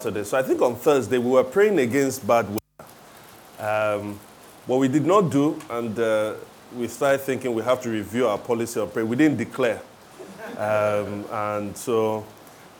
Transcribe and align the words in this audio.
Saturday. 0.00 0.22
So 0.22 0.38
I 0.38 0.44
think 0.44 0.62
on 0.62 0.76
Thursday 0.76 1.18
we 1.18 1.28
were 1.28 1.42
praying 1.42 1.80
against 1.80 2.24
bad 2.24 2.46
weather. 2.48 2.88
Um, 3.58 4.20
what 4.66 4.78
we 4.78 4.86
did 4.86 5.04
not 5.04 5.22
do, 5.28 5.60
and 5.70 5.98
uh, 5.98 6.34
we 6.76 6.86
started 6.86 7.18
thinking 7.22 7.52
we 7.52 7.64
have 7.64 7.80
to 7.82 7.90
review 7.90 8.28
our 8.28 8.38
policy 8.38 8.78
of 8.78 8.92
prayer. 8.92 9.04
We 9.04 9.16
didn't 9.16 9.38
declare. 9.38 9.82
Um, 10.56 11.24
and 11.32 11.76
so 11.76 12.24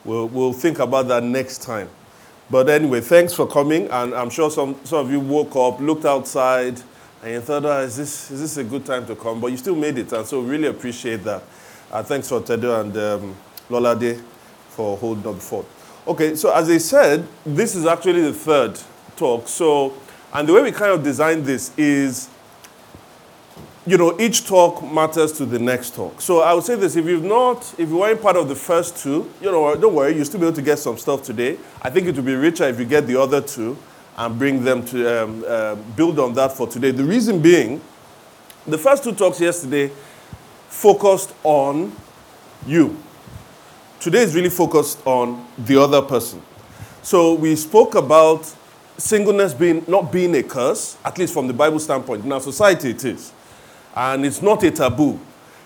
we'll, 0.04 0.28
we'll 0.28 0.52
think 0.52 0.78
about 0.78 1.08
that 1.08 1.24
next 1.24 1.62
time. 1.62 1.88
But 2.48 2.68
anyway, 2.68 3.00
thanks 3.00 3.34
for 3.34 3.48
coming. 3.48 3.90
And 3.90 4.14
I'm 4.14 4.30
sure 4.30 4.48
some, 4.48 4.76
some 4.84 5.04
of 5.04 5.10
you 5.10 5.18
woke 5.18 5.56
up, 5.56 5.80
looked 5.80 6.04
outside, 6.04 6.80
and 7.24 7.32
you 7.32 7.40
thought, 7.40 7.64
oh, 7.64 7.80
is, 7.80 7.96
this, 7.96 8.30
is 8.30 8.40
this 8.42 8.56
a 8.58 8.62
good 8.62 8.86
time 8.86 9.06
to 9.06 9.16
come? 9.16 9.40
But 9.40 9.48
you 9.48 9.56
still 9.56 9.74
made 9.74 9.98
it. 9.98 10.12
And 10.12 10.24
so 10.24 10.40
really 10.40 10.68
appreciate 10.68 11.24
that. 11.24 11.42
Uh, 11.90 12.00
thanks 12.00 12.28
for 12.28 12.40
Tedo 12.40 12.80
and 12.80 12.96
um, 12.96 13.36
Lolade 13.68 14.22
for 14.68 14.96
holding 14.96 15.26
up 15.26 15.34
the 15.34 15.40
fort. 15.40 15.66
Okay, 16.08 16.36
so 16.36 16.50
as 16.54 16.70
I 16.70 16.78
said, 16.78 17.28
this 17.44 17.76
is 17.76 17.84
actually 17.84 18.22
the 18.22 18.32
third 18.32 18.80
talk. 19.14 19.46
So, 19.46 19.92
and 20.32 20.48
the 20.48 20.54
way 20.54 20.62
we 20.62 20.72
kind 20.72 20.90
of 20.90 21.04
designed 21.04 21.44
this 21.44 21.70
is, 21.76 22.30
you 23.86 23.98
know, 23.98 24.18
each 24.18 24.46
talk 24.46 24.82
matters 24.82 25.32
to 25.32 25.44
the 25.44 25.58
next 25.58 25.94
talk. 25.94 26.22
So 26.22 26.40
I 26.40 26.54
would 26.54 26.64
say 26.64 26.76
this: 26.76 26.96
if 26.96 27.04
you've 27.04 27.24
not, 27.24 27.74
if 27.76 27.90
you 27.90 27.98
weren't 27.98 28.22
part 28.22 28.36
of 28.36 28.48
the 28.48 28.54
first 28.54 28.96
two, 28.96 29.30
you 29.42 29.50
know, 29.50 29.76
don't 29.76 29.92
worry, 29.92 30.16
you'll 30.16 30.24
still 30.24 30.40
be 30.40 30.46
able 30.46 30.56
to 30.56 30.62
get 30.62 30.78
some 30.78 30.96
stuff 30.96 31.22
today. 31.24 31.58
I 31.82 31.90
think 31.90 32.06
it 32.06 32.16
would 32.16 32.24
be 32.24 32.34
richer 32.34 32.64
if 32.64 32.78
you 32.78 32.86
get 32.86 33.06
the 33.06 33.20
other 33.20 33.42
two 33.42 33.76
and 34.16 34.38
bring 34.38 34.64
them 34.64 34.86
to 34.86 35.24
um, 35.24 35.44
uh, 35.46 35.74
build 35.74 36.18
on 36.18 36.32
that 36.32 36.52
for 36.52 36.66
today. 36.66 36.90
The 36.90 37.04
reason 37.04 37.42
being, 37.42 37.82
the 38.66 38.78
first 38.78 39.04
two 39.04 39.12
talks 39.12 39.42
yesterday 39.42 39.92
focused 40.68 41.34
on 41.44 41.92
you 42.66 42.96
today 44.00 44.20
is 44.20 44.34
really 44.34 44.50
focused 44.50 45.04
on 45.06 45.46
the 45.58 45.80
other 45.80 46.02
person. 46.02 46.42
So 47.02 47.34
we 47.34 47.56
spoke 47.56 47.94
about 47.94 48.52
singleness 48.96 49.54
being 49.54 49.84
not 49.88 50.12
being 50.12 50.34
a 50.34 50.42
curse, 50.42 50.96
at 51.04 51.18
least 51.18 51.32
from 51.32 51.46
the 51.46 51.52
Bible 51.52 51.78
standpoint. 51.78 52.24
In 52.24 52.32
our 52.32 52.40
society, 52.40 52.90
it 52.90 53.04
is. 53.04 53.32
And 53.94 54.24
it's 54.24 54.42
not 54.42 54.62
a 54.62 54.70
taboo. 54.70 55.18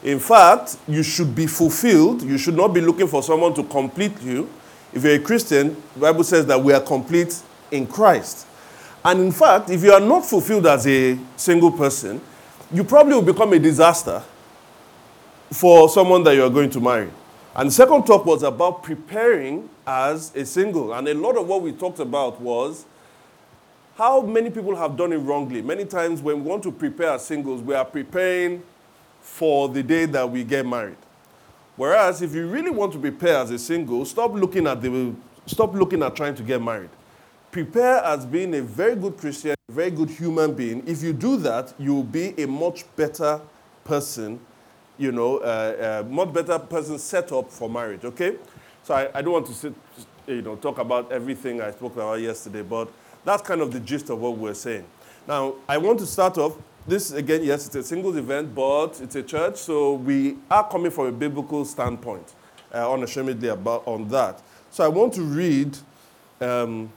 In 0.02 0.18
fact, 0.18 0.78
you 0.88 1.02
should 1.02 1.34
be 1.34 1.46
fulfilled. 1.46 2.22
You 2.22 2.38
should 2.38 2.56
not 2.56 2.68
be 2.68 2.80
looking 2.80 3.06
for 3.06 3.22
someone 3.22 3.54
to 3.54 3.62
complete 3.64 4.20
you. 4.22 4.48
If 4.92 5.04
you're 5.04 5.14
a 5.14 5.18
Christian, 5.18 5.76
the 5.94 6.00
Bible 6.00 6.24
says 6.24 6.46
that 6.46 6.62
we 6.62 6.72
are 6.72 6.80
complete 6.80 7.40
in 7.70 7.86
Christ. 7.86 8.46
And 9.04 9.20
in 9.20 9.32
fact, 9.32 9.70
if 9.70 9.82
you 9.82 9.92
are 9.92 10.00
not 10.00 10.24
fulfilled 10.24 10.66
as 10.66 10.86
a 10.86 11.18
single 11.36 11.72
person, 11.72 12.20
you 12.72 12.84
probably 12.84 13.14
will 13.14 13.22
become 13.22 13.52
a 13.52 13.58
disaster 13.58 14.22
for 15.50 15.88
someone 15.88 16.22
that 16.24 16.34
you 16.34 16.44
are 16.44 16.50
going 16.50 16.70
to 16.70 16.80
marry. 16.80 17.10
And 17.54 17.68
the 17.68 17.72
second 17.72 18.06
talk 18.06 18.24
was 18.24 18.42
about 18.42 18.82
preparing 18.82 19.68
as 19.86 20.34
a 20.34 20.46
single. 20.46 20.94
And 20.94 21.06
a 21.06 21.14
lot 21.14 21.36
of 21.36 21.46
what 21.46 21.60
we 21.60 21.72
talked 21.72 21.98
about 21.98 22.40
was 22.40 22.86
how 23.96 24.22
many 24.22 24.48
people 24.48 24.74
have 24.74 24.96
done 24.96 25.12
it 25.12 25.18
wrongly. 25.18 25.60
Many 25.60 25.84
times 25.84 26.22
when 26.22 26.42
we 26.42 26.48
want 26.48 26.62
to 26.62 26.72
prepare 26.72 27.10
as 27.10 27.26
singles, 27.26 27.60
we 27.60 27.74
are 27.74 27.84
preparing 27.84 28.62
for 29.20 29.68
the 29.68 29.82
day 29.82 30.06
that 30.06 30.28
we 30.28 30.44
get 30.44 30.64
married. 30.64 30.96
Whereas 31.76 32.22
if 32.22 32.34
you 32.34 32.46
really 32.46 32.70
want 32.70 32.92
to 32.94 32.98
prepare 32.98 33.36
as 33.36 33.50
a 33.50 33.58
single, 33.58 34.04
stop 34.06 34.32
looking 34.32 34.66
at 34.66 34.80
the 34.80 35.14
stop 35.44 35.74
looking 35.74 36.02
at 36.02 36.16
trying 36.16 36.34
to 36.36 36.42
get 36.42 36.62
married. 36.62 36.90
Prepare 37.50 37.98
as 38.04 38.24
being 38.24 38.54
a 38.54 38.62
very 38.62 38.96
good 38.96 39.18
Christian, 39.18 39.54
very 39.70 39.90
good 39.90 40.08
human 40.08 40.54
being. 40.54 40.82
If 40.86 41.02
you 41.02 41.12
do 41.12 41.36
that, 41.38 41.74
you 41.78 41.94
will 41.94 42.02
be 42.02 42.34
a 42.42 42.46
much 42.46 42.84
better 42.96 43.42
person 43.84 44.40
you 44.98 45.12
know, 45.12 45.38
uh, 45.38 46.02
uh, 46.04 46.08
much 46.08 46.32
better 46.32 46.58
person 46.58 46.98
set 46.98 47.32
up 47.32 47.50
for 47.50 47.68
marriage, 47.68 48.04
okay? 48.04 48.36
So 48.82 48.94
I, 48.94 49.08
I 49.14 49.22
don't 49.22 49.32
want 49.32 49.46
to 49.46 49.54
sit, 49.54 49.74
you 50.26 50.42
know, 50.42 50.56
talk 50.56 50.78
about 50.78 51.10
everything 51.10 51.60
I 51.60 51.70
spoke 51.70 51.94
about 51.94 52.20
yesterday, 52.20 52.62
but 52.62 52.88
that's 53.24 53.42
kind 53.42 53.60
of 53.60 53.72
the 53.72 53.80
gist 53.80 54.10
of 54.10 54.20
what 54.20 54.36
we're 54.36 54.54
saying. 54.54 54.84
Now, 55.26 55.54
I 55.68 55.78
want 55.78 55.98
to 56.00 56.06
start 56.06 56.38
off, 56.38 56.56
this 56.86 57.12
again, 57.12 57.44
yes, 57.44 57.66
it's 57.66 57.76
a 57.76 57.82
singles 57.82 58.16
event, 58.16 58.54
but 58.54 59.00
it's 59.00 59.14
a 59.14 59.22
church, 59.22 59.56
so 59.56 59.94
we 59.94 60.36
are 60.50 60.68
coming 60.68 60.90
from 60.90 61.06
a 61.06 61.12
biblical 61.12 61.64
standpoint, 61.64 62.34
uh, 62.74 62.92
unashamedly 62.92 63.48
about 63.48 63.86
on 63.86 64.08
that. 64.08 64.42
So 64.70 64.84
I 64.84 64.88
want 64.88 65.14
to 65.14 65.22
read 65.22 65.78
um, 66.40 66.92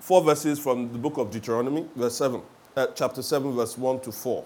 four 0.00 0.22
verses 0.22 0.58
from 0.58 0.92
the 0.92 0.98
book 0.98 1.18
of 1.18 1.30
Deuteronomy, 1.30 1.86
verse 1.94 2.16
7, 2.16 2.42
uh, 2.76 2.86
chapter 2.94 3.22
7, 3.22 3.52
verse 3.54 3.78
1 3.78 4.00
to 4.00 4.12
4. 4.12 4.44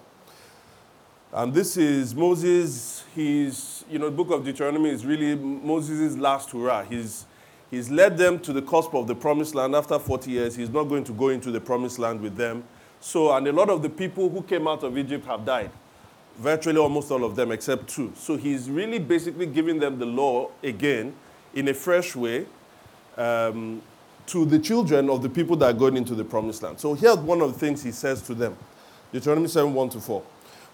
And 1.35 1.53
this 1.53 1.77
is 1.77 2.15
Moses, 2.15 3.03
he's, 3.13 3.85
you 3.91 3.99
know, 3.99 4.05
the 4.05 4.17
book 4.17 4.31
of 4.31 4.45
Deuteronomy 4.45 4.91
is 4.91 5.05
really 5.05 5.35
Moses' 5.35 6.17
last 6.17 6.53
hurrah. 6.53 6.85
He's, 6.85 7.27
he's 7.73 7.91
led 7.91 8.17
them 8.17 8.39
to 8.39 8.53
the 8.53 8.63
cusp 8.63 8.95
of 8.95 9.09
the 9.09 9.17
promised 9.17 9.53
land 9.53 9.75
after 9.75 9.99
40 9.99 10.31
years. 10.31 10.55
He's 10.55 10.71
not 10.71 10.85
going 10.85 11.03
to 11.03 11.13
go 11.13 11.31
into 11.31 11.51
the 11.51 11.61
promised 11.61 11.99
land 11.99 12.21
with 12.21 12.37
them. 12.37 12.63
So, 13.01 13.33
and 13.35 13.49
a 13.49 13.53
lot 13.53 13.69
of 13.69 13.83
the 13.83 13.89
people 13.89 14.31
who 14.31 14.43
came 14.43 14.69
out 14.69 14.85
of 14.85 14.97
Egypt 14.97 15.27
have 15.27 15.45
died. 15.45 15.73
Virtually 16.37 16.79
almost 16.79 17.11
all 17.11 17.25
of 17.25 17.35
them, 17.35 17.51
except 17.51 17.89
two. 17.89 18.13
So 18.17 18.37
he's 18.37 18.71
really 18.71 19.01
basically 19.01 19.47
giving 19.47 19.81
them 19.81 19.99
the 19.99 20.07
law 20.07 20.53
again 20.63 21.17
in 21.53 21.67
a 21.67 21.75
fresh 21.75 22.15
way 22.15 22.47
um, 23.17 23.83
to 24.27 24.45
the 24.45 24.61
children 24.61 25.11
of 25.11 25.21
the 25.21 25.29
people 25.29 25.57
that 25.57 25.67
are 25.67 25.77
going 25.77 25.97
into 25.97 26.15
the 26.15 26.25
promised 26.25 26.63
land. 26.63 26.79
So 26.79 26.95
here's 26.95 27.17
one 27.17 27.41
of 27.41 27.53
the 27.53 27.59
things 27.59 27.83
he 27.83 27.91
says 27.91 28.23
to 28.23 28.35
them 28.35 28.57
Deuteronomy 29.11 29.49
7 29.49 29.75
1 29.75 29.89
to 29.91 30.01
4. 30.01 30.23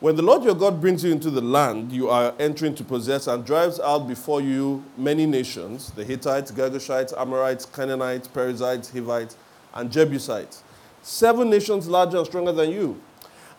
When 0.01 0.17
the 0.17 0.23
Lord 0.23 0.45
your 0.45 0.55
God 0.55 0.81
brings 0.81 1.05
you 1.05 1.13
into 1.13 1.29
the 1.29 1.43
land 1.43 1.93
you 1.93 2.09
are 2.09 2.33
entering 2.39 2.75
to 2.77 2.85
possess 2.85 3.27
and 3.27 3.45
drives 3.45 3.79
out 3.79 4.09
before 4.09 4.41
you 4.41 4.83
many 4.97 5.27
nations 5.27 5.91
the 5.91 6.03
Hittites, 6.03 6.51
Girgashites, 6.51 7.13
Amorites, 7.21 7.67
Canaanites, 7.67 8.27
Perizzites, 8.27 8.91
Hivites, 8.91 9.37
and 9.75 9.93
Jebusites, 9.93 10.63
seven 11.03 11.51
nations 11.51 11.87
larger 11.87 12.17
and 12.17 12.27
stronger 12.27 12.51
than 12.51 12.71
you. 12.71 12.99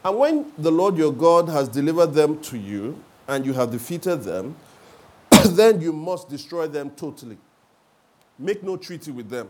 And 0.04 0.18
when 0.18 0.52
the 0.58 0.72
Lord 0.72 0.98
your 0.98 1.14
God 1.14 1.48
has 1.48 1.70
delivered 1.70 2.16
them 2.16 2.42
to 2.42 2.58
you 2.58 3.00
and 3.28 3.46
you 3.46 3.54
have 3.54 3.70
defeated 3.70 4.24
them, 4.24 4.56
then 5.50 5.80
you 5.80 5.94
must 5.94 6.28
destroy 6.28 6.66
them 6.66 6.90
totally. 6.90 7.38
Make 8.40 8.64
no 8.64 8.78
treaty 8.78 9.12
with 9.12 9.30
them 9.30 9.48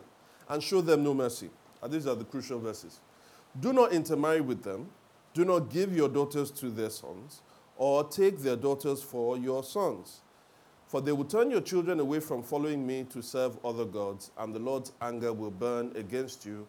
and 0.49 0.61
show 0.61 0.81
them 0.81 1.05
no 1.05 1.13
mercy. 1.13 1.51
And 1.81 1.93
these 1.93 2.05
are 2.05 2.15
the 2.15 2.25
crucial 2.25 2.59
verses. 2.59 2.99
Do 3.61 3.71
not 3.71 3.93
intermarry 3.93 4.41
with 4.41 4.61
them 4.61 4.89
do 5.33 5.45
not 5.45 5.69
give 5.69 5.95
your 5.95 6.09
daughters 6.09 6.51
to 6.51 6.69
their 6.69 6.89
sons, 6.89 7.41
or 7.77 8.03
take 8.03 8.39
their 8.39 8.55
daughters 8.55 9.01
for 9.01 9.37
your 9.37 9.63
sons. 9.63 10.21
For 10.87 10.99
they 11.01 11.13
will 11.13 11.25
turn 11.25 11.49
your 11.49 11.61
children 11.61 11.99
away 11.99 12.19
from 12.19 12.43
following 12.43 12.85
me 12.85 13.05
to 13.11 13.21
serve 13.21 13.57
other 13.65 13.85
gods, 13.85 14.31
and 14.37 14.53
the 14.53 14.59
Lord's 14.59 14.91
anger 15.01 15.31
will 15.31 15.51
burn 15.51 15.93
against 15.95 16.45
you 16.45 16.67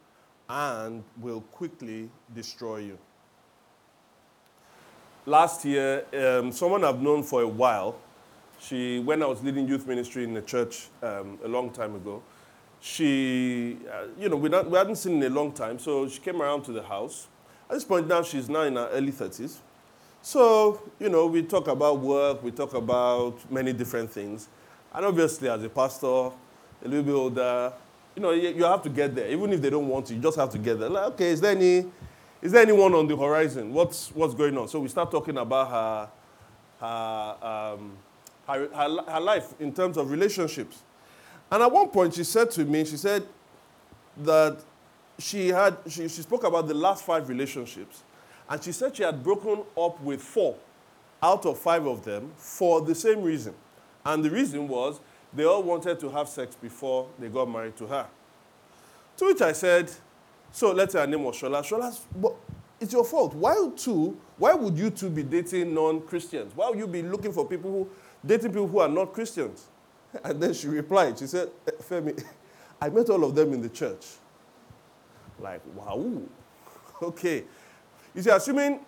and 0.49 1.03
will 1.21 1.41
quickly 1.41 2.09
destroy 2.35 2.79
you. 2.79 2.99
Last 5.27 5.65
year, 5.65 6.05
um, 6.15 6.53
someone 6.53 6.85
I've 6.85 7.01
known 7.01 7.23
for 7.23 7.43
a 7.43 7.49
while, 7.49 7.97
she, 8.61 9.01
when 9.01 9.23
I 9.23 9.27
was 9.27 9.43
leading 9.43 9.67
youth 9.67 9.87
ministry 9.87 10.25
in 10.25 10.35
the 10.35 10.43
church 10.43 10.89
um, 11.03 11.39
a 11.45 11.49
long 11.49 11.71
time 11.71 11.95
ago, 11.95 12.23
she, 12.81 13.79
uh, 13.93 14.07
you 14.19 14.29
know, 14.29 14.37
we, 14.37 14.49
not, 14.49 14.71
we 14.71 14.77
hadn't 14.77 14.97
seen 14.97 15.23
in 15.23 15.33
a 15.33 15.35
long 15.35 15.53
time, 15.53 15.79
so 15.79 16.09
she 16.09 16.21
came 16.21 16.41
around 16.43 16.63
to 16.63 16.73
the 16.73 16.83
house 16.83 17.29
at 17.73 17.77
this 17.77 17.85
point 17.85 18.07
now, 18.07 18.23
she's 18.23 18.51
now 18.51 18.61
in 18.65 18.77
her 18.77 18.87
early 18.93 19.13
30s. 19.13 19.57
So, 20.21 20.83
you 21.01 21.09
know, 21.09 21.27
we 21.27 21.43
talk 21.43 21.69
about 21.69 22.01
work, 22.01 22.43
we 22.43 22.51
talk 22.51 22.75
about 22.75 23.51
many 23.51 23.73
different 23.73 24.11
things. 24.11 24.51
And 24.93 25.07
obviously, 25.07 25.49
as 25.49 25.65
a 25.65 25.71
pastor, 25.71 26.07
a 26.07 26.33
little 26.85 27.03
bit 27.03 27.15
older, 27.15 27.73
you 28.15 28.21
know, 28.21 28.33
you, 28.33 28.63
have 28.65 28.83
to 28.83 28.91
get 28.91 29.15
there. 29.15 29.27
Even 29.31 29.55
if 29.55 29.63
they 29.63 29.71
don't 29.71 29.89
want 29.89 30.05
to, 30.09 30.15
you 30.15 30.21
just 30.21 30.37
have 30.37 30.51
to 30.51 30.59
get 30.59 30.81
there. 30.81 30.91
Like, 30.91 31.13
okay, 31.15 31.31
is 31.31 31.41
there 31.41 31.53
any, 31.53 31.87
is 32.43 32.53
there 32.53 32.61
anyone 32.61 32.93
on 32.93 33.09
the 33.09 33.17
horizon? 33.17 33.73
What's, 33.73 34.11
what's 34.15 34.35
going 34.35 34.59
on? 34.59 34.69
So 34.69 34.79
we 34.79 34.89
start 34.89 35.11
talking 35.11 35.39
about 35.39 35.71
her, 35.71 36.09
her, 36.79 37.47
um, 37.75 37.93
her, 38.49 38.69
her, 38.69 39.13
her 39.13 39.21
life 39.21 39.55
in 39.59 39.73
terms 39.73 39.97
of 39.97 40.11
relationships. 40.11 40.83
And 41.51 41.63
at 41.63 41.73
one 41.73 41.89
point, 41.89 42.13
she 42.13 42.25
said 42.25 42.51
to 42.51 42.67
me, 42.67 42.85
she 42.85 42.99
said 42.99 43.27
that 44.19 44.63
she 45.19 45.49
had 45.49 45.77
she, 45.89 46.09
she 46.09 46.23
spoke 46.23 46.45
about 46.45 46.67
the 46.69 46.75
last 46.75 47.05
five 47.05 47.29
relationships 47.29 48.03
and 48.49 48.63
she 48.63 48.73
said 48.73 48.97
she 48.97 49.03
had 49.03 49.23
broken 49.23 49.63
up 49.79 50.01
with 50.01 50.21
four 50.21 50.57
out 51.23 51.47
of 51.47 51.59
five 51.59 51.87
of 51.87 52.05
them 52.05 52.33
for 52.37 52.81
the 52.81 52.95
same 52.95 53.23
reason. 53.23 53.55
And 54.05 54.25
the 54.25 54.31
reason 54.31 54.67
was 54.67 55.01
they 55.33 55.45
all 55.45 55.63
wanted 55.63 56.01
to 56.01 56.11
have 56.11 56.29
sex 56.29 56.57
before 56.57 57.09
they 57.19 57.29
got 57.29 57.49
married 57.49 57.77
to 57.77 57.87
her. 57.87 58.07
To 59.19 59.27
which 59.27 59.41
i 59.41 59.53
said 59.53 59.91
so 60.51 60.73
let's 60.73 60.93
say 60.93 61.01
her 61.01 61.07
name 61.07 61.25
was 61.25 61.37
shola. 61.37 61.63
Shola 61.63 61.99
but 62.17 62.35
it's 62.81 62.93
your 62.93 63.05
fault. 63.05 63.35
Why 63.35 63.55
two 63.77 64.19
why 64.39 64.55
would 64.55 64.77
you 64.77 64.91
two 64.91 65.09
be 65.11 65.23
dating 65.23 65.73
non-christians? 65.73 66.53
Why 66.57 66.69
would 66.69 66.79
you 66.79 66.87
be 66.87 67.03
looking 67.03 67.33
for 67.33 67.47
people 67.47 67.71
who 67.71 67.89
dating 68.27 68.51
people 68.51 68.67
who 68.69 68.81
are 68.81 68.89
not 68.89 69.13
christians? 69.13 69.67
And 70.25 70.43
then 70.43 70.53
she 70.53 70.67
replied 70.67 71.19
she 71.19 71.27
said 71.27 71.49
eh, 71.67 71.71
femi 71.81 72.23
i 72.83 72.89
met 72.91 73.09
all 73.09 73.25
of 73.25 73.35
them 73.35 73.53
in 73.55 73.63
the 73.63 73.69
church 73.69 74.05
like, 75.43 75.61
wow. 75.75 76.23
Okay. 77.03 77.43
You 78.15 78.23
see, 78.23 78.31
assuming, 78.31 78.79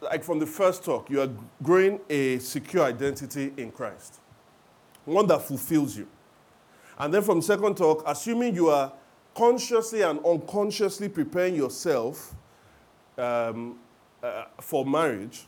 like 0.00 0.24
from 0.24 0.40
the 0.40 0.46
first 0.46 0.84
talk, 0.84 1.08
you 1.08 1.20
are 1.20 1.30
growing 1.62 2.00
a 2.08 2.38
secure 2.40 2.82
identity 2.84 3.52
in 3.56 3.70
Christ, 3.70 4.18
one 5.04 5.26
that 5.28 5.42
fulfills 5.42 5.96
you. 5.96 6.08
And 6.98 7.14
then 7.14 7.22
from 7.22 7.40
second 7.40 7.76
talk, 7.76 8.02
assuming 8.06 8.54
you 8.54 8.68
are 8.68 8.92
consciously 9.34 10.02
and 10.02 10.24
unconsciously 10.24 11.08
preparing 11.08 11.54
yourself 11.54 12.34
um, 13.16 13.78
uh, 14.22 14.44
for 14.60 14.84
marriage, 14.84 15.46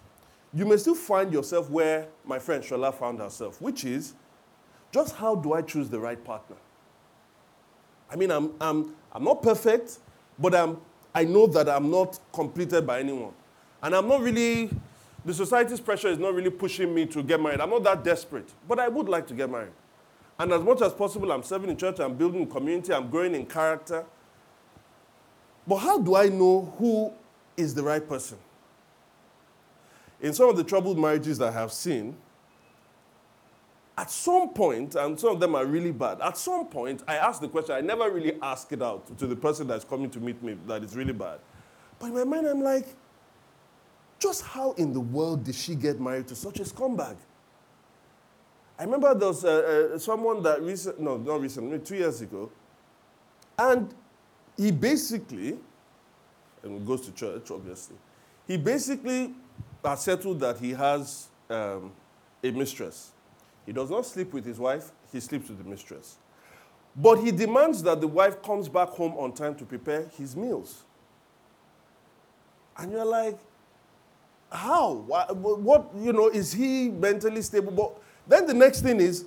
you 0.55 0.65
may 0.67 0.77
still 0.77 0.95
find 0.95 1.33
yourself 1.33 1.69
where 1.71 2.09
my 2.25 2.39
friend 2.39 2.63
Shola 2.63 2.95
found 2.95 3.19
herself, 3.19 3.61
which 3.61 3.85
is 3.85 4.15
just 4.93 5.17
how 5.17 5.35
do 5.35 5.55
I 5.55 5.63
choose 5.63 5.89
the 5.89 5.99
right 5.99 6.23
partner? 6.23 6.57
I 8.11 8.17
mean, 8.17 8.31
I'm, 8.31 8.53
I'm, 8.61 8.95
I'm 9.13 9.25
not 9.25 9.43
perfect, 9.43 9.99
but 10.43 10.55
I'm, 10.55 10.77
I 11.15 11.25
know 11.25 11.47
that 11.47 11.69
I'm 11.69 11.91
not 11.91 12.19
completed 12.33 12.87
by 12.87 13.01
anyone. 13.01 13.33
And 13.81 13.95
I'm 13.95 14.09
not 14.09 14.21
really, 14.21 14.71
the 15.25 15.33
society's 15.33 15.81
pressure 15.81 16.09
is 16.09 16.19
not 16.19 16.35
really 16.35 16.51
pushing 16.51 16.93
me 16.93 17.07
to 17.07 17.23
get 17.23 17.41
married. 17.41 17.61
I'm 17.61 17.71
not 17.71 17.85
that 17.85 18.03
desperate, 18.03 18.49
but 18.69 18.81
I 18.81 18.89
would 18.89 19.09
like 19.09 19.27
to 19.29 19.35
get 19.35 19.49
married. 19.49 19.73
And 20.39 20.53
as 20.53 20.63
much 20.63 20.83
as 20.83 20.93
possible, 20.93 21.31
I'm 21.31 21.45
serving 21.45 21.71
in 21.71 21.77
church, 21.77 22.01
I'm 22.01 22.15
building 22.15 22.47
community, 22.49 22.93
I'm 22.93 23.09
growing 23.09 23.35
in 23.35 23.47
character. 23.47 24.05
But 25.67 25.77
how 25.77 25.99
do 25.99 26.17
I 26.17 26.29
know 26.29 26.75
who 26.79 27.13
is 27.57 27.75
the 27.75 27.83
right 27.83 28.07
person? 28.07 28.39
In 30.21 30.33
some 30.33 30.49
of 30.49 30.57
the 30.57 30.65
troubled 30.65 30.99
marriages 30.99 31.39
that 31.39 31.49
I 31.51 31.53
have 31.53 31.73
seen, 31.73 32.17
at 33.97 34.11
some 34.11 34.51
point, 34.51 34.95
and 34.95 35.19
some 35.19 35.31
of 35.31 35.41
them 35.41 35.55
are 35.55 35.67
really 35.67 35.93
bad, 35.93 36.21
at 36.21 36.39
some 36.39 36.67
point, 36.67 37.03
I 37.07 37.17
ask 37.17 37.41
the 37.41 37.49
question, 37.49 37.75
I 37.75 37.81
never 37.81 38.11
really 38.11 38.39
ask 38.41 38.73
it 38.73 38.83
out 38.83 39.19
to 39.19 39.27
the 39.27 39.37
person 39.37 39.67
that's 39.67 39.85
coming 39.85 40.09
to 40.11 40.21
meet 40.21 40.43
me 40.43 40.57
that 40.67 40.83
is 40.83 40.97
really 40.97 41.13
bad. 41.13 41.41
But 41.99 42.07
in 42.07 42.15
my 42.15 42.25
mind, 42.25 42.47
I'm 42.47 42.63
like, 42.63 42.87
just 44.19 44.45
how 44.45 44.73
in 44.73 44.93
the 44.93 45.01
world 45.01 45.45
did 45.45 45.55
she 45.55 45.75
get 45.75 46.01
married 46.01 46.29
to 46.29 46.35
such 46.35 46.61
a 46.61 46.63
scumbag? 46.63 47.17
I 48.79 48.85
remember 48.85 49.15
there 49.15 49.29
was 49.29 49.45
uh, 49.45 49.93
uh, 49.95 49.99
someone 49.99 50.43
that 50.43 50.63
recent, 50.63 50.99
no, 50.99 51.17
not 51.19 51.41
recently, 51.41 51.79
two 51.79 51.97
years 51.97 52.21
ago, 52.21 52.51
and 53.59 53.95
he 54.57 54.71
basically, 54.71 55.59
and 56.63 56.87
goes 56.87 57.03
to 57.03 57.13
church, 57.13 57.51
obviously, 57.51 57.97
he 58.47 58.57
basically 58.57 59.35
has 59.85 60.03
settled 60.03 60.41
that 60.41 60.59
he 60.59 60.71
has 60.71 61.29
um, 61.51 61.93
a 62.43 62.51
mistress. 62.51 63.13
He 63.67 63.73
does 63.73 63.91
not 63.91 64.07
sleep 64.07 64.33
with 64.33 64.45
his 64.45 64.59
wife, 64.59 64.91
he 65.13 65.21
sleeps 65.21 65.49
with 65.49 65.59
the 65.59 65.69
mistress. 65.69 66.17
But 66.95 67.17
he 67.17 67.31
demands 67.31 67.83
that 67.85 68.01
the 68.01 68.09
wife 68.09 68.43
comes 68.43 68.69
back 68.69 68.89
home 68.89 69.17
on 69.17 69.33
time 69.33 69.55
to 69.57 69.65
prepare 69.65 70.11
his 70.19 70.37
meals. 70.37 70.83
And 72.77 72.93
you're 72.93 73.05
like, 73.05 73.39
how? 74.51 74.93
What, 74.93 75.37
what, 75.37 75.91
you 75.97 76.13
know, 76.13 76.29
is 76.29 76.53
he 76.53 76.89
mentally 76.89 77.43
stable? 77.43 77.73
But 77.73 78.03
then 78.27 78.47
the 78.47 78.55
next 78.55 78.83
thing 78.83 79.01
is, 79.01 79.25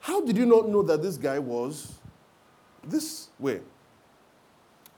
how 0.00 0.20
did 0.20 0.36
you 0.36 0.44
not 0.44 0.68
know 0.68 0.82
that 0.82 1.02
this 1.02 1.16
guy 1.16 1.38
was 1.38 1.94
this 2.86 3.28
way? 3.38 3.60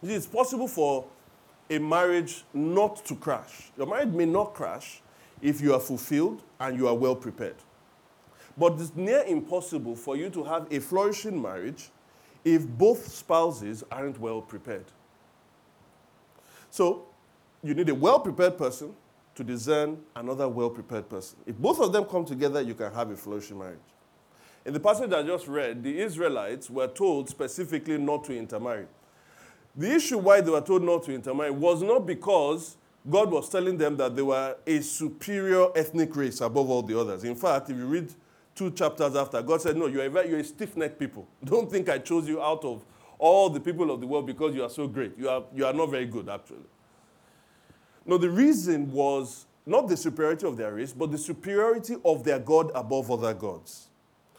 It's 0.03 0.27
possible 0.27 0.67
for 0.69 1.05
a 1.71 1.79
marriage 1.79 2.45
not 2.53 3.05
to 3.07 3.15
crash. 3.15 3.71
Your 3.77 3.87
marriage 3.87 4.09
may 4.09 4.27
not 4.27 4.55
crash 4.55 5.01
if 5.41 5.61
you 5.61 5.75
are 5.75 5.81
fulfilled 5.81 6.43
and 6.59 6.77
you 6.77 6.89
are 6.89 6.95
well 6.95 7.15
prepared. 7.15 7.57
But 8.57 8.81
it's 8.81 8.95
near 8.97 9.23
impossible 9.25 9.97
for 9.97 10.17
you 10.17 10.31
to 10.31 10.45
have 10.45 10.73
a 10.73 10.81
flourishing 10.81 11.41
marriage 11.41 11.91
if 12.45 12.67
both 12.67 13.09
spouses 13.09 13.85
aren't 13.91 14.19
well 14.19 14.41
prepared. 14.41 14.87
So, 16.71 17.07
you 17.63 17.75
need 17.75 17.89
a 17.89 17.95
well 17.95 18.21
prepared 18.21 18.57
person 18.57 18.95
to 19.35 19.45
discern 19.45 19.99
another 20.15 20.49
well 20.49 20.71
prepared 20.71 21.09
person. 21.09 21.39
If 21.47 21.57
both 21.59 21.81
of 21.81 21.93
them 21.93 22.05
come 22.05 22.25
together, 22.25 22.61
you 22.61 22.75
can 22.75 22.93
have 22.93 23.11
a 23.11 23.17
flourishing 23.17 23.59
marriage. 23.59 23.79
In 24.65 24.73
the 24.73 24.81
passage 24.81 25.13
I 25.13 25.23
just 25.23 25.47
read, 25.47 25.83
the 25.83 26.01
Israelites 26.01 26.69
were 26.71 26.89
told 26.89 27.29
specifically 27.29 27.99
not 27.99 28.25
to 28.25 28.37
intermarry. 28.37 28.87
The 29.77 29.95
issue 29.95 30.19
why 30.19 30.41
they 30.41 30.51
were 30.51 30.61
told 30.61 30.83
not 30.83 31.03
to 31.05 31.15
intermarry 31.15 31.51
was 31.51 31.83
not 31.83 32.07
because 32.07 32.77
God 33.09 33.31
was 33.31 33.49
telling 33.49 33.77
them 33.77 33.97
that 33.99 34.17
they 34.17 34.23
were 34.23 34.57
a 34.67 34.81
superior 34.81 35.67
ethnic 35.77 36.17
race 36.17 36.41
above 36.41 36.69
all 36.71 36.83
the 36.83 36.99
others. 36.99 37.23
In 37.25 37.37
fact, 37.37 37.71
if 37.71 37.77
you 37.77 37.87
read 37.87 38.13
two 38.57 38.71
chapters 38.73 39.15
after, 39.15 39.41
God 39.43 39.61
said, 39.61 39.77
No, 39.77 39.87
you're 39.87 40.07
a, 40.07 40.29
you're 40.29 40.41
a 40.41 40.45
stiff 40.45 40.77
necked 40.77 40.99
people. 40.99 41.29
Don't 41.45 41.71
think 41.71 41.89
I 41.89 41.99
chose 41.99 42.27
you 42.27 42.43
out 42.43 42.65
of 42.65 42.85
all 43.19 43.49
the 43.49 43.61
people 43.61 43.91
of 43.91 44.01
the 44.01 44.07
world 44.07 44.27
because 44.27 44.55
you 44.55 44.65
are 44.65 44.71
so 44.71 44.89
great. 44.89 45.17
You 45.17 45.29
are, 45.29 45.45
you 45.55 45.65
are 45.65 45.73
not 45.73 45.91
very 45.91 46.07
good, 46.07 46.29
actually. 46.29 46.65
No, 48.05 48.19
the 48.19 48.31
reason 48.31 48.91
was 48.93 49.47
not 49.65 49.89
the 49.89 49.97
superiority 49.97 50.47
of 50.47 50.57
their 50.57 50.73
race, 50.73 50.93
but 50.93 51.11
the 51.11 51.19
superiority 51.19 51.97
of 52.05 52.25
their 52.25 52.39
God 52.39 52.71
above 52.75 53.11
other 53.11 53.35
gods. 53.35 53.89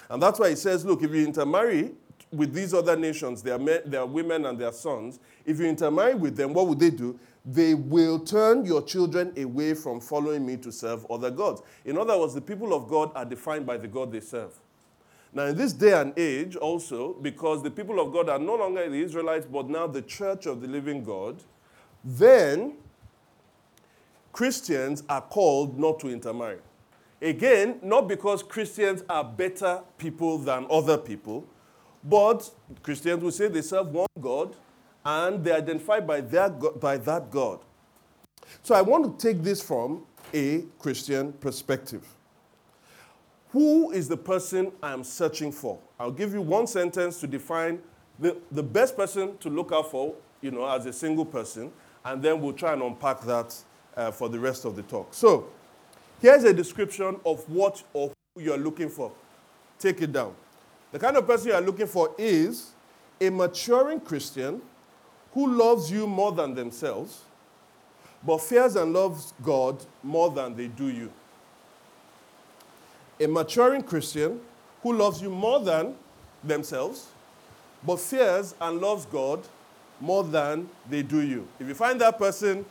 And 0.10 0.22
that's 0.22 0.40
why 0.40 0.50
he 0.50 0.56
says, 0.56 0.86
look, 0.86 1.04
if 1.04 1.12
you 1.12 1.26
intermarry 1.26 1.92
with 2.32 2.54
these 2.54 2.74
other 2.74 2.96
nations, 2.96 3.42
their, 3.42 3.60
men, 3.60 3.82
their 3.86 4.06
women 4.06 4.46
and 4.46 4.58
their 4.58 4.72
sons, 4.72 5.20
if 5.46 5.60
you 5.60 5.66
intermarry 5.66 6.16
with 6.16 6.36
them, 6.38 6.54
what 6.54 6.68
would 6.68 6.80
they 6.80 6.90
do? 6.90 7.20
They 7.50 7.76
will 7.76 8.20
turn 8.20 8.66
your 8.66 8.82
children 8.82 9.32
away 9.38 9.74
from 9.74 10.02
following 10.02 10.46
me 10.46 10.58
to 10.58 10.70
serve 10.70 11.10
other 11.10 11.32
gods. 11.32 11.62
In 11.86 11.98
other 11.98 12.20
words, 12.20 12.34
the 12.34 12.42
people 12.42 12.74
of 12.74 12.90
God 12.90 13.12
are 13.16 13.24
defined 13.24 13.66
by 13.66 13.78
the 13.78 13.88
God 13.88 14.12
they 14.12 14.20
serve. 14.20 14.60
Now, 15.32 15.46
in 15.46 15.56
this 15.56 15.72
day 15.72 15.94
and 15.94 16.14
age, 16.18 16.58
also, 16.58 17.14
because 17.14 17.64
the 17.64 17.72
people 17.72 18.02
of 18.02 18.12
God 18.12 18.28
are 18.28 18.40
no 18.40 18.56
longer 18.56 18.90
the 18.90 19.02
Israelites, 19.02 19.46
but 19.50 19.70
now 19.70 19.88
the 19.88 20.02
church 20.02 20.46
of 20.46 20.60
the 20.60 20.68
living 20.68 21.06
God, 21.06 21.42
then 22.04 22.74
Christians 24.34 25.04
are 25.08 25.22
called 25.22 25.80
not 25.80 26.02
to 26.02 26.10
intermarry. 26.10 26.60
Again, 27.22 27.80
not 27.82 28.10
because 28.10 28.44
Christians 28.44 29.04
are 29.10 29.24
better 29.24 29.82
people 29.98 30.38
than 30.38 30.68
other 30.70 30.98
people, 30.98 31.46
but 32.04 32.50
Christians 32.84 33.24
will 33.24 33.32
say 33.32 33.48
they 33.48 33.62
serve 33.62 33.88
one 33.88 34.08
God 34.20 34.56
and 35.08 35.42
they're 35.42 35.56
identified 35.56 36.06
by, 36.06 36.20
their, 36.20 36.50
by 36.50 36.98
that 36.98 37.32
God. 37.32 37.62
So 38.62 38.76
I 38.76 38.82
want 38.82 39.18
to 39.18 39.26
take 39.26 39.42
this 39.42 39.62
from 39.62 40.06
a 40.34 40.66
Christian 40.80 41.32
perspective. 41.32 42.06
Who 43.52 43.92
is 43.92 44.10
the 44.10 44.18
person 44.18 44.74
I'm 44.84 45.06
searching 45.06 45.54
for? 45.54 45.80
I'll 45.98 46.12
give 46.12 46.34
you 46.34 46.42
one 46.42 46.68
sentence 46.68 47.22
to 47.22 47.28
define 47.28 47.80
the, 48.20 48.36
the 48.52 48.62
best 48.62 48.98
person 48.98 49.38
to 49.38 49.50
look 49.50 49.72
out 49.72 49.90
for, 49.90 50.14
you 50.42 50.52
know, 50.52 50.68
as 50.68 50.86
a 50.86 50.92
single 50.92 51.26
person, 51.26 51.72
and 52.04 52.22
then 52.22 52.42
we'll 52.42 52.52
try 52.52 52.74
and 52.74 52.82
unpack 52.82 53.22
that 53.22 53.56
uh, 53.96 54.12
for 54.12 54.28
the 54.28 54.38
rest 54.38 54.66
of 54.66 54.76
the 54.76 54.84
talk. 54.84 55.14
So, 55.14 55.48
here's 56.22 56.44
a 56.44 56.54
description 56.54 57.18
of 57.26 57.48
what 57.50 57.82
or 57.94 58.12
who 58.36 58.42
you're 58.42 58.58
looking 58.58 58.90
for. 58.90 59.14
Take 59.80 60.02
it 60.02 60.12
down. 60.12 60.36
The 60.92 61.00
kind 61.00 61.16
of 61.16 61.26
person 61.26 61.48
you're 61.48 61.62
looking 61.62 61.88
for 61.88 62.14
is 62.18 62.72
a 63.22 63.30
maturing 63.30 64.02
Christian 64.02 64.62
who 65.38 65.56
loves 65.56 65.92
you 65.92 66.08
more 66.08 66.32
than 66.32 66.56
themselves, 66.56 67.22
but 68.26 68.40
fears 68.40 68.76
and 68.76 68.92
loves 68.92 69.36
God 69.44 69.78
more 70.02 70.32
than 70.32 70.56
they 70.56 70.66
do 70.66 70.88
you. 70.88 71.12
A 73.20 73.28
maturing 73.28 73.84
Christian 73.84 74.42
who 74.82 74.94
loves 74.94 75.22
you 75.22 75.30
more 75.30 75.60
than 75.60 75.94
themselves, 76.44 77.10
but 77.86 78.00
fears 78.00 78.56
and 78.60 78.82
loves 78.82 79.06
God 79.06 79.42
more 80.02 80.24
than 80.24 80.68
they 80.90 81.04
do 81.04 81.22
you. 81.22 81.48
If 81.60 81.68
you 81.68 81.76
find 81.76 82.02
that 82.02 82.18
person, 82.18 82.66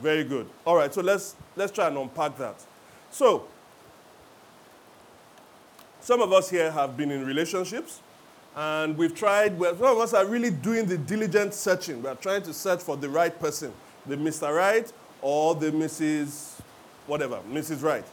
very 0.00 0.24
good. 0.24 0.48
All 0.64 0.76
right, 0.76 0.94
so 0.94 1.02
let's, 1.02 1.36
let's 1.56 1.72
try 1.72 1.88
and 1.88 1.98
unpack 1.98 2.38
that. 2.38 2.54
So, 3.10 3.48
some 6.00 6.22
of 6.22 6.32
us 6.32 6.48
here 6.48 6.70
have 6.70 6.96
been 6.96 7.10
in 7.10 7.26
relationships, 7.26 8.00
and 8.56 8.96
we've 8.96 9.14
tried, 9.14 9.58
well, 9.58 9.76
some 9.76 9.84
of 9.84 9.98
us 9.98 10.14
are 10.14 10.24
really 10.24 10.50
doing 10.50 10.86
the 10.86 10.96
diligent 10.96 11.52
searching. 11.52 12.02
We're 12.02 12.14
trying 12.14 12.42
to 12.42 12.54
search 12.54 12.80
for 12.80 12.96
the 12.96 13.08
right 13.08 13.38
person, 13.38 13.72
the 14.06 14.16
Mr. 14.16 14.54
Right 14.54 14.90
or 15.20 15.54
the 15.54 15.70
Mrs. 15.70 16.60
whatever, 17.06 17.40
Mrs. 17.50 17.82
Right. 17.82 18.04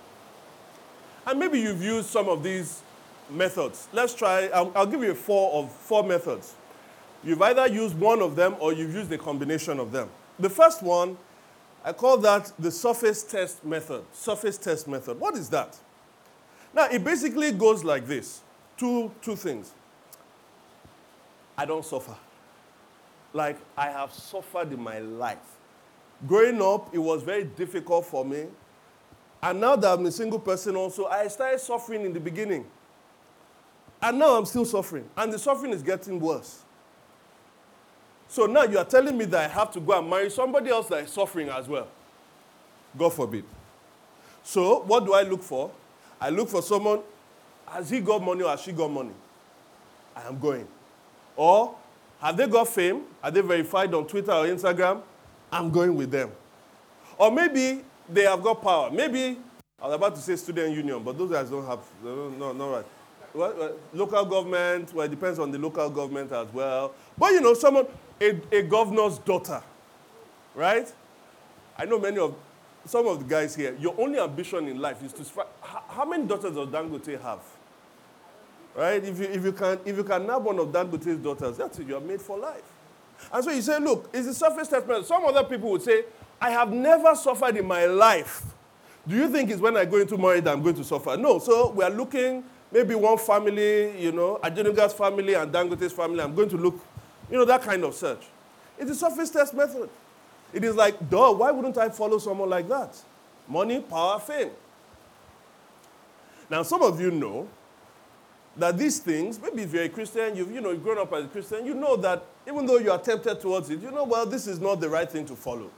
And 1.26 1.40
maybe 1.40 1.60
you've 1.60 1.82
used 1.82 2.10
some 2.10 2.28
of 2.28 2.44
these 2.44 2.82
methods. 3.30 3.88
Let's 3.94 4.14
try, 4.14 4.48
I'll, 4.48 4.72
I'll 4.76 4.86
give 4.86 5.02
you 5.02 5.14
four 5.14 5.64
of 5.64 5.72
four 5.72 6.04
methods. 6.04 6.56
You've 7.24 7.42
either 7.42 7.68
used 7.68 7.98
one 7.98 8.22
of 8.22 8.36
them 8.36 8.58
or 8.60 8.74
you've 8.74 8.94
used 8.94 9.12
a 9.14 9.18
combination 9.18 9.80
of 9.80 9.94
them. 9.94 10.10
The 10.40 10.50
first 10.50 10.84
one 10.84 11.18
I 11.86 11.92
call 11.92 12.18
that 12.18 12.52
the 12.58 12.72
surface 12.72 13.24
test 13.24 13.64
method. 13.66 14.04
Surface 14.14 14.58
test 14.58 14.88
method. 14.88 15.20
What 15.20 15.36
is 15.36 15.50
that? 15.50 15.78
Now, 16.74 16.86
it 16.86 17.04
basically 17.04 17.52
goes 17.52 17.84
like 17.84 18.08
this 18.08 18.42
two, 18.78 19.12
two 19.22 19.36
things. 19.36 19.72
I 21.58 21.66
don't 21.66 21.86
suffer. 21.86 22.16
Like, 23.34 23.58
I 23.78 23.90
have 23.90 24.14
suffered 24.14 24.72
in 24.72 24.82
my 24.82 25.00
life. 25.00 25.38
Growing 26.28 26.62
up, 26.62 26.94
it 26.94 27.00
was 27.00 27.24
very 27.24 27.44
difficult 27.44 28.06
for 28.06 28.24
me. 28.24 28.46
And 29.42 29.60
now 29.60 29.76
that 29.76 30.00
I'm 30.00 30.06
a 30.06 30.12
single 30.12 30.40
person, 30.40 30.76
also, 30.76 31.06
I 31.08 31.28
started 31.28 31.60
suffering 31.60 32.06
in 32.06 32.14
the 32.14 32.20
beginning. 32.20 32.66
And 34.02 34.20
now 34.20 34.38
I'm 34.38 34.46
still 34.46 34.66
suffering. 34.66 35.10
And 35.18 35.34
the 35.34 35.40
suffering 35.40 35.72
is 35.72 35.82
getting 35.82 36.20
worse. 36.20 36.62
So 38.28 38.46
now 38.46 38.64
you 38.64 38.78
are 38.78 38.86
telling 38.86 39.18
me 39.18 39.26
that 39.26 39.50
I 39.50 39.54
have 39.54 39.72
to 39.74 39.80
go 39.80 39.98
and 39.98 40.10
marry 40.10 40.30
somebody 40.30 40.70
else 40.70 40.88
that 40.88 41.04
is 41.04 41.12
suffering 41.12 41.50
as 41.50 41.68
well. 41.68 41.88
God 42.98 43.14
forbid. 43.14 43.44
So 44.44 44.82
what 44.82 45.06
do 45.06 45.14
I 45.14 45.24
look 45.24 45.44
for? 45.44 45.72
I 46.20 46.30
look 46.30 46.50
for 46.50 46.62
someone, 46.62 47.02
has 47.68 47.90
he 47.90 48.00
got 48.00 48.22
money 48.22 48.44
or 48.44 48.50
has 48.50 48.62
she 48.62 48.72
got 48.72 48.90
money? 48.90 49.14
I 50.16 50.28
am 50.28 50.40
going. 50.40 50.68
Or 51.36 51.76
have 52.20 52.38
they 52.38 52.48
got 52.48 52.68
fame? 52.68 53.04
Are 53.22 53.32
they 53.32 53.42
verified 53.42 53.94
on 53.94 54.08
Twitter 54.08 54.32
or 54.32 54.46
Instagram? 54.46 55.02
I'm 55.52 55.70
going 55.72 55.96
with 55.96 56.12
them. 56.12 56.32
Or 57.18 57.32
maybe 57.32 57.84
they 58.10 58.24
have 58.24 58.42
got 58.42 58.62
power. 58.62 58.90
Maybe, 58.92 59.38
I 59.82 59.88
was 59.88 59.96
about 59.96 60.16
to 60.16 60.22
say 60.22 60.36
student 60.36 60.76
union, 60.76 61.02
but 61.04 61.18
those 61.18 61.32
guys 61.32 61.50
don't 61.50 61.66
have, 61.66 61.80
no, 62.04 62.52
no, 62.54 62.70
right. 62.70 62.86
Well, 63.34 63.54
well, 63.58 63.72
local 63.94 64.26
government, 64.26 64.94
well, 64.94 65.06
it 65.06 65.10
depends 65.10 65.40
on 65.40 65.52
the 65.52 65.58
local 65.58 65.90
government 65.90 66.32
as 66.32 66.48
well. 66.54 66.94
But 67.18 67.32
you 67.34 67.42
know, 67.42 67.54
someone, 67.56 67.88
a, 68.22 68.40
a 68.52 68.62
governor's 68.62 69.18
daughter, 69.18 69.62
right? 70.54 70.92
I 71.78 71.86
know 71.86 72.00
many 72.00 72.20
of, 72.20 72.36
some 72.86 73.08
of 73.08 73.20
the 73.20 73.26
guys 73.26 73.56
here, 73.56 73.76
your 73.80 73.96
only 74.00 74.20
ambition 74.20 74.68
in 74.68 74.80
life 74.80 75.04
is 75.04 75.14
to, 75.14 75.24
how, 75.62 75.84
how 75.88 76.06
many 76.06 76.26
daughters 76.26 76.54
does 76.54 76.68
Dangote 76.68 77.20
have? 77.22 77.40
Right? 78.76 79.04
If 79.04 79.20
you, 79.20 79.26
if 79.26 79.44
you, 79.44 79.52
can, 79.52 79.80
if 79.86 79.96
you 79.96 80.04
can 80.04 80.26
nab 80.26 80.44
one 80.44 80.58
of 80.60 80.72
Dangote's 80.72 81.18
daughters, 81.18 81.58
that's 81.58 81.78
it, 81.80 81.88
you 81.88 81.96
are 81.96 82.02
made 82.02 82.22
for 82.22 82.38
life. 82.38 82.64
And 83.32 83.44
so 83.44 83.52
you 83.52 83.62
say, 83.62 83.80
look, 83.80 84.10
it's 84.14 84.28
a 84.28 84.34
surface 84.34 84.68
testament. 84.68 85.06
Some 85.06 85.26
other 85.26 85.44
people 85.44 85.70
would 85.72 85.82
say, 85.82 86.06
I 86.42 86.50
have 86.50 86.72
never 86.72 87.16
suffered 87.16 87.56
in 87.56 87.66
my 87.66 87.86
life. 87.86 88.42
Do 89.08 89.16
you 89.16 89.30
think 89.30 89.50
it's 89.50 89.62
when 89.62 89.78
I 89.78 89.86
go 89.86 89.98
into 89.98 90.18
marriage 90.18 90.44
that 90.46 90.54
I'm 90.54 90.64
going 90.64 90.76
to 90.76 90.84
suffer? 90.84 91.16
No. 91.16 91.40
So 91.40 91.72
we 91.72 91.84
are 91.84 91.90
looking, 91.90 92.44
maybe 92.72 92.96
one 92.96 93.18
family, 93.18 94.02
you 94.02 94.12
know, 94.12 94.40
Adenuga's 94.44 94.94
family 94.94 95.36
and 95.36 95.52
Dangote's 95.52 95.94
family. 95.94 96.22
I'm 96.22 96.34
going 96.34 96.50
to 96.50 96.58
look, 96.58 96.80
you 97.30 97.38
know, 97.38 97.46
that 97.46 97.62
kind 97.62 97.84
of 97.84 97.94
search. 97.94 98.26
It's 98.78 98.92
a 98.92 98.96
surface 98.96 99.30
test 99.30 99.54
method. 99.54 99.90
It 100.52 100.64
is 100.64 100.76
like, 100.76 101.10
duh, 101.10 101.32
why 101.32 101.52
wouldn't 101.52 101.78
I 101.78 101.90
follow 101.90 102.18
someone 102.18 102.50
like 102.50 102.68
that? 102.70 102.96
Money, 103.48 103.82
power, 103.82 104.20
fame. 104.20 104.52
Now, 106.50 106.64
some 106.64 106.82
of 106.82 107.00
you 107.00 107.12
know 107.12 107.48
that 108.56 108.78
these 108.78 109.00
things, 109.00 109.40
maybe 109.42 109.64
if 109.64 109.74
you're 109.74 109.84
a 109.84 109.90
Christian, 109.90 110.36
you've 110.36 110.52
you 110.52 110.62
know, 110.62 110.76
grown 110.78 111.00
up 111.00 111.12
as 111.14 111.26
a 111.26 111.28
Christian, 111.28 111.66
you 111.66 111.74
know 111.74 111.96
that 111.98 112.24
even 112.48 112.66
though 112.66 112.78
you 112.78 112.92
are 112.92 113.00
tempted 113.00 113.40
towards 113.40 113.70
it, 113.70 113.82
you 113.82 113.92
know, 113.92 114.04
well, 114.04 114.26
this 114.26 114.48
is 114.48 114.60
not 114.60 114.80
the 114.80 114.90
right 114.90 115.10
thing 115.10 115.26
to 115.26 115.36
follow. 115.36 115.70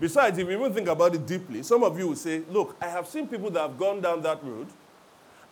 Besides, 0.00 0.36
if 0.38 0.46
you 0.46 0.58
even 0.58 0.74
think 0.74 0.88
about 0.88 1.14
it 1.14 1.26
deeply, 1.26 1.62
some 1.62 1.82
of 1.84 1.98
you 1.98 2.08
will 2.08 2.16
say, 2.16 2.42
look, 2.50 2.76
I 2.80 2.88
have 2.88 3.06
seen 3.06 3.28
people 3.28 3.50
that 3.50 3.60
have 3.60 3.78
gone 3.78 4.00
down 4.00 4.20
that 4.22 4.42
road. 4.44 4.66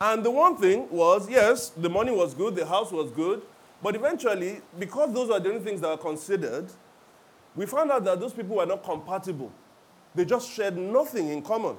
And 0.00 0.24
the 0.24 0.30
one 0.30 0.56
thing 0.56 0.90
was, 0.90 1.30
yes, 1.30 1.70
the 1.70 1.88
money 1.88 2.10
was 2.10 2.34
good, 2.34 2.56
the 2.56 2.66
house 2.66 2.90
was 2.90 3.10
good, 3.12 3.42
but 3.82 3.94
eventually, 3.94 4.60
because 4.78 5.12
those 5.14 5.30
are 5.30 5.38
the 5.38 5.48
only 5.50 5.60
things 5.60 5.80
that 5.80 5.88
are 5.88 5.96
considered, 5.98 6.66
we 7.54 7.66
found 7.66 7.90
out 7.92 8.04
that 8.04 8.18
those 8.18 8.32
people 8.32 8.56
were 8.56 8.66
not 8.66 8.82
compatible. 8.82 9.52
They 10.14 10.24
just 10.24 10.50
shared 10.50 10.76
nothing 10.76 11.28
in 11.28 11.42
common. 11.42 11.76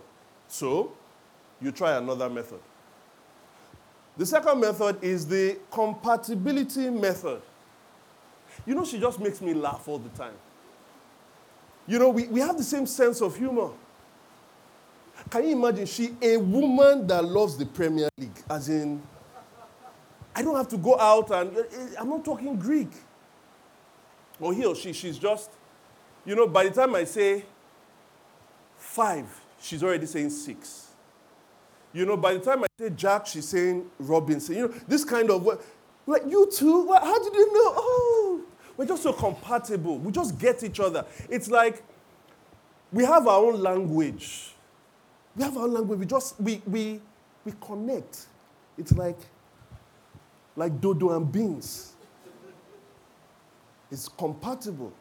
So, 0.47 0.93
you 1.62 1.71
try 1.71 1.97
another 1.97 2.29
method. 2.29 2.59
The 4.17 4.25
second 4.25 4.62
method 4.62 5.03
is 5.03 5.27
the 5.27 5.57
compatibility 5.72 6.89
method. 6.89 7.41
You 8.65 8.75
know, 8.75 8.86
she 8.86 9.00
just 9.00 9.19
makes 9.19 9.41
me 9.41 9.53
laugh 9.53 9.88
all 9.88 10.00
the 10.00 10.10
time. 10.10 10.34
You 11.88 12.00
know, 12.00 12.10
we, 12.10 12.27
we 12.27 12.39
have 12.39 12.57
the 12.57 12.63
same 12.63 12.86
sense 12.86 13.22
of 13.22 13.36
humor. 13.36 13.69
Can 15.29 15.43
you 15.48 15.51
imagine? 15.51 15.86
She, 15.86 16.15
a 16.22 16.38
woman 16.38 17.05
that 17.07 17.24
loves 17.24 17.57
the 17.57 17.65
Premier 17.65 18.10
League, 18.17 18.41
as 18.50 18.69
in, 18.69 19.01
I 20.36 20.41
don't 20.41 20.55
have 20.55 20.67
to 20.69 20.77
go 20.77 21.00
out 21.00 21.31
and, 21.31 21.55
eh, 21.57 21.62
eh, 21.72 21.88
I'm 22.00 22.10
not 22.10 22.25
talking 22.25 22.55
Greek. 22.57 22.89
Or 24.39 24.53
he 24.53 24.65
or 24.65 24.75
she, 24.75 24.91
she's 24.93 25.17
just, 25.17 25.50
you 26.25 26.36
know, 26.36 26.48
by 26.48 26.65
the 26.65 26.72
time 26.72 26.93
I 26.95 27.05
say 27.05 27.45
five, 28.77 29.25
she's 29.62 29.84
already 29.84 30.05
saying 30.05 30.31
six. 30.31 30.85
You 31.96 32.06
know, 32.06 32.18
by 32.18 32.34
the 32.34 32.40
time 32.40 32.62
I 32.62 32.68
say 32.78 32.90
Jack, 32.90 33.25
she's 33.25 33.48
saying 33.48 33.90
Robinson. 34.00 34.56
You 34.58 34.68
know, 34.68 34.74
this 34.86 35.06
kind 35.06 35.32
of, 35.32 35.48
like, 36.06 36.24
you 36.28 36.52
two, 36.52 36.92
how 36.92 37.24
did 37.24 37.34
you 37.34 37.54
know? 37.54 37.74
Oh, 37.78 38.42
we're 38.75 38.86
just 38.86 39.02
so 39.02 39.14
compatible. 39.14 39.98
We 40.00 40.12
just 40.12 40.38
get 40.38 40.62
each 40.62 40.82
other. 40.82 41.06
It's 41.30 41.50
like 41.50 41.82
we 42.92 43.06
have 43.06 43.28
our 43.28 43.40
own 43.40 43.62
language. 43.62 44.54
We 45.38 45.44
have 45.46 45.56
our 45.56 45.64
own 45.64 45.74
language. 45.74 46.00
We 46.00 46.06
just, 46.06 46.38
we, 46.38 46.62
we, 46.68 47.00
we 47.46 47.54
connect. 47.62 48.25
It's 48.78 48.92
like, 48.92 49.20
like 50.58 50.82
dodo 50.82 51.16
and 51.16 51.32
beans. 51.32 51.94
It's 53.90 54.10
compatible. 54.10 54.92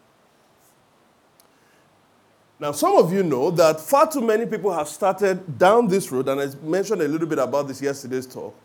Now, 2.64 2.72
some 2.72 2.96
of 2.96 3.12
you 3.12 3.22
know 3.22 3.50
that 3.50 3.78
far 3.78 4.10
too 4.10 4.22
many 4.22 4.46
people 4.46 4.72
have 4.72 4.88
started 4.88 5.58
down 5.58 5.86
this 5.86 6.10
road, 6.10 6.30
and 6.30 6.40
I 6.40 6.46
mentioned 6.62 7.02
a 7.02 7.06
little 7.06 7.26
bit 7.26 7.38
about 7.38 7.68
this 7.68 7.82
yesterday's 7.82 8.26
talk. 8.26 8.58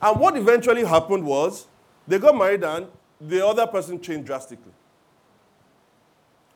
And 0.00 0.18
what 0.18 0.38
eventually 0.38 0.86
happened 0.86 1.22
was 1.22 1.66
they 2.08 2.18
got 2.18 2.34
married 2.34 2.64
and 2.64 2.86
the 3.20 3.46
other 3.46 3.66
person 3.66 4.00
changed 4.00 4.24
drastically. 4.24 4.72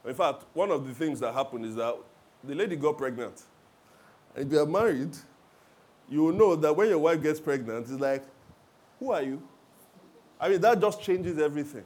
In 0.07 0.15
fact, 0.15 0.45
one 0.55 0.71
of 0.71 0.89
the 0.89 0.95
things 0.95 1.21
that 1.21 1.35
happened 1.35 1.67
is 1.67 1.75
that 1.75 1.95
the 2.43 2.55
lady 2.55 2.77
got 2.77 2.97
pregnant. 2.97 3.43
And 4.35 4.47
if 4.47 4.53
you 4.55 4.61
are 4.61 4.65
married, 4.65 5.15
you 6.09 6.23
will 6.23 6.33
know 6.33 6.57
that 6.57 6.75
when 6.75 6.89
your 6.89 7.01
wife 7.01 7.23
gets 7.23 7.41
pregnant, 7.41 7.91
it's 7.91 8.01
like, 8.01 8.25
who 9.01 9.13
are 9.13 9.23
you? 9.23 9.43
I 10.41 10.49
mean, 10.49 10.63
that 10.63 10.81
just 10.81 11.03
changes 11.03 11.39
everything. 11.39 11.85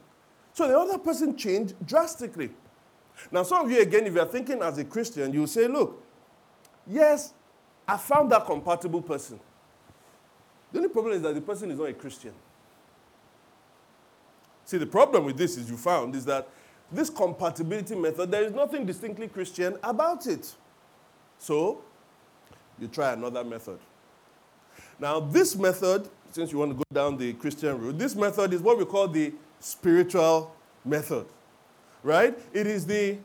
So 0.53 0.69
the 0.69 0.79
other 0.79 0.97
person 0.97 1.35
changed 1.35 1.75
drastically. 1.85 2.51
Now, 3.29 3.43
some 3.43 3.65
of 3.65 3.71
you, 3.71 3.81
again, 3.81 4.07
if 4.07 4.13
you're 4.13 4.25
thinking 4.25 4.61
as 4.61 4.77
a 4.77 4.85
Christian, 4.85 5.33
you 5.33 5.45
say, 5.47 5.67
look, 5.67 6.01
yes, 6.87 7.33
I 7.87 7.97
found 7.97 8.31
that 8.31 8.45
compatible 8.45 9.01
person. 9.01 9.39
The 10.71 10.79
only 10.79 10.89
problem 10.89 11.13
is 11.15 11.21
that 11.21 11.35
the 11.35 11.41
person 11.41 11.69
is 11.71 11.77
not 11.77 11.89
a 11.89 11.93
Christian. 11.93 12.33
See, 14.65 14.77
the 14.77 14.85
problem 14.85 15.25
with 15.25 15.37
this 15.37 15.57
is 15.57 15.69
you 15.69 15.77
found 15.77 16.15
is 16.15 16.23
that 16.25 16.47
this 16.91 17.09
compatibility 17.09 17.95
method, 17.95 18.31
there 18.31 18.43
is 18.43 18.53
nothing 18.53 18.85
distinctly 18.85 19.27
Christian 19.27 19.77
about 19.83 20.27
it. 20.27 20.53
So, 21.39 21.81
you 22.79 22.87
try 22.87 23.13
another 23.13 23.43
method. 23.43 23.79
Now, 24.99 25.19
this 25.19 25.55
method, 25.55 26.07
since 26.31 26.51
you 26.51 26.59
want 26.59 26.71
to 26.71 26.77
go 26.77 26.83
down 26.93 27.17
the 27.17 27.33
Christian 27.33 27.79
route, 27.79 27.97
this 27.97 28.15
method 28.15 28.53
is 28.53 28.61
what 28.61 28.77
we 28.77 28.85
call 28.85 29.07
the 29.07 29.33
spiritual 29.59 30.55
method 30.85 31.25
right? 32.03 32.37
It 32.53 32.67
is 32.67 32.85
the 32.85 33.17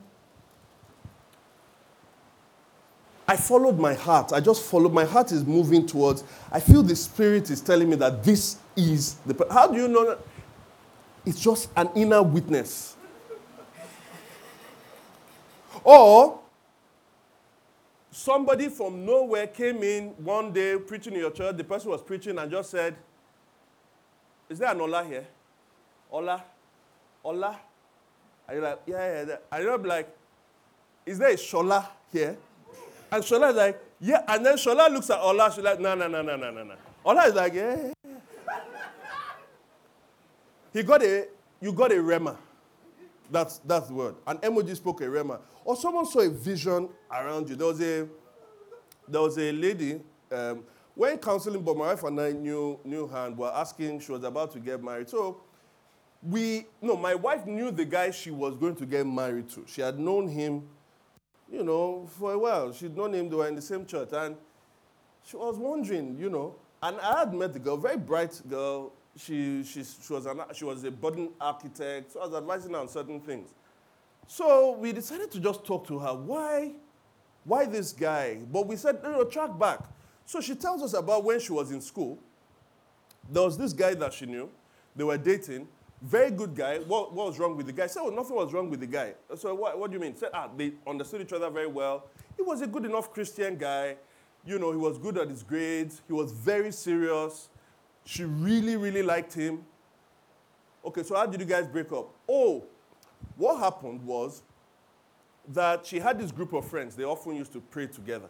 I 3.29 3.37
followed 3.37 3.79
my 3.79 3.95
heart. 3.95 4.33
I 4.33 4.41
just 4.41 4.63
followed. 4.63 4.93
My 4.93 5.05
heart 5.05 5.33
is 5.33 5.45
moving 5.45 5.85
towards. 5.85 6.23
I 6.53 6.61
feel 6.61 6.83
the 6.83 6.95
spirit 6.95 7.51
is 7.51 7.61
telling 7.61 7.91
me 7.91 7.97
that 7.97 8.23
this 8.23 8.59
is 8.77 9.15
the. 9.27 9.47
How 9.51 9.67
do 9.67 9.77
you 9.77 9.89
know 9.89 10.07
that? 10.11 10.19
It's 11.25 11.41
just 11.41 11.69
an 11.77 11.91
inner 11.97 12.23
witness. 12.23 12.97
Or 15.83 16.41
somebody 18.13 18.69
from 18.69 19.05
nowhere 19.05 19.49
came 19.49 19.83
in 19.83 20.09
one 20.25 20.53
day 20.53 20.77
preaching 20.79 21.15
in 21.15 21.21
your 21.21 21.33
church. 21.33 21.57
The 21.57 21.65
person 21.65 21.91
was 21.91 22.03
preaching 22.03 22.39
and 22.39 22.49
just 22.49 22.71
said, 22.71 22.95
Is 24.49 24.61
there 24.61 24.71
an 24.71 24.81
Ola 24.81 25.05
here? 25.05 25.27
Ola? 26.13 26.45
Ola? 27.25 27.59
And 28.49 28.57
you're 28.57 28.63
like, 28.63 28.81
yeah, 28.87 29.25
yeah. 29.25 29.37
And 29.53 29.65
you're 29.65 29.79
like, 29.79 30.09
is 31.05 31.19
there 31.19 31.31
a 31.31 31.35
Shola 31.35 31.87
here? 32.13 32.37
And 33.11 33.23
Shola 33.23 33.51
is 33.51 33.57
like, 33.57 33.83
yeah. 34.01 34.23
And 34.29 34.45
then 34.45 34.57
Shola 34.57 34.91
looks 34.91 35.11
at 35.11 35.21
Ola. 35.21 35.53
She's 35.55 35.65
like, 35.65 35.81
no, 35.81 35.95
no, 35.95 36.09
no, 36.09 36.23
no, 36.23 36.37
no, 36.37 36.51
no, 36.51 36.65
no. 36.65 36.75
Ola 37.05 37.27
is 37.27 37.35
like, 37.35 37.55
yeah. 37.55 37.93
he 40.73 40.83
got 40.83 41.03
a, 41.03 41.27
you 41.61 41.73
got 41.73 41.93
a 41.93 41.97
rhema. 41.97 42.37
That's, 43.31 43.59
that's 43.59 43.89
the 43.89 43.95
word. 43.95 44.15
An 44.27 44.39
emoji 44.39 44.77
spoke 44.77 45.01
a 45.01 45.05
rhema. 45.05 45.41
Or 45.65 45.77
someone 45.77 46.07
saw 46.07 46.21
a 46.21 46.31
vision 46.31 46.89
around 47.11 47.49
you. 47.49 47.57
There 47.57 47.67
was 47.67 47.81
a, 47.81 48.07
there 49.09 49.21
was 49.21 49.39
a 49.39 49.53
lady, 49.53 50.01
um, 50.31 50.65
when 50.95 51.19
counseling, 51.19 51.63
but 51.63 51.77
my 51.77 51.89
wife 51.89 52.05
and 52.05 52.21
I 52.21 52.33
knew, 52.33 52.79
knew 52.85 53.07
her 53.07 53.27
and 53.27 53.37
were 53.37 53.53
asking, 53.53 54.01
she 54.01 54.13
was 54.13 54.25
about 54.25 54.53
to 54.53 54.61
get 54.61 54.83
married. 54.83 55.09
So 55.09 55.41
we, 56.29 56.67
no, 56.83 56.97
my 56.97 57.15
wife 57.15 57.47
knew 57.47 57.71
the 57.71 57.85
guy 57.85 58.11
she 58.11 58.31
was 58.31 58.57
going 58.57 58.75
to 58.77 58.87
get 58.87 59.07
married 59.07 59.49
to. 59.51 59.65
She 59.67 59.81
had 59.81 59.99
known 59.99 60.29
him, 60.29 60.63
you 61.51 61.63
know, 61.63 62.09
for 62.19 62.33
a 62.33 62.39
while. 62.39 62.73
She'd 62.73 62.97
known 62.97 63.15
him, 63.15 63.29
they 63.29 63.37
were 63.37 63.47
in 63.47 63.55
the 63.55 63.63
same 63.63 63.87
church. 63.87 64.09
And 64.13 64.37
she 65.25 65.37
was 65.37 65.57
wondering, 65.57 66.17
you 66.19 66.29
know, 66.29 66.57
and 66.83 66.99
I 67.01 67.21
had 67.21 67.33
met 67.33 67.53
the 67.53 67.59
girl, 67.59 67.77
very 67.77 67.97
bright 67.97 68.41
girl. 68.49 68.93
She, 69.17 69.63
she, 69.63 69.85
she, 69.85 70.13
was, 70.13 70.27
an, 70.27 70.41
she 70.53 70.65
was 70.65 70.83
a 70.85 70.91
budding 70.91 71.31
architect. 71.41 72.13
So 72.13 72.21
I 72.21 72.27
was 72.27 72.35
advising 72.35 72.73
her 72.73 72.81
on 72.81 72.89
certain 72.89 73.21
things. 73.21 73.55
So 74.27 74.73
we 74.73 74.93
decided 74.93 75.31
to 75.31 75.41
just 75.41 75.65
talk 75.65 75.87
to 75.87 75.99
her. 76.01 76.13
Why, 76.13 76.73
why 77.45 77.67
this 77.67 77.93
guy? 77.93 78.39
But 78.53 78.67
we 78.67 78.77
said, 78.77 78.99
you 79.05 79.11
know 79.11 79.25
track 79.25 79.57
back. 79.59 79.81
So 80.27 80.41
she 80.41 80.57
tells 80.57 80.83
us 80.83 80.93
about 80.95 81.23
when 81.23 81.39
she 81.39 81.53
was 81.53 81.71
in 81.71 81.81
school. 81.81 82.19
There 83.31 83.45
was 83.45 83.57
this 83.57 83.73
guy 83.73 83.95
that 83.95 84.13
she 84.13 84.27
knew. 84.27 84.51
They 84.97 85.05
were 85.05 85.19
dating. 85.19 85.69
Very 86.07 86.31
good 86.31 86.55
guy. 86.55 86.79
What, 86.79 87.13
what 87.13 87.27
was 87.27 87.39
wrong 87.41 87.57
with 87.57 87.67
the 87.67 87.73
guy? 87.73 87.89
Said, 87.89 88.03
well, 88.03 88.13
nothing 88.13 88.37
was 88.37 88.53
wrong 88.53 88.71
with 88.71 88.79
the 88.79 88.87
guy. 88.87 89.15
So 89.35 89.53
what, 89.57 89.77
what 89.77 89.91
do 89.91 89.95
you 89.95 90.01
mean? 90.01 90.17
Said, 90.17 90.31
ah, 90.33 90.49
they 90.57 90.73
understood 90.87 91.21
each 91.21 91.33
other 91.33 91.51
very 91.51 91.67
well. 91.67 92.05
He 92.37 92.43
was 92.43 92.63
a 92.63 92.67
good 92.69 92.85
enough 92.85 93.13
Christian 93.13 93.57
guy. 93.57 93.97
You 94.45 94.61
know, 94.61 94.71
he 94.71 94.77
was 94.77 94.99
good 94.99 95.19
at 95.19 95.29
his 95.29 95.43
grades. 95.43 96.03
He 96.07 96.13
was 96.13 96.31
very 96.31 96.71
serious. 96.71 97.49
She 98.05 98.25
really, 98.25 98.77
really 98.77 99.03
liked 99.03 99.35
him. 99.35 99.65
Okay, 100.85 101.03
so 101.03 101.17
how 101.17 101.27
did 101.27 101.41
you 101.41 101.47
guys 101.47 101.67
break 101.67 101.91
up? 101.91 102.09
Oh, 102.29 102.63
what 103.37 103.59
happened 103.59 104.01
was 104.05 104.45
that 105.49 105.85
she 105.85 105.99
had 105.99 106.21
this 106.21 106.31
group 106.31 106.53
of 106.53 106.65
friends. 106.69 106.95
They 106.95 107.03
often 107.03 107.35
used 107.35 107.53
to 107.55 107.61
pray 107.61 107.89
together. 107.89 108.29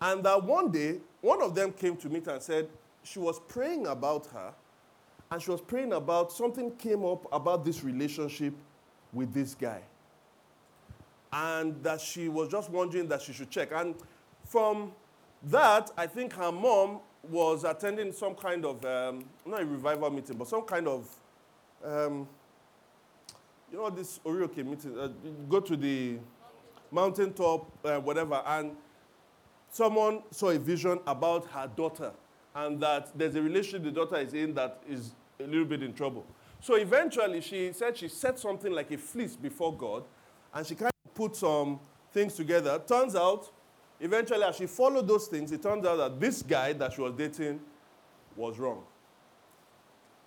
And 0.00 0.24
that 0.24 0.42
one 0.42 0.72
day, 0.72 0.98
one 1.20 1.40
of 1.42 1.54
them 1.54 1.70
came 1.70 1.96
to 1.98 2.08
meet 2.08 2.26
her 2.26 2.32
and 2.32 2.42
said 2.42 2.68
she 3.04 3.20
was 3.20 3.38
praying 3.46 3.86
about 3.86 4.26
her, 4.26 4.52
and 5.32 5.40
she 5.40 5.50
was 5.50 5.62
praying 5.62 5.94
about 5.94 6.30
something 6.30 6.70
came 6.76 7.06
up 7.06 7.26
about 7.32 7.64
this 7.64 7.82
relationship 7.82 8.52
with 9.14 9.32
this 9.32 9.54
guy. 9.54 9.80
And 11.32 11.82
that 11.82 12.02
she 12.02 12.28
was 12.28 12.48
just 12.50 12.68
wondering 12.68 13.08
that 13.08 13.22
she 13.22 13.32
should 13.32 13.48
check. 13.48 13.70
And 13.72 13.94
from 14.44 14.92
that, 15.44 15.90
I 15.96 16.06
think 16.06 16.34
her 16.34 16.52
mom 16.52 17.00
was 17.30 17.64
attending 17.64 18.12
some 18.12 18.34
kind 18.34 18.66
of, 18.66 18.84
um, 18.84 19.24
not 19.46 19.62
a 19.62 19.64
revival 19.64 20.10
meeting, 20.10 20.36
but 20.36 20.48
some 20.48 20.62
kind 20.62 20.86
of, 20.86 21.08
um, 21.82 22.28
you 23.70 23.78
know, 23.78 23.88
this 23.88 24.20
Orioke 24.26 24.62
meeting. 24.62 24.98
Uh, 24.98 25.08
go 25.48 25.60
to 25.60 25.78
the 25.78 26.18
mountaintop, 26.90 27.72
uh, 27.86 27.98
whatever, 27.98 28.42
and 28.44 28.76
someone 29.70 30.22
saw 30.30 30.50
a 30.50 30.58
vision 30.58 30.98
about 31.06 31.46
her 31.46 31.70
daughter 31.74 32.12
and 32.54 32.80
that 32.80 33.16
there's 33.16 33.34
a 33.34 33.40
relationship 33.40 33.82
the 33.84 33.90
daughter 33.90 34.16
is 34.16 34.34
in 34.34 34.52
that 34.52 34.82
is 34.86 35.12
a 35.40 35.46
little 35.46 35.64
bit 35.64 35.82
in 35.82 35.92
trouble. 35.92 36.26
So 36.60 36.74
eventually, 36.76 37.40
she 37.40 37.72
said 37.72 37.96
she 37.96 38.08
set 38.08 38.38
something 38.38 38.72
like 38.72 38.90
a 38.92 38.98
fleece 38.98 39.34
before 39.34 39.76
God 39.76 40.04
and 40.54 40.66
she 40.66 40.74
kind 40.74 40.92
of 41.04 41.14
put 41.14 41.36
some 41.36 41.80
things 42.12 42.34
together. 42.34 42.80
Turns 42.86 43.16
out, 43.16 43.50
eventually, 44.00 44.44
as 44.44 44.56
she 44.56 44.66
followed 44.66 45.08
those 45.08 45.26
things, 45.26 45.50
it 45.50 45.62
turns 45.62 45.84
out 45.84 45.96
that 45.96 46.20
this 46.20 46.42
guy 46.42 46.72
that 46.74 46.92
she 46.92 47.00
was 47.00 47.14
dating 47.14 47.60
was 48.36 48.58
wrong. 48.58 48.82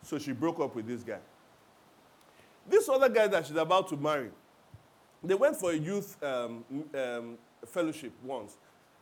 So 0.04 0.20
she 0.20 0.34
broke 0.34 0.60
up 0.60 0.76
with 0.76 0.88
this 0.88 1.04
guy. 1.04 1.20
This 2.68 2.90
other 2.90 3.10
guy 3.10 3.28
that 3.28 3.46
she's 3.46 3.56
about 3.56 3.88
to 3.90 3.98
marry, 3.98 4.30
they 5.24 5.36
went 5.36 5.56
for 5.56 5.72
a 5.72 5.76
youth 5.76 6.22
um, 6.24 6.64
um, 6.94 7.38
fellowship 7.66 8.12
once. 8.24 8.58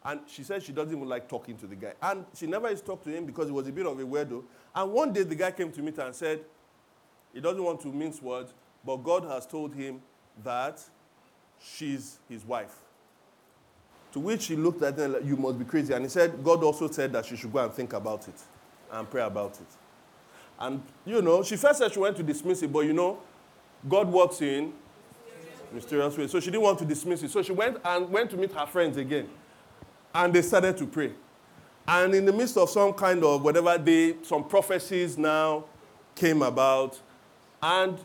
And 0.05 0.22
she 0.27 0.43
said 0.43 0.62
she 0.62 0.74
doesn't 0.74 0.93
even 0.93 1.07
like 1.07 1.29
talking 1.29 1.57
to 1.57 1.67
the 1.67 1.75
guy. 1.75 1.93
And 2.01 2.25
she 2.36 2.45
never 2.45 2.69
used 2.69 2.83
to 2.83 2.91
talk 2.91 3.03
to 3.05 3.10
him 3.10 3.25
because 3.25 3.48
he 3.48 3.53
was 3.53 3.67
a 3.67 3.72
bit 3.72 3.86
of 3.86 3.98
a 3.98 4.03
weirdo. 4.03 4.43
And 4.75 4.91
one 4.91 5.13
day 5.13 5.24
the 5.24 5.36
guy 5.36 5.51
came 5.51 5.72
to 5.72 5.81
meet 5.81 5.95
her 5.98 6.03
and 6.03 6.15
said, 6.15 6.41
he 7.33 7.39
doesn't 7.39 7.63
want 7.63 7.81
to 7.81 7.88
mince 7.88 8.22
words, 8.22 8.53
but 8.86 8.98
God 8.98 9.24
has 9.24 9.45
told 9.45 9.74
him 9.74 10.01
that 10.43 10.81
she's 11.62 12.19
his 12.29 12.43
wife. 12.45 12.75
To 14.12 14.19
which 14.19 14.45
he 14.45 14.55
looked 14.55 14.83
at 14.83 14.98
her 14.98 15.07
like, 15.07 15.25
you 15.25 15.38
must 15.38 15.57
be 15.57 15.65
crazy. 15.65 15.93
And 15.93 16.05
he 16.05 16.10
said, 16.10 16.43
God 16.43 16.63
also 16.63 16.89
said 16.91 17.13
that 17.13 17.25
she 17.25 17.36
should 17.36 17.51
go 17.51 17.60
and 17.60 17.74
think 17.74 17.93
about 17.93 18.27
it 18.27 18.36
and 18.91 19.10
pray 19.10 19.24
about 19.24 19.53
it. 19.53 19.67
And, 20.60 20.83
you 21.05 21.22
know, 21.22 21.43
she 21.43 21.55
first 21.55 21.79
said 21.79 21.91
she 21.91 22.00
went 22.00 22.15
to 22.17 22.24
dismiss 22.24 22.62
it, 22.62 22.72
but, 22.72 22.81
you 22.81 22.93
know, 22.93 23.19
God 23.89 24.07
works 24.10 24.41
in 24.41 24.74
mysterious 25.72 26.15
ways. 26.17 26.29
So 26.29 26.39
she 26.39 26.51
didn't 26.51 26.62
want 26.62 26.77
to 26.79 26.86
dismiss 26.86 27.24
it. 27.24 27.31
So 27.31 27.41
she 27.41 27.51
went 27.51 27.77
and 27.83 28.10
went 28.10 28.29
to 28.31 28.38
meet 28.38 28.51
her 28.51 28.67
friends 28.67 28.98
again. 28.98 29.27
And 30.13 30.34
they 30.34 30.41
started 30.41 30.77
to 30.77 30.86
pray. 30.86 31.12
And 31.88 32.13
in 32.13 32.25
the 32.25 32.34
midst 32.34 32.58
of 32.58 32.70
some 32.70 32.93
kind 32.93 33.24
of 33.24 33.43
whatever, 33.43 33.77
they, 33.77 34.15
some 34.24 34.43
prophecies 34.43 35.17
now 35.17 35.65
came 36.15 36.41
about. 36.41 37.00
And 37.62 37.98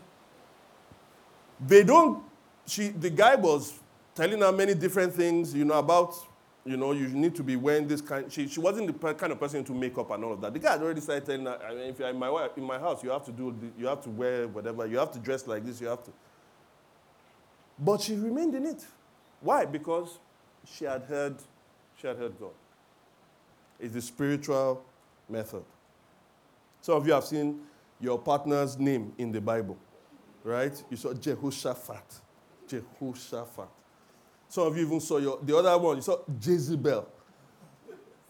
they 1.59 1.83
don't, 1.83 2.23
she, 2.65 2.89
the 2.89 3.09
guy 3.09 3.35
was 3.35 3.79
telling 4.15 4.39
her 4.41 4.51
many 4.51 4.73
different 4.73 5.13
things, 5.13 5.53
you 5.53 5.65
know, 5.65 5.75
about, 5.75 6.15
you 6.65 6.77
know, 6.77 6.91
you 6.91 7.07
need 7.07 7.35
to 7.35 7.43
be 7.43 7.55
wearing 7.55 7.87
this 7.87 8.01
kind. 8.01 8.31
She, 8.31 8.47
she 8.47 8.59
wasn't 8.59 8.87
the 8.87 9.13
kind 9.13 9.31
of 9.31 9.39
person 9.39 9.63
to 9.63 9.73
make 9.73 9.97
up 9.97 10.11
and 10.11 10.23
all 10.23 10.33
of 10.33 10.41
that. 10.41 10.53
The 10.53 10.59
guy 10.59 10.73
had 10.73 10.81
already 10.81 11.01
started 11.01 11.25
telling 11.25 11.45
her, 11.45 11.59
I 11.65 11.73
mean, 11.73 11.89
if 11.89 11.99
you're 11.99 12.09
in 12.09 12.17
my, 12.17 12.49
in 12.57 12.63
my 12.63 12.79
house, 12.79 13.03
you 13.03 13.11
have 13.11 13.25
to 13.25 13.31
do, 13.31 13.55
you 13.77 13.87
have 13.87 14.01
to 14.03 14.09
wear 14.09 14.47
whatever, 14.47 14.85
you 14.85 14.97
have 14.97 15.11
to 15.11 15.19
dress 15.19 15.47
like 15.47 15.65
this, 15.65 15.79
you 15.79 15.87
have 15.87 16.03
to. 16.03 16.11
But 17.77 18.01
she 18.01 18.15
remained 18.15 18.55
in 18.55 18.65
it. 18.65 18.85
Why? 19.39 19.65
Because 19.65 20.19
she 20.65 20.83
had 20.83 21.03
heard 21.03 21.37
heard 22.07 22.39
God. 22.39 22.51
It's 23.79 23.93
the 23.93 24.01
spiritual 24.01 24.83
method. 25.29 25.63
Some 26.81 26.95
of 26.95 27.07
you 27.07 27.13
have 27.13 27.23
seen 27.23 27.61
your 27.99 28.19
partner's 28.19 28.77
name 28.77 29.13
in 29.17 29.31
the 29.31 29.41
Bible, 29.41 29.77
right? 30.43 30.81
You 30.89 30.97
saw 30.97 31.13
Jehoshaphat. 31.13 32.19
Jehoshaphat. 32.67 33.67
Some 34.47 34.67
of 34.67 34.77
you 34.77 34.85
even 34.85 34.99
saw 34.99 35.17
your, 35.17 35.39
the 35.43 35.55
other 35.55 35.77
one, 35.77 35.97
you 35.97 36.01
saw 36.01 36.17
Jezebel. 36.41 37.07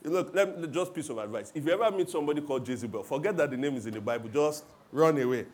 Look, 0.03 0.33
let 0.33 0.59
me, 0.59 0.67
just 0.67 0.93
piece 0.93 1.09
of 1.09 1.17
advice. 1.17 1.51
If 1.53 1.65
you 1.65 1.71
ever 1.71 1.95
meet 1.95 2.09
somebody 2.09 2.41
called 2.41 2.67
Jezebel, 2.67 3.03
forget 3.03 3.35
that 3.37 3.51
the 3.51 3.57
name 3.57 3.75
is 3.75 3.85
in 3.85 3.93
the 3.93 4.01
Bible. 4.01 4.29
Just 4.29 4.63
run 4.91 5.17
away. 5.21 5.45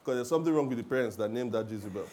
Because 0.00 0.16
there's 0.16 0.28
something 0.28 0.52
wrong 0.52 0.68
with 0.68 0.78
the 0.78 0.84
parents 0.84 1.16
that 1.16 1.30
named 1.30 1.52
that 1.52 1.70
Jezebel. 1.70 2.06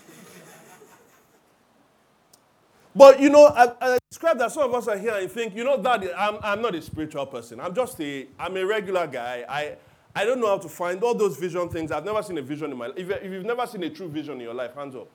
But 2.96 3.20
you 3.20 3.30
know, 3.30 3.48
I, 3.48 3.72
I, 3.80 3.98
describe 4.10 4.38
that 4.40 4.52
some 4.52 4.64
of 4.64 4.74
us 4.74 4.88
are 4.88 4.98
here 4.98 5.16
and 5.16 5.32
think, 5.32 5.56
you 5.56 5.64
know, 5.64 5.82
that 5.82 6.04
I'm, 6.18 6.38
I'm 6.44 6.62
not 6.62 6.76
a 6.76 6.82
spiritual 6.82 7.26
person. 7.26 7.60
I'm 7.60 7.74
just 7.74 8.00
a, 8.02 8.28
I'm 8.38 8.58
a 8.58 8.66
regular 8.66 9.08
guy. 9.08 9.46
I, 9.48 9.76
I 10.14 10.26
don't 10.26 10.42
know 10.42 10.48
how 10.48 10.58
to 10.58 10.68
find 10.68 11.02
all 11.02 11.16
those 11.16 11.38
vision 11.38 11.70
things. 11.70 11.92
I've 11.92 12.04
never 12.04 12.22
seen 12.22 12.38
a 12.38 12.42
vision 12.42 12.72
in 12.72 12.78
my 12.78 12.88
life. 12.88 12.98
If, 12.98 13.10
if 13.10 13.32
you've 13.32 13.46
never 13.46 13.66
seen 13.66 13.84
a 13.84 13.90
true 13.90 14.10
vision 14.10 14.36
in 14.36 14.42
your 14.42 14.54
life, 14.54 14.76
hands 14.76 14.96
up. 14.96 15.08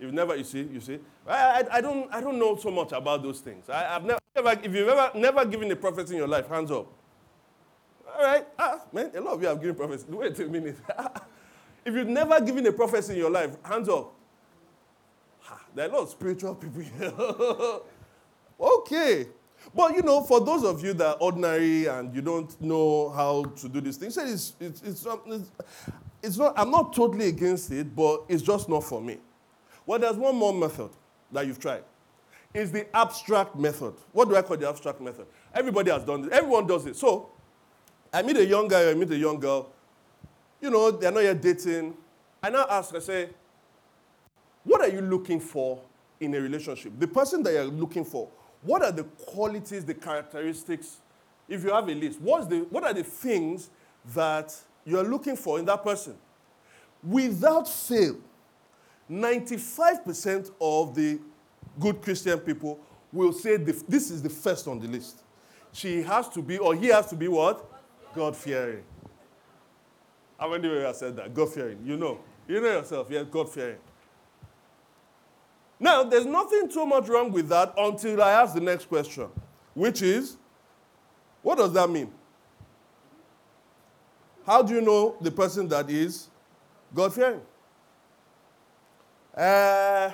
You've 0.00 0.12
never, 0.12 0.34
you 0.34 0.42
see, 0.42 0.62
you 0.62 0.80
see. 0.80 0.98
I, 1.26 1.62
I, 1.62 1.76
I 1.76 1.80
don't, 1.80 2.12
I 2.12 2.20
don't 2.20 2.38
know 2.38 2.56
so 2.56 2.70
much 2.70 2.90
about 2.90 3.22
those 3.22 3.38
things. 3.40 3.68
I, 3.68 3.82
have 3.82 4.04
never, 4.04 4.20
if 4.36 4.74
you've 4.74 4.88
ever, 4.88 5.16
never 5.16 5.44
given 5.44 5.70
a 5.70 5.76
prophecy 5.76 6.14
in 6.14 6.18
your 6.18 6.28
life, 6.28 6.48
hands 6.48 6.72
up. 6.72 6.88
All 8.16 8.22
right, 8.22 8.46
ah, 8.58 8.80
man, 8.92 9.10
a 9.14 9.20
lot 9.20 9.34
of 9.34 9.42
you 9.42 9.48
have 9.48 9.60
given 9.60 9.76
prophecy. 9.76 10.06
Wait 10.08 10.38
a 10.38 10.46
minute. 10.46 10.76
if 11.84 11.94
you've 11.94 12.08
never 12.08 12.40
given 12.40 12.66
a 12.66 12.72
prophecy 12.72 13.12
in 13.12 13.18
your 13.20 13.30
life, 13.30 13.56
hands 13.64 13.88
up. 13.88 14.13
There 15.74 15.86
are 15.86 15.88
a 15.90 15.92
lot 15.92 16.02
of 16.02 16.10
spiritual 16.10 16.54
people 16.54 16.82
here. 16.82 17.12
okay. 18.60 19.26
But 19.74 19.94
you 19.96 20.02
know, 20.02 20.22
for 20.22 20.44
those 20.44 20.64
of 20.64 20.84
you 20.84 20.92
that 20.94 21.06
are 21.06 21.16
ordinary 21.20 21.86
and 21.86 22.14
you 22.14 22.22
don't 22.22 22.60
know 22.60 23.10
how 23.10 23.44
to 23.44 23.68
do 23.68 23.80
these 23.80 23.96
things, 23.96 24.16
it's, 24.16 24.54
it's, 24.60 24.82
it's, 24.82 25.06
um, 25.06 25.20
it's, 25.26 25.50
it's 26.22 26.38
not, 26.38 26.54
I'm 26.56 26.70
not 26.70 26.92
totally 26.94 27.28
against 27.28 27.70
it, 27.72 27.94
but 27.94 28.24
it's 28.28 28.42
just 28.42 28.68
not 28.68 28.84
for 28.84 29.00
me. 29.00 29.18
Well, 29.86 29.98
there's 29.98 30.16
one 30.16 30.36
more 30.36 30.52
method 30.52 30.90
that 31.32 31.46
you've 31.46 31.58
tried. 31.58 31.82
It's 32.52 32.70
the 32.70 32.86
abstract 32.96 33.56
method. 33.56 33.94
What 34.12 34.28
do 34.28 34.36
I 34.36 34.42
call 34.42 34.56
the 34.56 34.68
abstract 34.68 35.00
method? 35.00 35.26
Everybody 35.52 35.90
has 35.90 36.04
done 36.04 36.22
this. 36.22 36.30
Everyone 36.32 36.66
does 36.66 36.86
it. 36.86 36.96
So, 36.96 37.30
I 38.12 38.22
meet 38.22 38.36
a 38.36 38.46
young 38.46 38.68
guy, 38.68 38.88
I 38.90 38.94
meet 38.94 39.10
a 39.10 39.16
young 39.16 39.40
girl. 39.40 39.72
You 40.60 40.70
know, 40.70 40.92
they're 40.92 41.10
not 41.10 41.24
yet 41.24 41.42
dating. 41.42 41.94
I 42.42 42.50
now 42.50 42.64
ask, 42.70 42.94
I 42.94 43.00
say, 43.00 43.30
what 44.64 44.80
are 44.80 44.88
you 44.88 45.00
looking 45.00 45.40
for 45.40 45.80
in 46.20 46.34
a 46.34 46.40
relationship? 46.40 46.92
The 46.98 47.06
person 47.06 47.42
that 47.42 47.52
you're 47.52 47.64
looking 47.64 48.04
for, 48.04 48.28
what 48.62 48.82
are 48.82 48.92
the 48.92 49.04
qualities, 49.04 49.84
the 49.84 49.94
characteristics? 49.94 50.96
If 51.48 51.62
you 51.62 51.72
have 51.72 51.88
a 51.88 51.94
list, 51.94 52.20
what's 52.20 52.46
the, 52.46 52.60
what 52.70 52.84
are 52.84 52.94
the 52.94 53.04
things 53.04 53.70
that 54.14 54.54
you're 54.84 55.04
looking 55.04 55.36
for 55.36 55.58
in 55.58 55.66
that 55.66 55.84
person? 55.84 56.16
Without 57.02 57.68
fail, 57.68 58.16
95% 59.10 60.50
of 60.60 60.94
the 60.94 61.20
good 61.78 62.00
Christian 62.00 62.38
people 62.38 62.80
will 63.12 63.32
say 63.32 63.56
this 63.56 64.10
is 64.10 64.22
the 64.22 64.30
first 64.30 64.66
on 64.66 64.80
the 64.80 64.88
list. 64.88 65.22
She 65.72 66.02
has 66.02 66.28
to 66.30 66.40
be, 66.40 66.56
or 66.58 66.74
he 66.74 66.86
has 66.86 67.08
to 67.08 67.16
be 67.16 67.28
what? 67.28 67.70
God 68.14 68.36
fearing. 68.36 68.84
How 70.38 70.50
many 70.50 70.68
of 70.68 70.74
you 70.74 70.80
have 70.80 70.96
said 70.96 71.16
that? 71.16 71.34
God 71.34 71.52
fearing. 71.52 71.78
You 71.84 71.96
know. 71.96 72.20
You 72.48 72.60
know 72.60 72.68
yourself. 72.68 73.08
Yeah, 73.10 73.24
God 73.24 73.50
fearing. 73.50 73.78
Now, 75.78 76.04
there's 76.04 76.26
nothing 76.26 76.68
too 76.68 76.86
much 76.86 77.08
wrong 77.08 77.32
with 77.32 77.48
that 77.48 77.74
until 77.76 78.22
I 78.22 78.32
ask 78.32 78.54
the 78.54 78.60
next 78.60 78.88
question, 78.88 79.28
which 79.74 80.02
is 80.02 80.36
what 81.42 81.58
does 81.58 81.72
that 81.74 81.90
mean? 81.90 82.10
How 84.46 84.62
do 84.62 84.74
you 84.74 84.80
know 84.80 85.16
the 85.20 85.30
person 85.30 85.68
that 85.68 85.90
is 85.90 86.28
God 86.94 87.12
fearing? 87.12 87.40
Uh, 89.36 90.10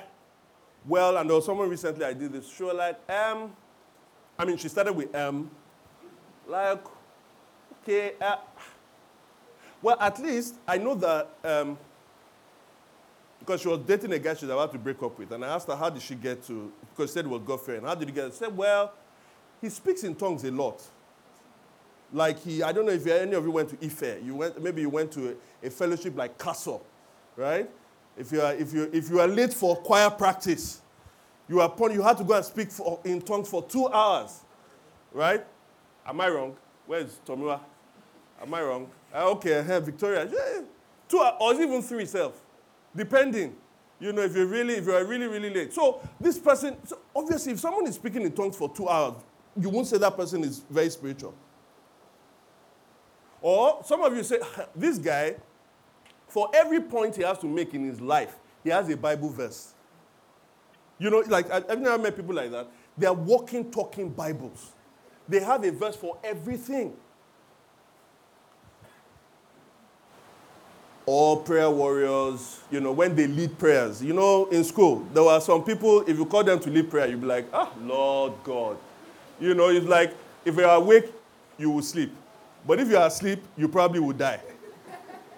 well, 0.87 1.19
I 1.19 1.23
know 1.23 1.41
someone 1.41 1.69
recently 1.69 2.05
I 2.05 2.13
did 2.15 2.33
this 2.33 2.49
show 2.51 2.75
like 2.75 2.99
um, 3.11 3.55
I 4.39 4.45
mean 4.45 4.57
she 4.57 4.69
started 4.69 4.95
with 4.95 5.15
um, 5.15 5.51
like 6.49 6.83
okay, 7.83 8.15
uh, 8.21 8.37
well 9.83 9.97
at 10.01 10.19
least 10.21 10.57
I 10.67 10.79
know 10.79 10.95
that 10.95 11.29
um, 11.45 11.79
because 13.51 13.63
she 13.63 13.69
was 13.69 13.81
dating 13.81 14.13
a 14.13 14.19
guy 14.21 14.33
she's 14.33 14.45
about 14.45 14.71
to 14.71 14.79
break 14.79 15.03
up 15.03 15.19
with. 15.19 15.33
And 15.33 15.45
I 15.45 15.49
asked 15.49 15.67
her, 15.67 15.75
how 15.75 15.91
did 15.91 16.01
she 16.03 16.15
get 16.15 16.41
to, 16.45 16.71
because 16.91 17.11
she 17.11 17.15
said 17.15 17.25
it 17.25 17.29
was 17.29 17.61
fearing. 17.67 17.83
How 17.83 17.97
did 17.97 18.07
he 18.07 18.15
get? 18.15 18.27
She 18.27 18.39
said, 18.39 18.57
well, 18.57 18.93
he 19.61 19.69
speaks 19.69 20.05
in 20.05 20.15
tongues 20.15 20.45
a 20.45 20.53
lot. 20.53 20.81
Like 22.13 22.39
he, 22.39 22.63
I 22.63 22.71
don't 22.71 22.87
know 22.87 22.93
if 22.93 23.05
any 23.09 23.35
of 23.35 23.45
you 23.45 23.51
went 23.51 23.71
to 23.71 23.85
Ife. 23.85 24.23
You 24.25 24.37
went, 24.37 24.63
maybe 24.63 24.83
you 24.83 24.89
went 24.89 25.11
to 25.13 25.31
a, 25.63 25.67
a 25.67 25.71
fellowship 25.71 26.17
like 26.17 26.39
Castle, 26.39 26.87
right? 27.35 27.69
If 28.17 28.31
you, 28.31 28.41
are, 28.41 28.55
if, 28.55 28.73
you, 28.73 28.89
if 28.93 29.11
you 29.11 29.19
are 29.19 29.27
late 29.27 29.53
for 29.53 29.75
choir 29.79 30.11
practice, 30.11 30.81
you, 31.49 31.61
are 31.61 31.67
upon, 31.67 31.93
you 31.93 32.03
had 32.03 32.19
to 32.19 32.25
go 32.25 32.35
and 32.37 32.45
speak 32.45 32.71
for, 32.71 33.01
in 33.05 33.21
tongues 33.21 33.49
for 33.49 33.65
two 33.65 33.89
hours, 33.89 34.43
right? 35.13 35.45
Am 36.07 36.21
I 36.21 36.29
wrong? 36.29 36.57
Where's 36.87 37.19
Tomiwa? 37.27 37.59
Am 38.41 38.55
I 38.55 38.63
wrong? 38.63 38.89
Uh, 39.13 39.31
okay, 39.31 39.61
have 39.61 39.87
Victoria. 39.87 40.29
Yeah. 40.33 40.63
Two 41.09 41.19
or 41.41 41.55
even 41.55 41.83
three 41.83 42.07
self, 42.07 42.41
depending. 42.95 43.57
You 43.99 44.13
know, 44.13 44.23
if 44.23 44.35
you're 44.35 44.47
really, 44.47 44.75
if 44.75 44.87
you're 44.87 45.05
really, 45.05 45.27
really 45.27 45.51
late. 45.53 45.73
So 45.73 46.01
this 46.19 46.39
person, 46.39 46.77
so 46.87 46.99
obviously, 47.15 47.53
if 47.53 47.61
someone 47.61 47.87
is 47.87 47.97
speaking 47.97 48.23
in 48.23 48.33
tongues 48.33 48.57
for 48.57 48.75
two 48.75 48.89
hours, 48.89 49.15
you 49.61 49.69
won't 49.69 49.87
say 49.87 49.99
that 49.99 50.17
person 50.17 50.43
is 50.43 50.63
very 50.71 50.89
spiritual. 50.89 51.35
Or 53.43 53.81
some 53.85 54.03
of 54.03 54.17
you 54.17 54.23
say, 54.23 54.39
this 54.77 54.99
guy, 54.99 55.37
for 56.29 56.51
every 56.55 56.81
point 56.81 57.17
he 57.17 57.23
has 57.23 57.39
to 57.39 57.47
make 57.47 57.75
in 57.75 57.85
his 57.85 58.01
life, 58.01 58.37
he 58.63 58.71
has 58.71 58.89
a 58.89 58.97
Bible 58.97 59.31
verse. 59.31 59.75
You 60.99 61.11
know, 61.11 61.23
like 61.27 61.51
I've 61.51 61.81
never 61.81 61.99
met 61.99 62.17
people 62.17 62.35
like 62.35 62.51
that. 62.51 62.69
They 62.97 63.07
are 63.07 63.15
walking, 63.15 63.71
talking 63.71 64.11
Bibles. 64.11 64.73
They 65.29 65.41
have 65.41 65.65
a 65.65 65.73
verse 65.73 65.97
for 65.97 66.19
everything. 66.23 66.95
Or 71.13 71.43
prayer 71.43 71.69
warriors, 71.69 72.61
you 72.71 72.81
know, 72.81 72.93
when 72.93 73.17
they 73.17 73.27
lead 73.27 73.59
prayers. 73.59 74.01
You 74.01 74.13
know, 74.13 74.47
in 74.47 74.63
school, 74.63 75.05
there 75.13 75.25
were 75.25 75.41
some 75.41 75.65
people, 75.65 76.03
if 76.03 76.17
you 76.17 76.25
call 76.25 76.45
them 76.45 76.61
to 76.61 76.71
lead 76.71 76.89
prayer, 76.89 77.09
you'd 77.09 77.21
be 77.21 77.27
like, 77.27 77.47
ah, 77.53 77.73
Lord 77.83 78.35
God. 78.45 78.77
You 79.41 79.55
know, 79.55 79.71
it's 79.71 79.87
like, 79.87 80.15
if 80.45 80.55
you 80.55 80.65
are 80.65 80.77
awake, 80.77 81.13
you 81.59 81.69
will 81.69 81.83
sleep. 81.83 82.13
But 82.65 82.79
if 82.79 82.89
you 82.89 82.97
are 82.97 83.09
asleep, 83.09 83.43
you 83.57 83.67
probably 83.67 83.99
will 83.99 84.13
die. 84.13 84.41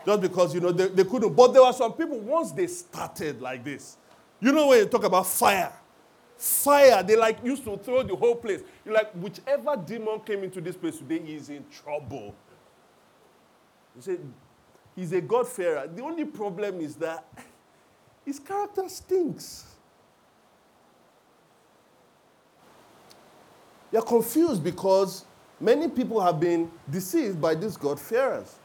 Just 0.04 0.20
because, 0.20 0.54
you 0.54 0.60
know, 0.60 0.72
they, 0.72 0.88
they 0.88 1.04
couldn't. 1.04 1.34
But 1.34 1.54
there 1.54 1.62
were 1.62 1.72
some 1.72 1.94
people, 1.94 2.18
once 2.20 2.52
they 2.52 2.66
started 2.66 3.40
like 3.40 3.64
this, 3.64 3.96
you 4.40 4.52
know, 4.52 4.66
when 4.66 4.80
you 4.80 4.84
talk 4.84 5.04
about 5.04 5.26
fire, 5.26 5.72
fire, 6.36 7.02
they 7.02 7.16
like 7.16 7.42
used 7.42 7.64
to 7.64 7.78
throw 7.78 8.02
the 8.02 8.14
whole 8.14 8.34
place. 8.34 8.60
You're 8.84 8.92
like, 8.92 9.10
whichever 9.12 9.74
demon 9.76 10.20
came 10.20 10.44
into 10.44 10.60
this 10.60 10.76
place 10.76 10.98
today 10.98 11.16
is 11.26 11.48
in 11.48 11.64
trouble. 11.70 12.34
You 13.96 14.02
say, 14.02 14.18
He's 14.94 15.12
a 15.12 15.20
God-fearer. 15.20 15.88
The 15.94 16.02
only 16.02 16.24
problem 16.24 16.80
is 16.80 16.96
that 16.96 17.26
his 18.24 18.38
character 18.38 18.88
stinks. 18.88 19.66
You're 23.90 24.02
confused 24.02 24.64
because 24.64 25.24
many 25.60 25.88
people 25.88 26.20
have 26.20 26.40
been 26.40 26.70
deceived 26.90 27.40
by 27.40 27.54
these 27.54 27.76
God-fearers. 27.76 28.56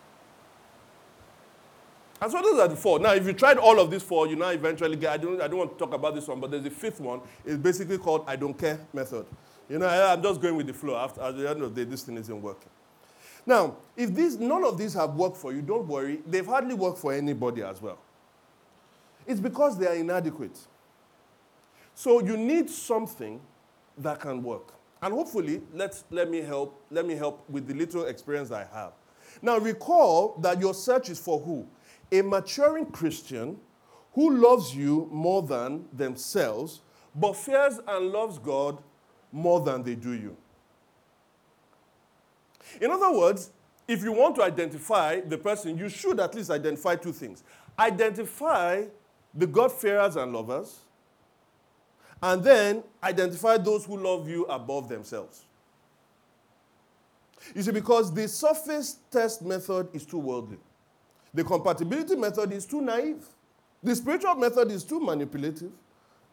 And 2.20 2.32
so 2.32 2.42
those 2.42 2.60
are 2.60 2.68
the 2.68 2.76
four. 2.76 3.00
Now, 3.00 3.14
if 3.14 3.28
you 3.28 3.34
tried 3.34 3.58
all 3.58 3.80
of 3.80 3.92
these 3.92 4.02
four, 4.02 4.28
you 4.28 4.36
now 4.36 4.50
eventually 4.50 4.96
get, 4.96 5.12
I 5.12 5.18
don't, 5.18 5.40
I 5.40 5.48
don't 5.48 5.60
want 5.60 5.78
to 5.78 5.78
talk 5.78 5.94
about 5.94 6.16
this 6.16 6.28
one, 6.28 6.40
but 6.40 6.50
there's 6.50 6.66
a 6.66 6.70
fifth 6.72 7.00
one. 7.00 7.22
It's 7.46 7.58
basically 7.58 8.00
called 8.00 8.24
I 8.28 8.36
don't 8.36 8.58
care 8.58 8.80
method. 8.92 9.26
You 9.70 9.80
know, 9.80 9.86
I, 9.86 10.14
am 10.14 10.24
just 10.24 10.42
going 10.42 10.56
with 10.56 10.66
the 10.66 10.74
flow. 10.74 10.96
After, 10.96 11.22
at 11.22 11.38
the 11.38 11.50
end 11.50 11.62
of 11.62 11.76
the 11.76 11.84
day, 11.84 11.90
this 11.90 12.04
thing 12.04 12.18
isn't 12.18 12.42
working. 12.42 12.70
Now, 13.48 13.78
if 13.96 14.14
these, 14.14 14.38
none 14.38 14.66
of 14.66 14.78
these 14.78 14.94
have 14.94 15.16
worked 15.16 15.38
for 15.38 15.54
you, 15.54 15.62
don't 15.62 15.88
worry. 15.88 16.20
They've 16.28 16.46
hardly 16.46 16.76
worked 16.76 17.00
for 17.00 17.14
anybody 17.14 17.64
as 17.64 17.82
well. 17.82 17.98
It's 19.26 19.40
because 19.40 19.78
they 19.80 19.88
are 19.88 19.96
inadequate. 19.96 20.60
So 21.96 22.22
you 22.22 22.36
need 22.36 22.70
something 22.70 23.40
that 23.98 24.20
can 24.20 24.44
work. 24.44 24.74
And 25.02 25.14
hopefully, 25.14 25.62
let's, 25.74 26.04
let, 26.12 26.30
me 26.30 26.42
help, 26.42 26.80
let 26.92 27.06
me 27.06 27.16
help 27.16 27.50
with 27.50 27.68
the 27.68 27.74
little 27.74 28.06
experience 28.06 28.52
I 28.52 28.68
have. 28.74 28.92
Now, 29.42 29.58
recall 29.58 30.38
that 30.42 30.60
your 30.60 30.74
search 30.74 31.10
is 31.10 31.18
for 31.18 31.40
who? 31.40 31.66
A 32.12 32.22
maturing 32.22 32.88
Christian 32.88 33.58
who 34.14 34.36
loves 34.36 34.76
you 34.76 35.08
more 35.12 35.42
than 35.42 35.86
themselves, 35.94 36.82
but 37.16 37.36
fears 37.36 37.80
and 37.88 38.12
loves 38.12 38.40
God 38.40 38.82
more 39.32 39.62
than 39.62 39.84
they 39.84 39.96
do 39.96 40.12
you. 40.12 40.36
In 42.82 42.92
other 42.92 43.12
words, 43.12 43.52
if 43.88 44.04
you 44.04 44.12
want 44.12 44.36
to 44.36 44.44
identify 44.44 45.22
the 45.22 45.38
person, 45.38 45.78
you 45.78 45.90
should 45.90 46.20
at 46.20 46.36
least 46.36 46.50
identify 46.50 46.96
two 46.96 47.14
things. 47.14 47.44
Identify 47.80 48.86
the 49.34 49.48
God-fearers 49.48 50.16
and 50.16 50.34
lovers, 50.34 50.80
and 52.22 52.44
then 52.44 52.84
identify 53.04 53.58
those 53.58 53.86
who 53.86 53.98
love 53.98 54.28
you 54.28 54.46
above 54.46 54.90
themselves. 54.90 55.46
You 57.54 57.62
see, 57.62 57.72
because 57.72 58.14
the 58.14 58.28
surface 58.28 58.98
test 59.12 59.44
method 59.44 59.90
is 59.94 60.06
too 60.06 60.18
worldly. 60.18 60.58
The 61.34 61.44
compatibility 61.44 62.16
method 62.16 62.52
is 62.52 62.66
too 62.66 62.82
naive. 62.82 63.24
The 63.84 63.96
spiritual 63.96 64.36
method 64.36 64.72
is 64.72 64.84
too 64.84 65.00
manipulative. 65.00 65.72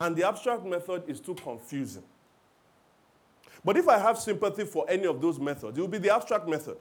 And 0.00 0.16
the 0.16 0.26
abstract 0.26 0.64
method 0.64 1.04
is 1.07 1.20
too 1.20 1.35
confusing. 1.35 2.02
But 3.64 3.77
if 3.77 3.88
I 3.88 3.98
have 3.98 4.18
sympathy 4.18 4.64
for 4.64 4.85
any 4.88 5.07
of 5.07 5.20
those 5.20 5.40
methods, 5.40 5.79
it 5.79 5.81
will 5.81 5.88
be 5.88 5.98
the 5.98 6.14
abstract 6.14 6.46
method. 6.46 6.77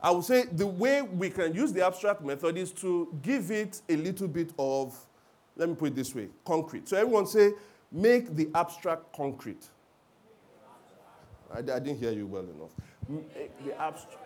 I 0.00 0.12
would 0.12 0.24
say 0.24 0.44
the 0.44 0.66
way 0.66 1.02
we 1.02 1.28
can 1.30 1.52
use 1.52 1.72
the 1.72 1.84
abstract 1.84 2.24
method 2.24 2.56
is 2.56 2.70
to 2.74 3.12
give 3.20 3.50
it 3.50 3.82
a 3.88 3.96
little 3.96 4.28
bit 4.28 4.52
of, 4.58 4.96
let 5.56 5.68
me 5.68 5.74
put 5.74 5.88
it 5.88 5.94
this 5.96 6.14
way, 6.14 6.28
concrete. 6.44 6.88
So 6.88 6.96
everyone 6.96 7.26
say, 7.26 7.52
make 7.90 8.36
the 8.36 8.48
abstract 8.54 9.12
concrete. 9.12 9.66
I, 11.52 11.58
I 11.58 11.62
didn't 11.62 11.98
hear 11.98 12.12
you 12.12 12.26
well 12.26 12.44
enough. 12.44 12.70
Make 13.08 13.64
the 13.64 13.80
abstract. 13.80 14.24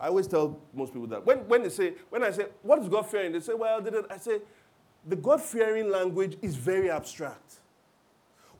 I 0.00 0.08
always 0.08 0.26
tell 0.26 0.58
most 0.72 0.92
people 0.92 1.06
that. 1.08 1.24
When, 1.24 1.46
when 1.46 1.62
they 1.62 1.68
say, 1.68 1.94
when 2.10 2.24
I 2.24 2.32
say, 2.32 2.46
what 2.62 2.80
is 2.80 2.88
God 2.88 3.06
fearing? 3.06 3.30
They 3.30 3.40
say, 3.40 3.54
well, 3.54 3.80
I 4.10 4.16
say, 4.16 4.40
the 5.06 5.16
God 5.16 5.40
fearing 5.40 5.90
language 5.90 6.36
is 6.42 6.56
very 6.56 6.90
abstract. 6.90 7.60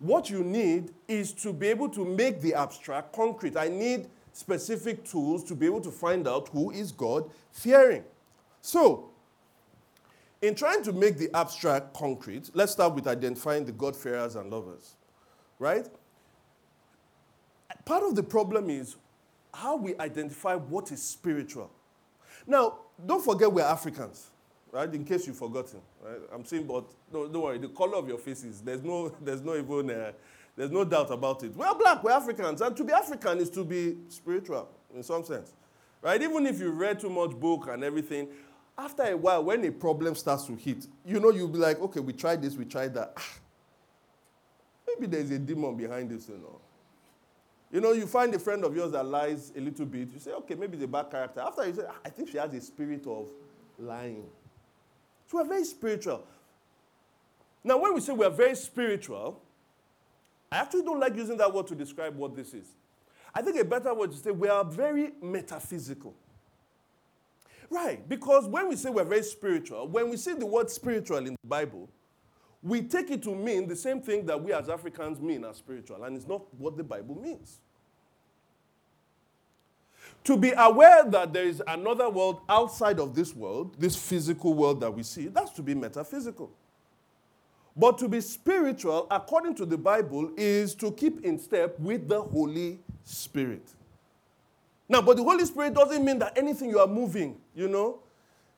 What 0.05 0.29
you 0.29 0.45
need 0.45 0.93
is 1.09 1.33
to 1.33 1.51
be 1.51 1.69
able 1.69 1.89
to 1.89 2.05
make 2.05 2.43
the 2.43 2.53
abstract 2.53 3.15
concrete. 3.15 3.57
I 3.57 3.69
need 3.69 4.07
specific 4.35 5.03
tools 5.03 5.43
to 5.45 5.55
be 5.55 5.65
able 5.65 5.81
to 5.81 5.91
find 5.91 6.29
out 6.29 6.49
who 6.49 6.71
is 6.71 6.93
God 6.93 7.31
fearing. 7.51 8.05
So, 8.61 9.09
in 10.43 10.55
trying 10.55 10.83
to 10.83 10.93
make 10.93 11.17
the 11.17 11.31
abstract 11.35 11.95
concrete, 11.95 12.51
let's 12.53 12.73
start 12.73 12.95
with 12.95 13.07
identifying 13.07 13.65
the 13.65 13.73
God 13.73 13.97
fearers 13.97 14.37
and 14.37 14.51
lovers, 14.51 14.97
right? 15.59 15.89
Part 17.87 18.03
of 18.03 18.15
the 18.15 18.23
problem 18.23 18.69
is 18.69 18.97
how 19.55 19.77
we 19.77 19.97
identify 19.97 20.55
what 20.55 20.93
is 20.93 21.03
spiritual. 21.03 21.71
Now, 22.47 22.81
don't 23.07 23.25
forget 23.25 23.51
we're 23.51 23.63
Africans 23.63 24.27
right? 24.75 24.93
In 24.93 25.05
case 25.05 25.27
you've 25.29 25.37
forgotten, 25.37 25.81
right? 26.03 26.19
I'm 26.33 26.45
saying, 26.45 26.67
but 26.67 26.85
no, 27.13 27.29
don't 27.29 27.43
worry. 27.43 27.59
The 27.59 27.69
color 27.69 27.97
of 27.97 28.09
your 28.09 28.19
faces, 28.19 28.61
there's 28.61 28.83
no, 28.83 29.09
there's 29.23 29.41
no 29.41 29.57
even, 29.57 29.89
uh, 29.89 30.13
there's 30.57 30.73
no 30.73 30.85
doubt 30.85 31.13
about 31.13 31.43
it. 31.45 31.55
We're 31.55 31.73
black, 31.75 32.03
we're 32.03 32.11
Africans, 32.11 32.61
and 32.61 32.77
to 32.77 32.85
be 32.85 32.93
African 32.93 33.39
is 33.39 33.49
to 33.51 33.65
be 33.65 33.97
spiritual 34.09 34.69
in 34.95 35.05
some 35.05 35.25
sense, 35.25 35.53
right? 36.03 36.21
Even 36.21 36.45
if 36.47 36.59
you 36.59 36.73
read 36.73 36.99
too 36.99 37.09
much 37.09 37.31
book 37.31 37.69
and 37.71 37.85
everything, 37.85 38.29
after 38.77 39.05
a 39.05 39.17
while, 39.17 39.45
when 39.45 39.65
a 39.65 39.71
problem 39.71 40.17
starts 40.17 40.47
to 40.47 40.57
hit, 40.57 40.89
you 41.07 41.21
know, 41.21 41.31
you'll 41.31 41.47
be 41.47 41.59
like, 41.59 41.81
okay, 41.81 42.01
we 42.01 42.13
tried 42.13 42.43
this, 42.43 42.57
we 42.57 42.65
tried 42.65 42.93
that. 42.95 43.13
Ah, 43.17 43.23
maybe 44.89 45.07
there's 45.07 45.31
a 45.31 45.39
demon 45.39 45.77
behind 45.77 46.11
this, 46.11 46.29
you 46.29 46.39
know. 46.39 46.61
You 47.71 47.81
know, 47.81 47.93
you 47.93 48.07
find 48.07 48.35
a 48.35 48.39
friend 48.41 48.65
of 48.65 48.75
yours 48.75 48.93
that 48.93 49.05
lies 49.05 49.53
a 49.57 49.61
little 49.61 49.87
bit. 49.87 50.13
You 50.13 50.19
say, 50.19 50.33
okay, 50.33 50.55
maybe 50.57 50.83
a 50.83 50.89
bad 50.89 51.11
character. 51.11 51.41
After 51.41 51.67
you 51.67 51.75
say, 51.75 51.83
ah, 51.89 51.95
I 52.05 52.09
think 52.09 52.31
she 52.31 52.39
has 52.39 52.53
a 52.53 52.61
spirit 52.61 53.07
of 53.07 53.29
lying. 53.79 54.25
So 55.35 55.43
we're 55.43 55.49
very 55.49 55.65
spiritual. 55.65 56.25
Now, 57.65 57.77
when 57.79 57.93
we 57.93 58.01
say 58.01 58.13
we're 58.13 58.31
very 58.31 58.55
spiritual, 58.55 59.43
I 60.53 60.59
actually 60.59 60.83
don't 60.83 61.01
like 61.01 61.17
using 61.17 61.37
that 61.39 61.53
word 61.53 61.67
to 61.67 61.75
describe 61.75 62.15
what 62.15 62.37
this 62.37 62.55
is. 62.55 62.69
I 63.35 63.43
think 63.43 63.59
a 63.59 63.65
better 63.65 63.93
word 63.93 64.13
to 64.13 64.17
say 64.17 64.31
we 64.31 64.49
are 64.49 64.65
very 64.65 65.11
metaphysical. 65.21 66.15
Right, 67.69 68.09
because 68.09 68.47
when 68.47 68.69
we 68.69 68.77
say 68.77 68.91
we're 68.91 69.03
very 69.03 69.25
spiritual, 69.25 69.89
when 69.89 70.09
we 70.09 70.19
say 70.19 70.35
the 70.35 70.47
word 70.47 70.71
spiritual 70.71 71.19
in 71.19 71.33
the 71.33 71.49
Bible, 71.49 71.89
we 72.63 72.83
take 72.83 73.11
it 73.11 73.21
to 73.25 73.35
mean 73.35 73.67
the 73.67 73.75
same 73.75 74.01
thing 74.01 74.27
that 74.27 74.41
we 74.41 74.53
as 74.53 74.69
Africans 74.69 75.21
mean 75.21 75.45
as 75.45 75.57
spiritual, 75.57 76.05
and 76.05 76.17
it's 76.17 76.29
not 76.29 76.43
what 76.55 76.77
the 76.77 76.85
Bible 76.85 77.17
means. 77.17 77.59
To 80.25 80.39
be 80.39 80.53
aware 80.57 81.05
that 81.05 81.33
there 81.33 81.45
is 81.45 81.63
another 81.67 82.09
world 82.09 82.41
outside 82.49 82.99
of 82.99 83.15
this 83.15 83.35
world, 83.35 83.77
this 83.79 83.95
physical 83.95 84.55
world 84.55 84.81
that 84.81 84.91
we 84.91 85.03
see, 85.03 85.27
that's 85.27 85.51
to 85.53 85.63
be 85.63 85.75
metaphysical. 85.75 86.51
But 87.77 87.99
to 87.99 88.09
be 88.09 88.21
spiritual, 88.21 89.07
according 89.11 89.57
to 89.57 89.67
the 89.67 89.77
Bible, 89.77 90.31
is 90.37 90.75
to 90.77 90.93
keep 90.93 91.25
in 91.25 91.39
step 91.39 91.79
with 91.79 92.09
the 92.09 92.23
Holy 92.23 92.79
Spirit. 93.03 93.69
Now, 94.89 95.03
but 95.03 95.17
the 95.17 95.25
Holy 95.25 95.45
Spirit 95.45 95.75
doesn't 95.75 96.05
mean 96.05 96.19
that 96.21 96.39
anything 96.39 96.71
you 96.71 96.79
are 96.79 96.87
moving, 96.87 97.37
you 97.55 97.69
know, 97.69 97.99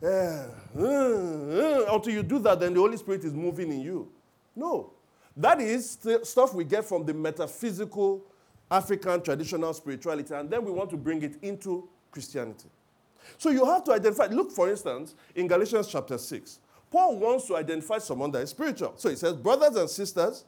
uh, 0.03 0.49
uh, 0.79 1.95
until 1.95 2.13
you 2.13 2.23
do 2.23 2.39
that, 2.41 2.61
then 2.61 2.75
the 2.75 2.81
Holy 2.81 2.97
Spirit 2.97 3.25
is 3.25 3.33
moving 3.33 3.73
in 3.73 3.81
you. 3.81 4.09
No. 4.55 4.93
That 5.37 5.61
is 5.61 5.99
stuff 6.23 6.55
we 6.55 6.65
get 6.65 6.85
from 6.85 7.05
the 7.05 7.15
metaphysical 7.15 8.23
African 8.71 9.23
traditional 9.23 9.73
spirituality, 9.73 10.35
and 10.35 10.51
then 10.51 10.65
we 10.65 10.71
want 10.71 10.91
to 10.91 10.97
bring 10.97 11.23
it 11.23 11.37
into 11.43 11.89
Christianity. 12.11 12.69
So 13.39 13.51
you 13.51 13.65
have 13.65 13.85
to 13.85 13.93
identify. 13.93 14.27
Look, 14.27 14.53
for 14.53 14.71
instance, 14.71 15.15
in 15.35 15.47
Galatians 15.47 15.89
chapter 15.89 16.19
6, 16.19 16.61
Paul 16.91 17.19
wants 17.19 17.47
to 17.49 17.57
identify 17.57 17.99
someone 17.99 18.31
that 18.33 18.43
is 18.43 18.51
spiritual. 18.51 18.95
So 18.97 19.09
he 19.09 19.17
says, 19.17 19.35
Brothers 19.35 19.77
and 19.77 19.91
sisters, 19.91 20.45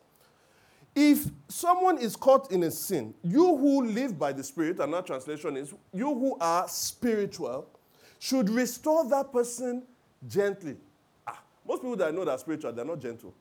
if 0.94 1.26
someone 1.48 1.98
is 1.98 2.16
caught 2.16 2.50
in 2.50 2.62
a 2.64 2.70
sin, 2.70 3.14
you 3.22 3.56
who 3.56 3.86
live 3.86 4.18
by 4.18 4.32
the 4.32 4.42
Spirit, 4.42 4.80
and 4.80 4.92
that 4.94 5.06
translation 5.06 5.56
is, 5.56 5.74
you 5.92 6.06
who 6.06 6.36
are 6.40 6.66
spiritual, 6.68 7.68
should 8.18 8.50
restore 8.50 9.08
that 9.08 9.32
person 9.32 9.84
gently. 10.26 10.76
Ah, 11.26 11.40
most 11.66 11.82
people 11.82 11.96
that 11.96 12.08
I 12.08 12.10
know 12.10 12.24
that 12.24 12.32
are 12.32 12.38
spiritual, 12.38 12.72
they're 12.72 12.84
not 12.84 13.00
gentle. 13.00 13.34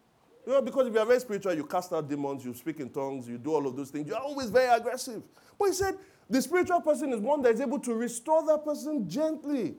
You 0.48 0.54
know, 0.54 0.62
because 0.62 0.88
if 0.88 0.94
you're 0.94 1.06
very 1.06 1.20
spiritual, 1.20 1.54
you 1.56 1.66
cast 1.66 1.92
out 1.92 2.08
demons, 2.08 2.46
you 2.46 2.54
speak 2.54 2.80
in 2.80 2.90
tongues, 2.90 3.28
you 3.28 3.38
do 3.38 3.54
all 3.54 3.68
of 3.68 3.76
those 3.76 3.90
things. 3.90 4.08
You're 4.08 4.18
always 4.18 4.50
very 4.50 4.74
aggressive. 4.74 5.22
But 5.60 5.66
he 5.66 5.74
said 5.74 5.98
the 6.30 6.42
spiritual 6.42 6.80
person 6.80 7.12
is 7.12 7.20
one 7.20 7.42
that 7.42 7.56
is 7.56 7.60
able 7.60 7.80
to 7.80 7.94
restore 7.94 8.46
that 8.48 8.64
person 8.64 9.10
gently. 9.10 9.76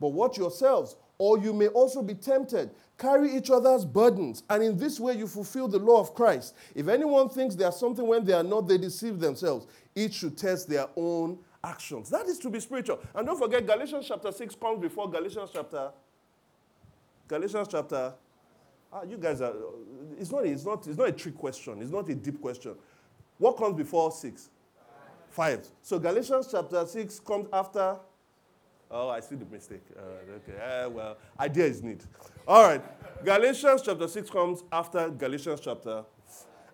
But 0.00 0.08
watch 0.08 0.38
yourselves, 0.38 0.96
or 1.18 1.38
you 1.38 1.52
may 1.52 1.66
also 1.66 2.02
be 2.02 2.14
tempted. 2.14 2.70
Carry 2.96 3.36
each 3.36 3.50
other's 3.50 3.84
burdens, 3.84 4.42
and 4.48 4.62
in 4.62 4.78
this 4.78 4.98
way 4.98 5.18
you 5.18 5.26
fulfill 5.26 5.68
the 5.68 5.78
law 5.78 6.00
of 6.00 6.14
Christ. 6.14 6.54
If 6.74 6.88
anyone 6.88 7.28
thinks 7.28 7.54
they 7.54 7.64
are 7.64 7.72
something 7.72 8.06
when 8.06 8.24
they 8.24 8.32
are 8.32 8.42
not, 8.42 8.68
they 8.68 8.78
deceive 8.78 9.20
themselves. 9.20 9.66
Each 9.94 10.14
should 10.14 10.38
test 10.38 10.66
their 10.66 10.86
own 10.96 11.38
actions. 11.62 12.08
That 12.08 12.24
is 12.24 12.38
to 12.38 12.48
be 12.48 12.58
spiritual. 12.60 13.00
And 13.14 13.26
don't 13.26 13.38
forget, 13.38 13.66
Galatians 13.66 14.06
chapter 14.08 14.32
6 14.32 14.54
comes 14.54 14.80
before 14.80 15.10
Galatians 15.10 15.50
chapter. 15.52 15.90
Galatians 17.28 17.68
chapter. 17.70 18.14
Ah, 18.92 19.02
you 19.02 19.16
guys 19.16 19.40
are. 19.40 19.54
It's 20.18 20.30
not, 20.30 20.46
it's, 20.46 20.64
not, 20.64 20.86
it's 20.86 20.98
not 20.98 21.08
a 21.08 21.12
trick 21.12 21.36
question, 21.36 21.80
it's 21.80 21.90
not 21.90 22.08
a 22.08 22.14
deep 22.14 22.40
question. 22.40 22.74
What 23.38 23.56
comes 23.56 23.76
before 23.76 24.10
6? 24.12 24.50
5. 25.30 25.68
So 25.82 25.98
Galatians 25.98 26.48
chapter 26.50 26.84
6 26.84 27.20
comes 27.20 27.46
after 27.52 27.98
Oh, 28.90 29.08
I 29.08 29.20
see 29.20 29.36
the 29.36 29.44
mistake. 29.44 29.84
Uh, 29.96 30.34
okay. 30.34 30.84
Uh, 30.84 30.90
well, 30.90 31.16
idea 31.38 31.64
is 31.64 31.80
neat. 31.80 32.04
All 32.46 32.64
right. 32.64 32.82
Galatians 33.24 33.82
chapter 33.82 34.08
6 34.08 34.28
comes 34.30 34.64
after 34.72 35.08
Galatians 35.10 35.60
chapter. 35.60 36.04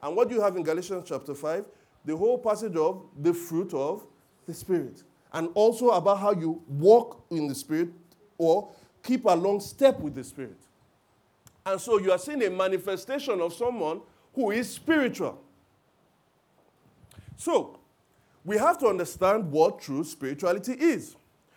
And 0.02 0.16
what 0.16 0.28
do 0.28 0.34
you 0.34 0.40
have 0.40 0.56
in 0.56 0.62
Galatians 0.62 1.04
chapter 1.06 1.34
5? 1.34 1.64
The 2.06 2.16
whole 2.16 2.38
passage 2.38 2.74
of 2.74 3.04
the 3.18 3.34
fruit 3.34 3.74
of 3.74 4.06
the 4.46 4.54
Spirit. 4.54 5.02
And 5.32 5.50
also 5.54 5.90
about 5.90 6.20
how 6.20 6.32
you 6.32 6.62
walk 6.66 7.22
in 7.30 7.48
the 7.48 7.54
Spirit 7.54 7.90
or 8.38 8.70
keep 9.02 9.26
a 9.26 9.34
long 9.34 9.60
step 9.60 10.00
with 10.00 10.14
the 10.14 10.24
Spirit. 10.24 10.56
And 11.66 11.80
so 11.80 11.98
you 11.98 12.12
are 12.12 12.18
seeing 12.18 12.42
a 12.44 12.50
manifestation 12.50 13.40
of 13.40 13.52
someone 13.52 14.00
who 14.32 14.52
is 14.52 14.70
spiritual. 14.70 15.42
So, 17.36 17.80
we 18.44 18.56
have 18.56 18.78
to 18.78 18.86
understand 18.86 19.50
what 19.50 19.80
true 19.80 20.04
spirituality 20.04 20.72
is. 20.72 21.16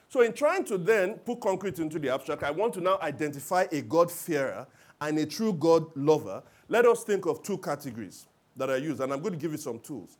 So, 0.09 0.21
in 0.21 0.33
trying 0.33 0.65
to 0.65 0.77
then 0.79 1.13
put 1.19 1.39
concrete 1.39 1.77
into 1.77 1.99
the 1.99 2.09
abstract, 2.09 2.41
I 2.41 2.49
want 2.49 2.73
to 2.73 2.81
now 2.81 2.97
identify 3.01 3.67
a 3.71 3.81
God-fearer 3.81 4.65
and 4.99 5.19
a 5.19 5.25
true 5.25 5.53
God 5.53 5.85
lover. 5.95 6.41
Let 6.67 6.85
us 6.85 7.03
think 7.03 7.27
of 7.27 7.43
two 7.43 7.59
categories 7.59 8.25
that 8.57 8.71
I 8.71 8.77
use, 8.77 8.99
and 8.99 9.13
I'm 9.13 9.21
going 9.21 9.33
to 9.33 9.39
give 9.39 9.51
you 9.51 9.57
some 9.57 9.79
tools. 9.79 10.17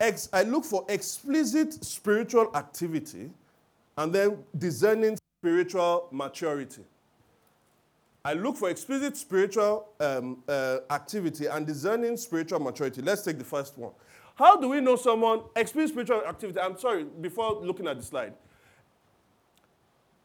Ex- 0.00 0.28
I 0.32 0.42
look 0.42 0.64
for 0.64 0.84
explicit 0.88 1.84
spiritual 1.84 2.54
activity 2.56 3.30
and 3.96 4.12
then 4.12 4.38
discerning 4.58 5.18
spiritual 5.40 6.08
maturity. 6.10 6.82
I 8.24 8.34
look 8.34 8.56
for 8.56 8.68
explicit 8.68 9.16
spiritual 9.16 9.88
um, 9.98 10.42
uh, 10.46 10.78
activity 10.90 11.46
and 11.46 11.66
discerning 11.66 12.16
spiritual 12.16 12.60
maturity. 12.60 13.00
Let's 13.00 13.22
take 13.22 13.38
the 13.38 13.44
first 13.44 13.78
one. 13.78 13.92
How 14.34 14.56
do 14.56 14.68
we 14.68 14.80
know 14.80 14.96
someone 14.96 15.42
explicit 15.56 15.90
spiritual 15.90 16.24
activity? 16.26 16.60
I'm 16.60 16.78
sorry, 16.78 17.04
before 17.04 17.60
looking 17.62 17.86
at 17.86 17.96
the 17.98 18.02
slide. 18.02 18.34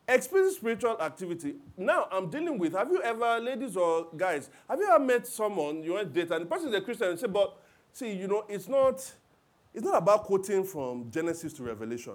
Explicit 0.08 0.58
spiritual 0.58 1.02
activity. 1.02 1.56
Now 1.78 2.08
I'm 2.12 2.30
dealing 2.30 2.60
with, 2.60 2.74
have 2.74 2.92
you 2.92 3.02
ever, 3.02 3.40
ladies 3.40 3.76
or 3.76 4.08
guys, 4.16 4.50
have 4.70 4.80
you 4.80 4.88
ever 4.88 5.04
met 5.04 5.26
someone 5.26 5.82
you 5.84 5.94
want 5.94 6.14
to 6.14 6.22
date 6.22 6.32
and 6.32 6.44
the 6.44 6.50
person 6.50 6.70
is 6.70 6.76
a 6.76 6.82
Christian 6.82 7.10
and 7.10 7.20
say, 7.20 7.28
but 7.28 7.58
see, 7.92 8.14
you 8.14 8.28
know, 8.28 8.46
it's 8.48 8.68
not, 8.68 8.96
it's 9.74 9.84
not 9.84 9.98
about 9.98 10.26
quoting 10.26 10.64
from 10.64 11.10
Genesis 11.10 11.54
to 11.54 11.64
Revelation. 11.64 12.14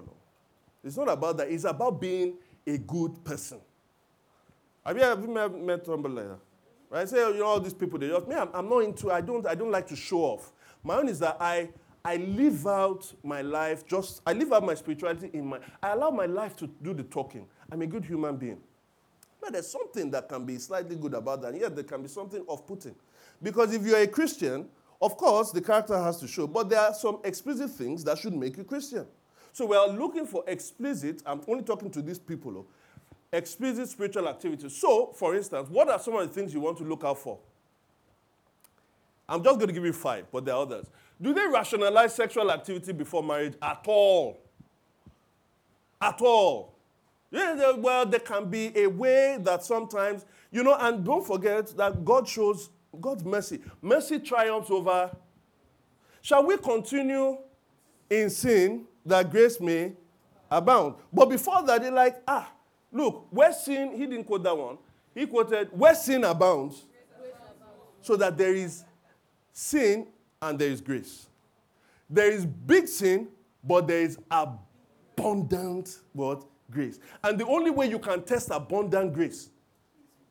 It's 0.83 0.95
not 0.95 1.09
about 1.09 1.37
that. 1.37 1.49
It's 1.49 1.63
about 1.63 1.99
being 1.99 2.35
a 2.65 2.77
good 2.77 3.23
person. 3.23 3.59
Have 4.85 4.97
you 4.97 5.03
ever 5.03 5.27
met, 5.27 5.61
met 5.61 5.85
somebody 5.85 6.15
like 6.15 6.27
that? 6.27 6.39
Right? 6.89 7.07
Say, 7.07 7.17
you 7.17 7.39
know, 7.39 7.45
all 7.45 7.59
these 7.59 7.73
people, 7.73 7.99
they 7.99 8.07
just, 8.07 8.27
me, 8.27 8.35
I'm, 8.35 8.49
I'm 8.53 8.67
not 8.67 8.79
into, 8.79 9.11
I 9.11 9.21
don't, 9.21 9.47
I 9.47 9.55
don't 9.55 9.71
like 9.71 9.87
to 9.87 9.95
show 9.95 10.19
off. 10.19 10.51
My 10.83 10.97
own 10.97 11.07
is 11.07 11.19
that 11.19 11.37
I, 11.39 11.69
I 12.03 12.17
live 12.17 12.65
out 12.65 13.13
my 13.23 13.41
life 13.41 13.85
just, 13.85 14.21
I 14.25 14.33
live 14.33 14.51
out 14.51 14.65
my 14.65 14.73
spirituality 14.73 15.29
in 15.33 15.45
my, 15.45 15.59
I 15.83 15.91
allow 15.91 16.09
my 16.09 16.25
life 16.25 16.55
to 16.57 16.67
do 16.81 16.93
the 16.93 17.03
talking. 17.03 17.45
I'm 17.71 17.81
a 17.81 17.87
good 17.87 18.03
human 18.03 18.37
being. 18.37 18.59
But 19.39 19.53
there's 19.53 19.67
something 19.67 20.09
that 20.11 20.27
can 20.27 20.45
be 20.45 20.57
slightly 20.57 20.95
good 20.95 21.13
about 21.13 21.41
that, 21.43 21.53
and 21.53 21.61
yet 21.61 21.75
there 21.75 21.83
can 21.83 22.01
be 22.01 22.07
something 22.07 22.43
off 22.47 22.65
putting. 22.65 22.95
Because 23.41 23.73
if 23.73 23.83
you're 23.83 23.99
a 23.99 24.07
Christian, 24.07 24.67
of 25.01 25.15
course, 25.17 25.51
the 25.51 25.61
character 25.61 25.97
has 25.97 26.19
to 26.19 26.27
show, 26.27 26.47
but 26.47 26.69
there 26.69 26.79
are 26.79 26.93
some 26.93 27.19
explicit 27.23 27.71
things 27.71 28.03
that 28.03 28.17
should 28.17 28.33
make 28.33 28.57
you 28.57 28.63
Christian. 28.63 29.05
So 29.53 29.65
we 29.65 29.75
are 29.75 29.87
looking 29.87 30.25
for 30.25 30.43
explicit, 30.47 31.21
I'm 31.25 31.41
only 31.47 31.63
talking 31.63 31.89
to 31.91 32.01
these 32.01 32.19
people, 32.19 32.57
oh, 32.57 32.65
explicit 33.31 33.89
spiritual 33.89 34.27
activities. 34.27 34.75
So, 34.75 35.13
for 35.13 35.35
instance, 35.35 35.69
what 35.69 35.89
are 35.89 35.99
some 35.99 36.15
of 36.15 36.27
the 36.27 36.33
things 36.33 36.53
you 36.53 36.59
want 36.59 36.77
to 36.79 36.83
look 36.83 37.03
out 37.03 37.17
for? 37.17 37.39
I'm 39.27 39.43
just 39.43 39.55
going 39.57 39.67
to 39.67 39.73
give 39.73 39.85
you 39.85 39.93
five, 39.93 40.25
but 40.31 40.43
there 40.43 40.55
are 40.55 40.63
others. 40.63 40.87
Do 41.21 41.33
they 41.33 41.47
rationalize 41.47 42.15
sexual 42.15 42.51
activity 42.51 42.91
before 42.91 43.23
marriage 43.23 43.53
at 43.61 43.83
all? 43.87 44.41
At 46.01 46.19
all. 46.21 46.73
Yeah, 47.29 47.71
well, 47.77 48.05
there 48.05 48.19
can 48.19 48.49
be 48.49 48.77
a 48.77 48.87
way 48.87 49.37
that 49.39 49.63
sometimes, 49.63 50.25
you 50.51 50.63
know, 50.63 50.75
and 50.77 51.05
don't 51.05 51.25
forget 51.25 51.67
that 51.77 52.03
God 52.03 52.27
shows 52.27 52.69
God's 52.99 53.23
mercy. 53.23 53.61
Mercy 53.81 54.19
triumphs 54.19 54.69
over. 54.69 55.15
Shall 56.21 56.45
we 56.45 56.57
continue 56.57 57.37
in 58.09 58.29
sin 58.29 58.85
that 59.05 59.31
grace 59.31 59.61
may 59.61 59.93
abound? 60.49 60.95
But 61.13 61.29
before 61.29 61.63
that, 61.63 61.81
they're 61.81 61.91
like, 61.91 62.21
ah, 62.27 62.51
look, 62.91 63.27
where 63.29 63.53
sin, 63.53 63.93
he 63.93 64.05
didn't 64.05 64.25
quote 64.25 64.43
that 64.43 64.57
one. 64.57 64.77
He 65.13 65.25
quoted, 65.25 65.69
where 65.71 65.95
sin 65.95 66.23
abounds, 66.23 66.85
so 68.01 68.15
that 68.15 68.37
there 68.37 68.55
is 68.55 68.83
sin 69.51 70.07
and 70.41 70.57
there 70.57 70.69
is 70.69 70.81
grace. 70.81 71.27
There 72.09 72.31
is 72.31 72.45
big 72.45 72.87
sin, 72.87 73.27
but 73.63 73.87
there 73.87 74.01
is 74.01 74.17
abundant 74.29 75.99
what? 76.13 76.45
grace. 76.71 76.99
And 77.23 77.39
the 77.39 77.45
only 77.45 77.69
way 77.69 77.87
you 77.87 77.99
can 77.99 78.23
test 78.23 78.49
abundant 78.49 79.13
grace 79.13 79.49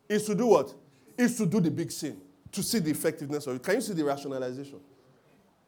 is 0.09 0.25
to 0.25 0.35
do 0.35 0.47
what? 0.47 0.75
Is 1.17 1.37
to 1.37 1.47
do 1.47 1.61
the 1.61 1.71
big 1.71 1.93
sin, 1.93 2.21
to 2.51 2.63
see 2.63 2.79
the 2.79 2.91
effectiveness 2.91 3.47
of 3.47 3.57
it. 3.57 3.63
Can 3.63 3.77
you 3.77 3.81
see 3.83 3.93
the 3.93 4.05
rationalization? 4.05 4.81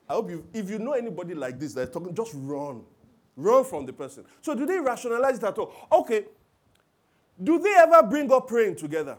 I 0.09 0.15
hope 0.15 0.31
you, 0.31 0.47
if 0.53 0.69
you 0.69 0.79
know 0.79 0.93
anybody 0.93 1.35
like 1.35 1.61
this 1.61 1.75
that's 1.75 1.93
talking, 1.93 2.15
just 2.15 2.33
run. 2.35 2.83
Run 3.37 3.65
from 3.65 3.87
the 3.87 3.93
person. 3.93 4.25
So 4.41 4.55
do 4.55 4.67
they 4.67 4.79
rationalize 4.79 5.39
it 5.39 5.45
at 5.45 5.57
all? 5.59 5.73
Okay. 5.93 6.25
Do 7.41 7.59
they 7.59 7.75
ever 7.77 8.03
bring 8.03 8.33
up 8.33 8.49
praying 8.49 8.77
together? 8.77 9.19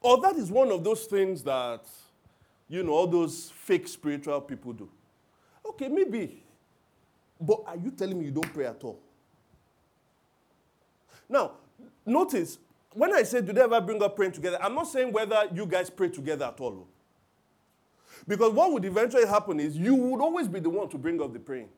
Or 0.00 0.20
that 0.20 0.36
is 0.36 0.50
one 0.50 0.70
of 0.70 0.84
those 0.84 1.04
things 1.06 1.42
that, 1.42 1.82
you 2.68 2.82
know, 2.82 2.92
all 2.92 3.06
those 3.06 3.50
fake 3.50 3.88
spiritual 3.88 4.40
people 4.40 4.72
do. 4.72 4.88
Okay, 5.68 5.88
maybe. 5.88 6.42
But 7.40 7.60
are 7.66 7.76
you 7.76 7.90
telling 7.90 8.18
me 8.18 8.26
you 8.26 8.30
don't 8.30 8.52
pray 8.52 8.66
at 8.66 8.82
all? 8.82 8.98
Now, 11.28 11.52
notice, 12.04 12.58
when 12.92 13.12
I 13.14 13.24
say 13.24 13.40
do 13.40 13.52
they 13.52 13.62
ever 13.62 13.80
bring 13.80 14.02
up 14.02 14.16
praying 14.16 14.32
together, 14.32 14.58
I'm 14.62 14.74
not 14.74 14.86
saying 14.86 15.12
whether 15.12 15.48
you 15.52 15.66
guys 15.66 15.90
pray 15.90 16.08
together 16.08 16.46
at 16.46 16.60
all. 16.60 16.86
Because 18.26 18.52
what 18.52 18.72
would 18.72 18.84
eventually 18.84 19.26
happen 19.26 19.60
is 19.60 19.76
you 19.76 19.94
would 19.94 20.20
always 20.20 20.48
be 20.48 20.60
the 20.60 20.70
one 20.70 20.88
to 20.88 20.98
bring 20.98 21.20
up 21.20 21.32
the 21.32 21.38
praying. 21.38 21.68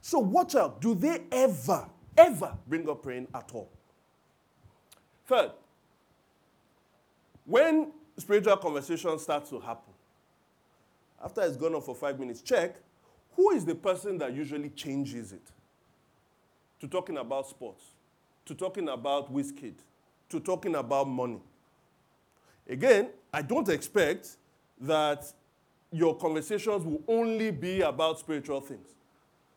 So 0.00 0.18
watch 0.18 0.54
out. 0.54 0.80
Do 0.80 0.94
they 0.94 1.22
ever, 1.30 1.86
ever 2.18 2.56
bring 2.66 2.88
up 2.88 3.02
praying 3.02 3.28
at 3.34 3.50
all? 3.54 3.70
Third, 5.26 5.52
when 7.44 7.92
spiritual 8.16 8.56
conversation 8.56 9.18
starts 9.18 9.50
to 9.50 9.60
happen, 9.60 9.92
after 11.24 11.42
it's 11.42 11.56
gone 11.56 11.74
on 11.74 11.82
for 11.82 11.94
five 11.94 12.18
minutes, 12.18 12.42
check 12.42 12.76
who 13.34 13.50
is 13.52 13.64
the 13.64 13.74
person 13.74 14.18
that 14.18 14.34
usually 14.34 14.70
changes 14.70 15.32
it 15.32 15.52
to 16.80 16.88
talking 16.88 17.18
about 17.18 17.48
sports, 17.48 17.84
to 18.44 18.54
talking 18.54 18.88
about 18.88 19.30
whiskey, 19.30 19.74
to 20.28 20.40
talking 20.40 20.74
about 20.74 21.08
money. 21.08 21.40
Again, 22.68 23.10
I 23.32 23.42
don't 23.42 23.68
expect 23.68 24.36
that 24.80 25.32
your 25.90 26.16
conversations 26.16 26.84
will 26.84 27.02
only 27.08 27.50
be 27.50 27.80
about 27.80 28.18
spiritual 28.18 28.60
things. 28.60 28.88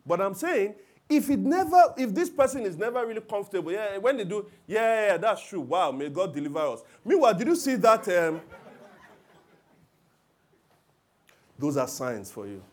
But 0.05 0.21
I'm 0.21 0.33
saying, 0.33 0.75
if 1.11 1.29
it 1.29 1.39
never, 1.39 1.93
if 1.97 2.13
this 2.13 2.29
person 2.29 2.65
is 2.65 2.77
never 2.77 3.05
really 3.05 3.21
comfortable, 3.21 3.71
yeah, 3.71 3.97
when 3.97 4.17
they 4.17 4.23
do, 4.23 4.45
yeah, 4.65 5.07
yeah, 5.07 5.17
that's 5.17 5.45
true. 5.45 5.61
Wow, 5.61 5.91
may 5.91 6.09
God 6.09 6.33
deliver 6.33 6.59
us. 6.59 6.81
Meanwhile, 7.03 7.33
did 7.33 7.47
you 7.47 7.55
see 7.55 7.75
that? 7.75 8.07
Um, 8.07 8.41
those 11.59 11.77
are 11.77 11.87
signs 11.87 12.31
for 12.31 12.47
you. 12.47 12.63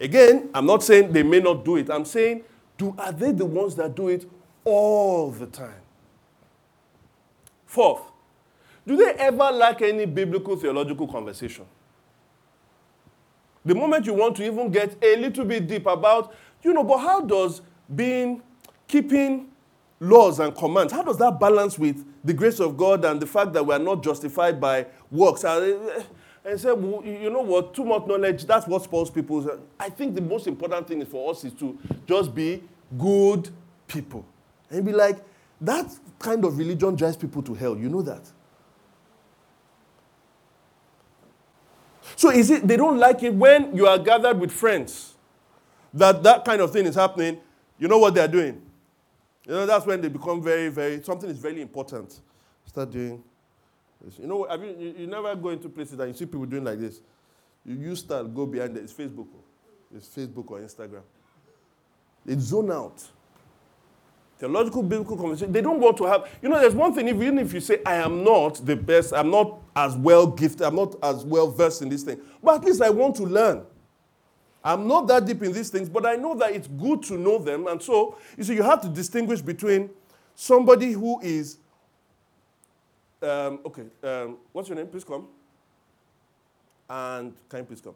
Again, 0.00 0.50
I'm 0.52 0.66
not 0.66 0.82
saying 0.82 1.12
they 1.12 1.22
may 1.22 1.40
not 1.40 1.64
do 1.64 1.76
it. 1.76 1.90
I'm 1.90 2.04
saying, 2.04 2.42
do 2.76 2.94
are 2.98 3.12
they 3.12 3.32
the 3.32 3.44
ones 3.44 3.76
that 3.76 3.94
do 3.94 4.08
it 4.08 4.28
all 4.64 5.30
the 5.30 5.46
time? 5.46 5.80
Fourth, 7.66 8.02
do 8.86 8.96
they 8.96 9.12
ever 9.12 9.50
like 9.52 9.82
any 9.82 10.06
biblical 10.06 10.56
theological 10.56 11.06
conversation? 11.06 11.66
The 13.64 13.74
moment 13.74 14.06
you 14.06 14.14
want 14.14 14.36
to 14.36 14.44
even 14.46 14.70
get 14.70 14.96
a 15.02 15.16
little 15.16 15.44
bit 15.44 15.66
deep 15.66 15.86
about, 15.86 16.34
you 16.62 16.72
know, 16.72 16.84
but 16.84 16.98
how 16.98 17.20
does 17.20 17.62
being, 17.94 18.42
keeping 18.86 19.48
laws 20.00 20.38
and 20.38 20.54
commands, 20.54 20.92
how 20.92 21.02
does 21.02 21.16
that 21.18 21.40
balance 21.40 21.78
with 21.78 22.04
the 22.22 22.32
grace 22.32 22.60
of 22.60 22.76
God 22.76 23.04
and 23.04 23.20
the 23.20 23.26
fact 23.26 23.52
that 23.54 23.64
we 23.64 23.74
are 23.74 23.78
not 23.78 24.02
justified 24.02 24.60
by 24.60 24.86
works? 25.10 25.44
And 25.44 25.80
eh, 26.44 26.56
say, 26.56 26.72
well, 26.72 27.02
you 27.04 27.30
know 27.30 27.40
what, 27.40 27.74
too 27.74 27.84
much 27.84 28.06
knowledge, 28.06 28.44
that's 28.44 28.66
what 28.66 28.82
spoils 28.82 29.10
people. 29.10 29.60
I 29.80 29.88
think 29.88 30.14
the 30.14 30.20
most 30.20 30.46
important 30.46 30.86
thing 30.86 31.04
for 31.06 31.30
us 31.30 31.44
is 31.44 31.52
to 31.54 31.78
just 32.06 32.34
be 32.34 32.62
good 32.98 33.48
people. 33.88 34.26
And 34.70 34.84
be 34.84 34.92
like, 34.92 35.18
that 35.60 35.90
kind 36.18 36.44
of 36.44 36.58
religion 36.58 36.96
drives 36.96 37.16
people 37.16 37.42
to 37.42 37.54
hell. 37.54 37.76
You 37.76 37.88
know 37.88 38.02
that. 38.02 38.30
So 42.24 42.30
is 42.30 42.50
it 42.50 42.66
they 42.66 42.78
don't 42.78 42.96
like 42.96 43.22
it 43.22 43.34
when 43.34 43.76
you 43.76 43.86
are 43.86 43.98
gathered 43.98 44.40
with 44.40 44.50
friends 44.50 45.12
that 45.92 46.22
that 46.22 46.42
kind 46.42 46.62
of 46.62 46.72
thing 46.72 46.86
is 46.86 46.94
happening? 46.94 47.38
You 47.78 47.86
know 47.86 47.98
what 47.98 48.14
they 48.14 48.22
are 48.22 48.28
doing? 48.28 48.62
You 49.44 49.52
know 49.52 49.66
that's 49.66 49.84
when 49.84 50.00
they 50.00 50.08
become 50.08 50.42
very 50.42 50.70
very 50.70 51.02
something 51.02 51.28
is 51.28 51.36
very 51.36 51.60
important. 51.60 52.18
Start 52.64 52.90
doing 52.92 53.22
this. 54.00 54.18
You 54.18 54.26
know, 54.26 54.48
I 54.48 54.56
mean, 54.56 54.80
you, 54.80 54.94
you 55.00 55.06
never 55.06 55.36
go 55.36 55.50
into 55.50 55.68
places 55.68 55.98
and 55.98 56.08
you 56.08 56.14
see 56.14 56.24
people 56.24 56.46
doing 56.46 56.64
like 56.64 56.78
this. 56.78 57.02
You 57.62 57.74
use 57.74 57.98
style, 57.98 58.24
go 58.24 58.46
behind 58.46 58.74
it. 58.78 58.84
It's 58.84 58.94
Facebook. 58.94 59.28
It's 59.94 60.08
Facebook 60.08 60.50
or 60.50 60.60
Instagram. 60.60 61.02
They 62.24 62.38
zone 62.38 62.72
out 62.72 63.02
theological 64.44 64.82
biblical 64.82 65.16
conversation. 65.16 65.52
They 65.52 65.62
don't 65.62 65.80
want 65.80 65.96
to 65.96 66.04
have, 66.04 66.28
you 66.42 66.50
know, 66.50 66.60
there's 66.60 66.74
one 66.74 66.92
thing, 66.92 67.08
even 67.08 67.38
if 67.38 67.54
you 67.54 67.60
say, 67.60 67.78
I 67.86 67.94
am 67.94 68.22
not 68.22 68.64
the 68.64 68.76
best, 68.76 69.14
I'm 69.14 69.30
not 69.30 69.58
as 69.74 69.96
well 69.96 70.26
gifted, 70.26 70.62
I'm 70.62 70.76
not 70.76 70.96
as 71.02 71.24
well 71.24 71.50
versed 71.50 71.80
in 71.80 71.88
this 71.88 72.02
thing, 72.02 72.20
but 72.42 72.56
at 72.56 72.64
least 72.64 72.82
I 72.82 72.90
want 72.90 73.16
to 73.16 73.22
learn. 73.22 73.64
I'm 74.62 74.86
not 74.86 75.08
that 75.08 75.24
deep 75.24 75.42
in 75.42 75.52
these 75.52 75.70
things, 75.70 75.88
but 75.88 76.04
I 76.04 76.16
know 76.16 76.34
that 76.34 76.52
it's 76.52 76.68
good 76.68 77.02
to 77.04 77.14
know 77.16 77.38
them. 77.38 77.66
And 77.66 77.82
so, 77.82 78.18
you 78.36 78.44
see, 78.44 78.54
you 78.54 78.62
have 78.62 78.82
to 78.82 78.88
distinguish 78.88 79.40
between 79.40 79.88
somebody 80.34 80.92
who 80.92 81.20
is, 81.22 81.58
um, 83.22 83.60
okay, 83.64 83.84
um, 84.02 84.36
what's 84.52 84.68
your 84.68 84.76
name? 84.76 84.88
Please 84.88 85.04
come. 85.04 85.26
And 86.88 87.34
can 87.48 87.60
you 87.60 87.64
please 87.64 87.80
come? 87.80 87.94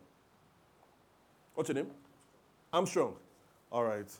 What's 1.54 1.68
your 1.68 1.76
name? 1.76 1.90
Armstrong. 2.72 3.14
All 3.70 3.84
right. 3.84 4.10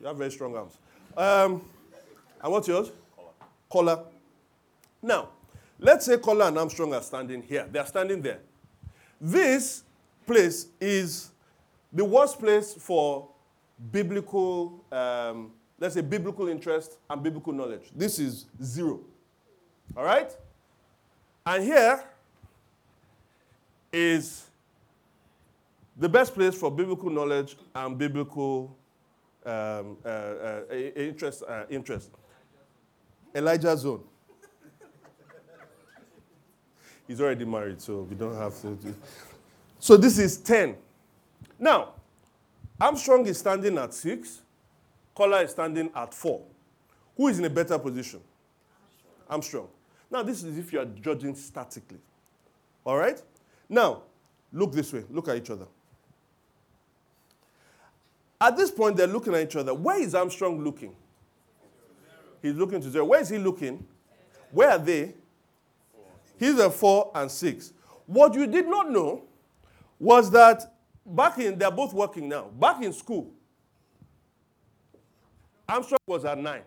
You 0.00 0.08
have 0.08 0.16
very 0.16 0.32
strong 0.32 0.56
arms. 0.56 0.78
Um, 1.16 1.62
and 2.42 2.52
what's 2.52 2.68
yours? 2.68 2.90
Kola. 3.68 4.04
Now, 5.02 5.30
let's 5.78 6.06
say 6.06 6.16
Kola 6.18 6.48
and 6.48 6.58
Armstrong 6.58 6.94
are 6.94 7.02
standing 7.02 7.42
here. 7.42 7.66
They 7.70 7.78
are 7.78 7.86
standing 7.86 8.22
there. 8.22 8.40
This 9.20 9.84
place 10.26 10.66
is 10.80 11.30
the 11.92 12.04
worst 12.04 12.38
place 12.38 12.74
for 12.74 13.28
biblical, 13.90 14.84
um, 14.90 15.52
let's 15.78 15.94
say, 15.94 16.00
biblical 16.00 16.48
interest 16.48 16.98
and 17.10 17.22
biblical 17.22 17.52
knowledge. 17.52 17.90
This 17.94 18.18
is 18.18 18.46
zero. 18.62 19.00
All 19.96 20.04
right? 20.04 20.30
And 21.44 21.64
here 21.64 22.02
is 23.92 24.46
the 25.96 26.08
best 26.08 26.34
place 26.34 26.54
for 26.54 26.70
biblical 26.70 27.10
knowledge 27.10 27.56
and 27.74 27.98
biblical 27.98 28.76
um, 29.44 29.96
uh, 30.04 30.08
uh, 30.08 30.62
interest, 30.70 31.42
uh, 31.48 31.64
interest. 31.68 32.10
Elijah 33.34 33.76
zone. 33.76 34.04
He's 37.06 37.20
already 37.20 37.44
married, 37.44 37.80
so 37.80 38.02
we 38.02 38.14
don't 38.14 38.36
have 38.36 38.60
to. 38.62 38.74
Do. 38.76 38.94
So 39.78 39.96
this 39.96 40.18
is 40.18 40.36
10. 40.38 40.76
Now, 41.58 41.94
Armstrong 42.80 43.26
is 43.26 43.38
standing 43.38 43.76
at 43.78 43.92
6. 43.94 44.42
Kola 45.14 45.42
is 45.42 45.50
standing 45.50 45.90
at 45.94 46.14
4. 46.14 46.40
Who 47.16 47.28
is 47.28 47.38
in 47.38 47.44
a 47.44 47.50
better 47.50 47.78
position? 47.78 48.20
Armstrong. 49.28 49.68
Now, 50.10 50.22
this 50.22 50.42
is 50.42 50.58
if 50.58 50.72
you 50.72 50.80
are 50.80 50.84
judging 50.84 51.34
statically. 51.34 51.98
All 52.84 52.96
right? 52.96 53.20
Now, 53.68 54.02
look 54.52 54.72
this 54.72 54.92
way. 54.92 55.04
Look 55.10 55.28
at 55.28 55.36
each 55.36 55.50
other. 55.50 55.66
At 58.42 58.56
this 58.56 58.72
point, 58.72 58.96
they're 58.96 59.06
looking 59.06 59.32
at 59.34 59.42
each 59.42 59.54
other. 59.54 59.72
Where 59.72 60.02
is 60.02 60.16
Armstrong 60.16 60.64
looking? 60.64 60.96
He's 62.42 62.54
looking 62.56 62.80
to 62.80 62.90
zero. 62.90 63.04
Where 63.04 63.20
is 63.20 63.28
he 63.28 63.38
looking? 63.38 63.86
Where 64.50 64.70
are 64.70 64.78
they? 64.78 65.14
He's 66.40 66.58
a 66.58 66.68
four 66.68 67.12
and 67.14 67.30
six. 67.30 67.72
What 68.04 68.34
you 68.34 68.48
did 68.48 68.66
not 68.66 68.90
know 68.90 69.22
was 70.00 70.28
that 70.32 70.74
back 71.06 71.38
in, 71.38 71.56
they're 71.56 71.70
both 71.70 71.94
working 71.94 72.28
now. 72.28 72.46
Back 72.58 72.82
in 72.82 72.92
school, 72.92 73.30
Armstrong 75.68 76.00
was 76.08 76.24
at 76.24 76.36
nine. 76.36 76.62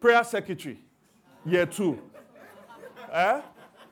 Prayer 0.00 0.24
secretary, 0.24 0.80
year 1.46 1.64
two. 1.64 1.96
eh? 3.12 3.40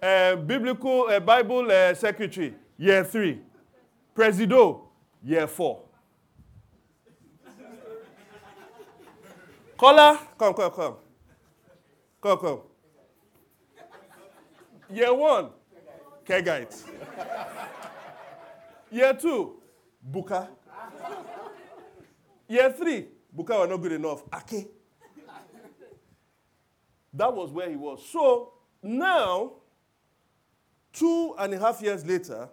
Uh, 0.03 0.35
biblical 0.35 1.07
uh, 1.09 1.20
Bible 1.20 1.70
uh, 1.70 1.94
secretary, 1.94 2.53
year 2.76 3.05
three. 3.05 3.38
Presido, 4.16 4.81
year 5.22 5.46
four. 5.46 5.83
Kola, 9.80 10.20
come, 10.36 10.52
come, 10.52 10.70
come. 10.72 10.96
Come, 12.20 12.38
come. 12.38 12.60
Year 14.90 15.14
one, 15.14 15.48
Kegite. 16.22 16.84
Year 18.90 19.14
two, 19.14 19.54
Buka. 20.12 20.48
Year 22.46 22.70
three, 22.72 23.06
Buka 23.34 23.58
were 23.60 23.66
not 23.68 23.78
good 23.78 23.92
enough. 23.92 24.22
Ake. 24.34 24.68
That 27.14 27.34
was 27.34 27.50
where 27.50 27.70
he 27.70 27.76
was. 27.76 28.04
So 28.06 28.52
now, 28.82 29.52
two 30.92 31.34
and 31.38 31.54
a 31.54 31.58
half 31.58 31.80
years 31.80 32.04
later, 32.04 32.50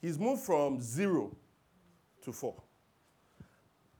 he's 0.00 0.16
moved 0.16 0.42
from 0.42 0.80
zero 0.80 1.36
to 2.22 2.32
four. 2.32 2.62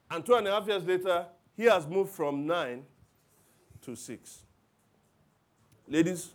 And 0.08 0.24
two 0.24 0.34
and 0.34 0.46
a 0.46 0.52
half 0.52 0.68
years 0.68 0.84
later, 0.84 1.26
he 1.60 1.66
has 1.66 1.86
moved 1.86 2.10
from 2.10 2.46
nine 2.46 2.82
to 3.82 3.94
six. 3.94 4.38
Ladies, 5.86 6.30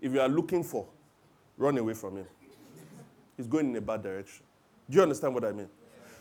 if 0.00 0.10
you 0.10 0.22
are 0.22 0.28
looking 0.28 0.64
for, 0.64 0.86
run 1.58 1.76
away 1.76 1.92
from 1.92 2.16
him. 2.16 2.24
He's 3.36 3.46
going 3.46 3.68
in 3.68 3.76
a 3.76 3.80
bad 3.82 4.02
direction. 4.02 4.42
Do 4.88 4.96
you 4.96 5.02
understand 5.02 5.34
what 5.34 5.44
I 5.44 5.52
mean? 5.52 5.68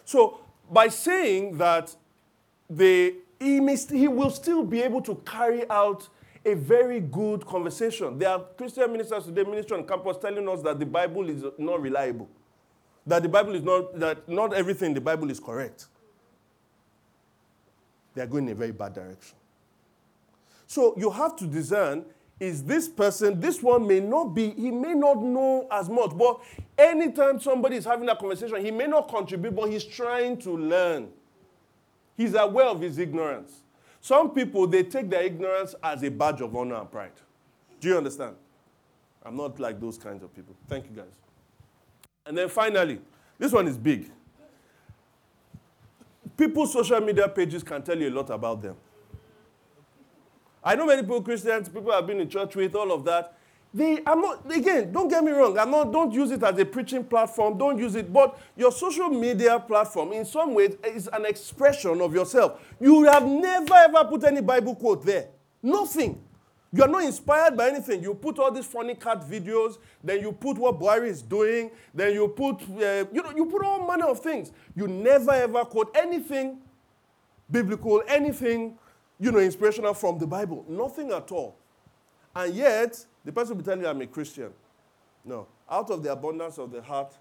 So, 0.03 0.41
by 0.69 0.89
saying 0.89 1.57
that 1.59 1.95
they, 2.69 3.13
he, 3.39 3.77
he 3.91 4.09
will 4.09 4.29
still 4.29 4.65
be 4.65 4.81
able 4.81 5.01
to 5.03 5.15
carry 5.25 5.69
out 5.69 6.09
a 6.43 6.53
very 6.53 6.99
good 6.99 7.45
conversation. 7.45 8.19
There 8.19 8.27
are 8.27 8.43
Christian 8.57 8.91
ministers 8.91 9.23
today, 9.23 9.43
ministry 9.43 9.77
on 9.77 9.87
campus, 9.87 10.17
telling 10.17 10.49
us 10.49 10.61
that 10.63 10.79
the 10.79 10.85
Bible 10.85 11.29
is 11.29 11.45
not 11.57 11.81
reliable. 11.81 12.29
That 13.07 13.23
the 13.23 13.29
Bible 13.29 13.55
is 13.55 13.63
not, 13.63 13.97
that 14.01 14.27
not 14.27 14.53
everything 14.53 14.87
in 14.87 14.95
the 14.95 15.01
Bible 15.01 15.31
is 15.31 15.39
correct 15.39 15.87
they 18.13 18.21
are 18.21 18.27
going 18.27 18.45
in 18.45 18.51
a 18.51 18.55
very 18.55 18.71
bad 18.71 18.93
direction. 18.93 19.35
So 20.67 20.93
you 20.97 21.09
have 21.09 21.35
to 21.37 21.47
discern 21.47 22.05
is 22.41 22.63
this 22.63 22.89
person, 22.89 23.39
this 23.39 23.61
one 23.61 23.85
may 23.85 23.99
not 23.99 24.33
be, 24.33 24.49
he 24.49 24.71
may 24.71 24.95
not 24.95 25.21
know 25.21 25.67
as 25.69 25.87
much, 25.87 26.17
but 26.17 26.41
anytime 26.75 27.39
somebody 27.39 27.75
is 27.75 27.85
having 27.85 28.09
a 28.09 28.15
conversation, 28.15 28.65
he 28.65 28.71
may 28.71 28.87
not 28.87 29.07
contribute, 29.09 29.55
but 29.55 29.69
he's 29.69 29.83
trying 29.83 30.37
to 30.37 30.57
learn. 30.57 31.09
He's 32.17 32.33
aware 32.33 32.65
of 32.65 32.81
his 32.81 32.97
ignorance. 32.97 33.61
Some 34.01 34.31
people, 34.31 34.65
they 34.65 34.81
take 34.81 35.07
their 35.07 35.21
ignorance 35.21 35.75
as 35.83 36.01
a 36.01 36.09
badge 36.09 36.41
of 36.41 36.55
honor 36.55 36.77
and 36.77 36.91
pride. 36.91 37.11
Do 37.79 37.89
you 37.89 37.97
understand? 37.97 38.35
I'm 39.23 39.37
not 39.37 39.59
like 39.59 39.79
those 39.79 39.99
kinds 39.99 40.23
of 40.23 40.35
people. 40.35 40.55
Thank 40.67 40.85
you, 40.85 40.95
guys. 40.95 41.13
And 42.25 42.35
then 42.35 42.49
finally, 42.49 43.01
this 43.37 43.51
one 43.51 43.67
is 43.67 43.77
big 43.77 44.09
people's 46.41 46.73
social 46.73 46.99
media 46.99 47.27
pages 47.27 47.61
can 47.61 47.83
tell 47.83 47.95
you 47.95 48.09
a 48.09 48.15
lot 48.19 48.31
about 48.31 48.59
them. 48.63 48.75
I 50.63 50.73
know 50.73 50.87
many 50.87 51.03
people, 51.03 51.21
Christians, 51.21 51.69
people 51.69 51.91
I've 51.91 52.07
been 52.07 52.19
in 52.19 52.29
church 52.29 52.55
with, 52.55 52.73
all 52.73 52.91
of 52.91 53.05
that. 53.05 53.37
They, 53.71 53.99
I'm 54.07 54.21
not, 54.21 54.51
again, 54.51 54.91
don't 54.91 55.07
get 55.07 55.23
me 55.23 55.31
wrong, 55.31 55.57
I'm 55.59 55.69
not, 55.69 55.93
don't 55.93 56.11
use 56.11 56.31
it 56.31 56.41
as 56.41 56.57
a 56.57 56.65
preaching 56.65 57.03
platform, 57.03 57.59
don't 57.59 57.77
use 57.77 57.93
it, 57.93 58.11
but 58.11 58.39
your 58.57 58.71
social 58.71 59.09
media 59.09 59.59
platform, 59.59 60.13
in 60.13 60.25
some 60.25 60.55
ways, 60.55 60.75
is 60.83 61.07
an 61.13 61.25
expression 61.25 62.01
of 62.01 62.13
yourself. 62.13 62.59
You 62.79 63.03
have 63.03 63.25
never 63.25 63.75
ever 63.75 64.03
put 64.05 64.23
any 64.23 64.41
Bible 64.41 64.75
quote 64.75 65.05
there. 65.05 65.27
Nothing. 65.61 66.21
You 66.73 66.83
are 66.83 66.87
not 66.87 67.03
inspired 67.03 67.57
by 67.57 67.67
anything. 67.67 68.01
You 68.01 68.13
put 68.13 68.39
all 68.39 68.51
these 68.51 68.65
funny 68.65 68.95
cat 68.95 69.21
videos, 69.21 69.77
then 70.01 70.21
you 70.21 70.31
put 70.31 70.57
what 70.57 70.79
Buhari 70.79 71.07
is 71.07 71.21
doing, 71.21 71.69
then 71.93 72.13
you 72.13 72.29
put, 72.29 72.61
uh, 72.61 73.05
you 73.11 73.21
know, 73.21 73.33
you 73.35 73.45
put 73.45 73.65
all 73.65 73.85
manner 73.85 74.07
of 74.07 74.21
things. 74.21 74.51
You 74.73 74.87
never 74.87 75.31
ever 75.31 75.65
quote 75.65 75.95
anything 75.95 76.59
biblical, 77.51 78.01
anything, 78.07 78.77
you 79.19 79.31
know, 79.31 79.39
inspirational 79.39 79.93
from 79.93 80.17
the 80.17 80.25
Bible. 80.25 80.65
Nothing 80.67 81.11
at 81.11 81.31
all. 81.31 81.57
And 82.33 82.55
yet, 82.55 83.05
the 83.25 83.31
person 83.31 83.55
will 83.55 83.61
be 83.61 83.65
telling 83.65 83.81
you, 83.81 83.87
I'm 83.87 84.01
a 84.01 84.07
Christian. 84.07 84.51
No. 85.25 85.47
Out 85.69 85.89
of 85.91 86.01
the 86.01 86.11
abundance 86.11 86.57
of 86.57 86.71
the 86.71 86.81
heart. 86.81 87.13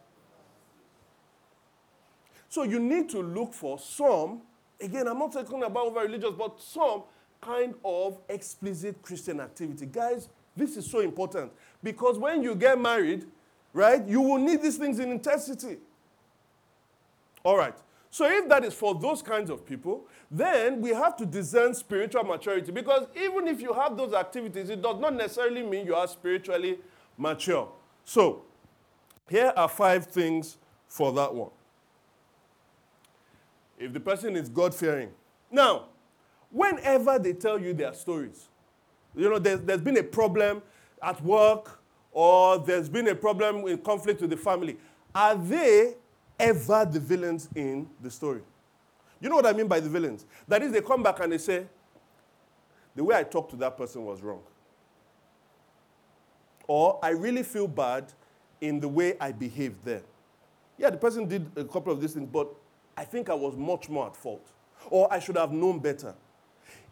So 2.48 2.62
you 2.62 2.78
need 2.78 3.08
to 3.10 3.20
look 3.20 3.52
for 3.52 3.78
some, 3.78 4.42
again, 4.80 5.06
I'm 5.08 5.18
not 5.18 5.32
talking 5.32 5.62
about 5.62 5.86
over 5.86 6.00
religious, 6.00 6.32
but 6.36 6.60
some 6.60 7.02
kind 7.40 7.74
of 7.84 8.18
explicit 8.28 9.00
Christian 9.02 9.40
activity. 9.40 9.86
Guys, 9.86 10.28
this 10.56 10.76
is 10.76 10.90
so 10.90 11.00
important 11.00 11.52
because 11.82 12.18
when 12.18 12.42
you 12.42 12.54
get 12.54 12.78
married, 12.80 13.26
right, 13.72 14.06
you 14.06 14.20
will 14.20 14.38
need 14.38 14.62
these 14.62 14.76
things 14.76 14.98
in 14.98 15.10
intensity. 15.10 15.78
All 17.44 17.56
right. 17.56 17.74
So 18.10 18.28
if 18.28 18.48
that 18.48 18.64
is 18.64 18.74
for 18.74 18.94
those 18.94 19.22
kinds 19.22 19.50
of 19.50 19.64
people, 19.64 20.04
then 20.30 20.80
we 20.80 20.90
have 20.90 21.16
to 21.16 21.26
discern 21.26 21.74
spiritual 21.74 22.24
maturity 22.24 22.72
because 22.72 23.06
even 23.16 23.46
if 23.46 23.60
you 23.60 23.72
have 23.72 23.96
those 23.96 24.12
activities, 24.12 24.68
it 24.68 24.82
does 24.82 24.98
not 24.98 25.14
necessarily 25.14 25.62
mean 25.62 25.86
you 25.86 25.94
are 25.94 26.08
spiritually 26.08 26.78
mature. 27.16 27.70
So, 28.04 28.42
here 29.28 29.52
are 29.56 29.68
five 29.68 30.06
things 30.06 30.56
for 30.88 31.12
that 31.12 31.32
one. 31.32 31.50
If 33.78 33.92
the 33.92 34.00
person 34.00 34.34
is 34.34 34.48
God 34.48 34.74
fearing. 34.74 35.10
Now, 35.50 35.86
whenever 36.50 37.18
they 37.18 37.32
tell 37.32 37.58
you 37.60 37.72
their 37.72 37.94
stories, 37.94 38.48
you 39.14 39.28
know, 39.28 39.38
there's, 39.38 39.60
there's 39.60 39.80
been 39.80 39.96
a 39.96 40.02
problem 40.02 40.62
at 41.02 41.20
work 41.22 41.80
or 42.12 42.58
there's 42.58 42.88
been 42.88 43.08
a 43.08 43.14
problem 43.14 43.66
in 43.66 43.78
conflict 43.78 44.20
with 44.20 44.30
the 44.30 44.36
family, 44.36 44.76
are 45.14 45.36
they 45.36 45.94
ever 46.38 46.84
the 46.84 47.00
villains 47.00 47.48
in 47.54 47.88
the 48.00 48.10
story? 48.10 48.42
You 49.20 49.28
know 49.28 49.36
what 49.36 49.46
I 49.46 49.52
mean 49.52 49.68
by 49.68 49.80
the 49.80 49.88
villains? 49.88 50.26
That 50.48 50.62
is, 50.62 50.72
they 50.72 50.80
come 50.80 51.02
back 51.02 51.20
and 51.20 51.32
they 51.32 51.38
say, 51.38 51.66
the 52.94 53.04
way 53.04 53.16
I 53.16 53.22
talked 53.22 53.50
to 53.50 53.56
that 53.56 53.76
person 53.76 54.04
was 54.04 54.22
wrong. 54.22 54.42
Or 56.66 56.98
I 57.02 57.10
really 57.10 57.42
feel 57.42 57.68
bad 57.68 58.12
in 58.60 58.80
the 58.80 58.88
way 58.88 59.16
I 59.20 59.32
behaved 59.32 59.84
there. 59.84 60.02
Yeah, 60.78 60.90
the 60.90 60.96
person 60.96 61.28
did 61.28 61.50
a 61.56 61.64
couple 61.64 61.92
of 61.92 62.00
these 62.00 62.14
things, 62.14 62.28
but 62.32 62.48
I 62.96 63.04
think 63.04 63.28
I 63.28 63.34
was 63.34 63.56
much 63.56 63.88
more 63.88 64.06
at 64.06 64.16
fault. 64.16 64.46
Or 64.88 65.12
I 65.12 65.18
should 65.18 65.36
have 65.36 65.52
known 65.52 65.78
better. 65.78 66.14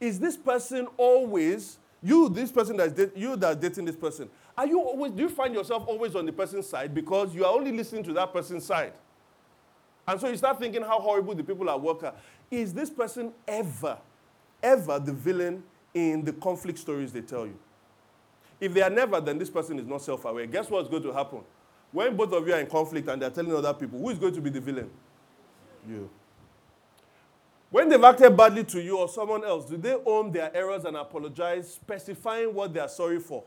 Is 0.01 0.19
this 0.21 0.37
person 0.37 0.87
always, 0.97 1.79
you, 2.03 2.29
this 2.29 2.53
person 2.53 2.77
that's 2.77 3.01
you 3.17 3.37
that's 3.37 3.57
dating 3.57 3.85
this 3.85 3.97
person, 3.97 4.29
are 4.57 4.67
you 4.67 4.81
always, 4.81 5.13
do 5.13 5.23
you 5.23 5.29
find 5.29 5.55
yourself 5.55 5.85
always 5.87 6.15
on 6.15 6.27
the 6.27 6.33
person's 6.33 6.69
side 6.69 6.95
because 6.95 7.35
you 7.35 7.45
are 7.45 7.53
only 7.53 7.73
listening 7.73 8.03
to 8.05 8.13
that 8.15 8.33
person's 8.33 8.65
side? 8.65 8.93
And 10.07 10.21
so 10.21 10.29
you 10.29 10.37
start 10.37 10.59
thinking 10.59 10.83
how 10.83 11.01
horrible 11.01 11.35
the 11.35 11.45
people 11.45 11.69
at 11.69 11.81
work 11.81 12.03
are. 12.03 12.15
Is 12.51 12.73
this 12.73 12.89
person 12.89 13.33
ever, 13.47 13.99
ever 14.63 14.99
the 14.99 15.13
villain 15.13 15.63
in 15.93 16.25
the 16.25 16.33
conflict 16.33 16.79
stories 16.79 17.13
they 17.13 17.21
tell 17.21 17.47
you? 17.47 17.59
If 18.61 18.75
they 18.75 18.83
are 18.83 18.91
never, 18.91 19.21
then 19.21 19.39
this 19.39 19.51
person 19.51 19.79
is 19.79 19.87
not 19.87 20.03
self 20.03 20.25
aware. 20.25 20.47
Guess 20.47 20.71
what's 20.71 20.89
going 20.89 21.03
to 21.03 21.13
happen? 21.13 21.41
When 21.93 22.17
both 22.17 22.33
of 22.33 22.47
you 22.47 22.55
are 22.55 22.61
in 22.61 22.67
conflict 22.67 23.09
and 23.09 23.21
they're 23.21 23.31
telling 23.31 23.55
other 23.55 23.75
people, 23.75 23.99
who 23.99 24.11
is 24.11 24.19
going 24.19 24.35
to 24.35 24.41
be 24.41 24.51
the 24.51 24.61
villain? 24.61 24.91
You. 25.89 26.11
When 27.71 27.89
they've 27.89 28.03
acted 28.03 28.37
badly 28.37 28.65
to 28.65 28.81
you 28.81 28.99
or 28.99 29.09
someone 29.09 29.45
else, 29.45 29.67
do 29.67 29.77
they 29.77 29.95
own 30.07 30.33
their 30.33 30.55
errors 30.57 30.85
and 30.85 30.97
apologize, 30.97 31.75
specifying 31.75 32.55
what 32.55 32.73
they 32.73 32.81
are 32.81 32.89
sorry 32.89 33.21
for? 33.21 33.45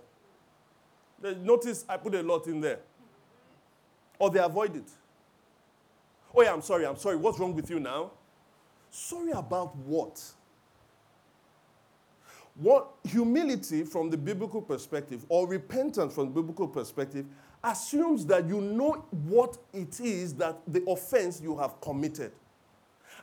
Notice 1.22 1.86
I 1.90 1.98
put 1.98 2.14
a 2.16 2.22
lot 2.22 2.48
in 2.48 2.62
there. 2.62 2.80
Or 4.20 4.30
they 4.30 4.40
avoid 4.40 4.76
it. 4.76 4.90
Oh, 6.36 6.44
yeah, 6.44 6.54
I'm 6.54 6.62
sorry, 6.62 6.86
I'm 6.86 6.98
sorry. 6.98 7.16
What's 7.16 7.40
wrong 7.40 7.56
with 7.56 7.70
you 7.70 7.80
now? 7.80 8.12
Sorry 8.92 9.32
about 9.32 9.76
what? 9.78 10.22
What 12.56 12.90
humility 13.04 13.84
from 13.84 14.10
the 14.10 14.18
biblical 14.18 14.62
perspective 14.62 15.26
or 15.30 15.48
repentance 15.48 16.14
from 16.14 16.26
the 16.26 16.32
biblical 16.32 16.68
perspective 16.68 17.26
assumes 17.64 18.26
that 18.28 18.48
you 18.48 18.62
know 18.62 19.06
what 19.12 19.58
it 19.74 20.00
is 20.00 20.36
that 20.36 20.60
the 20.68 20.84
offense 20.88 21.42
you 21.42 21.58
have 21.58 21.80
committed. 21.82 22.32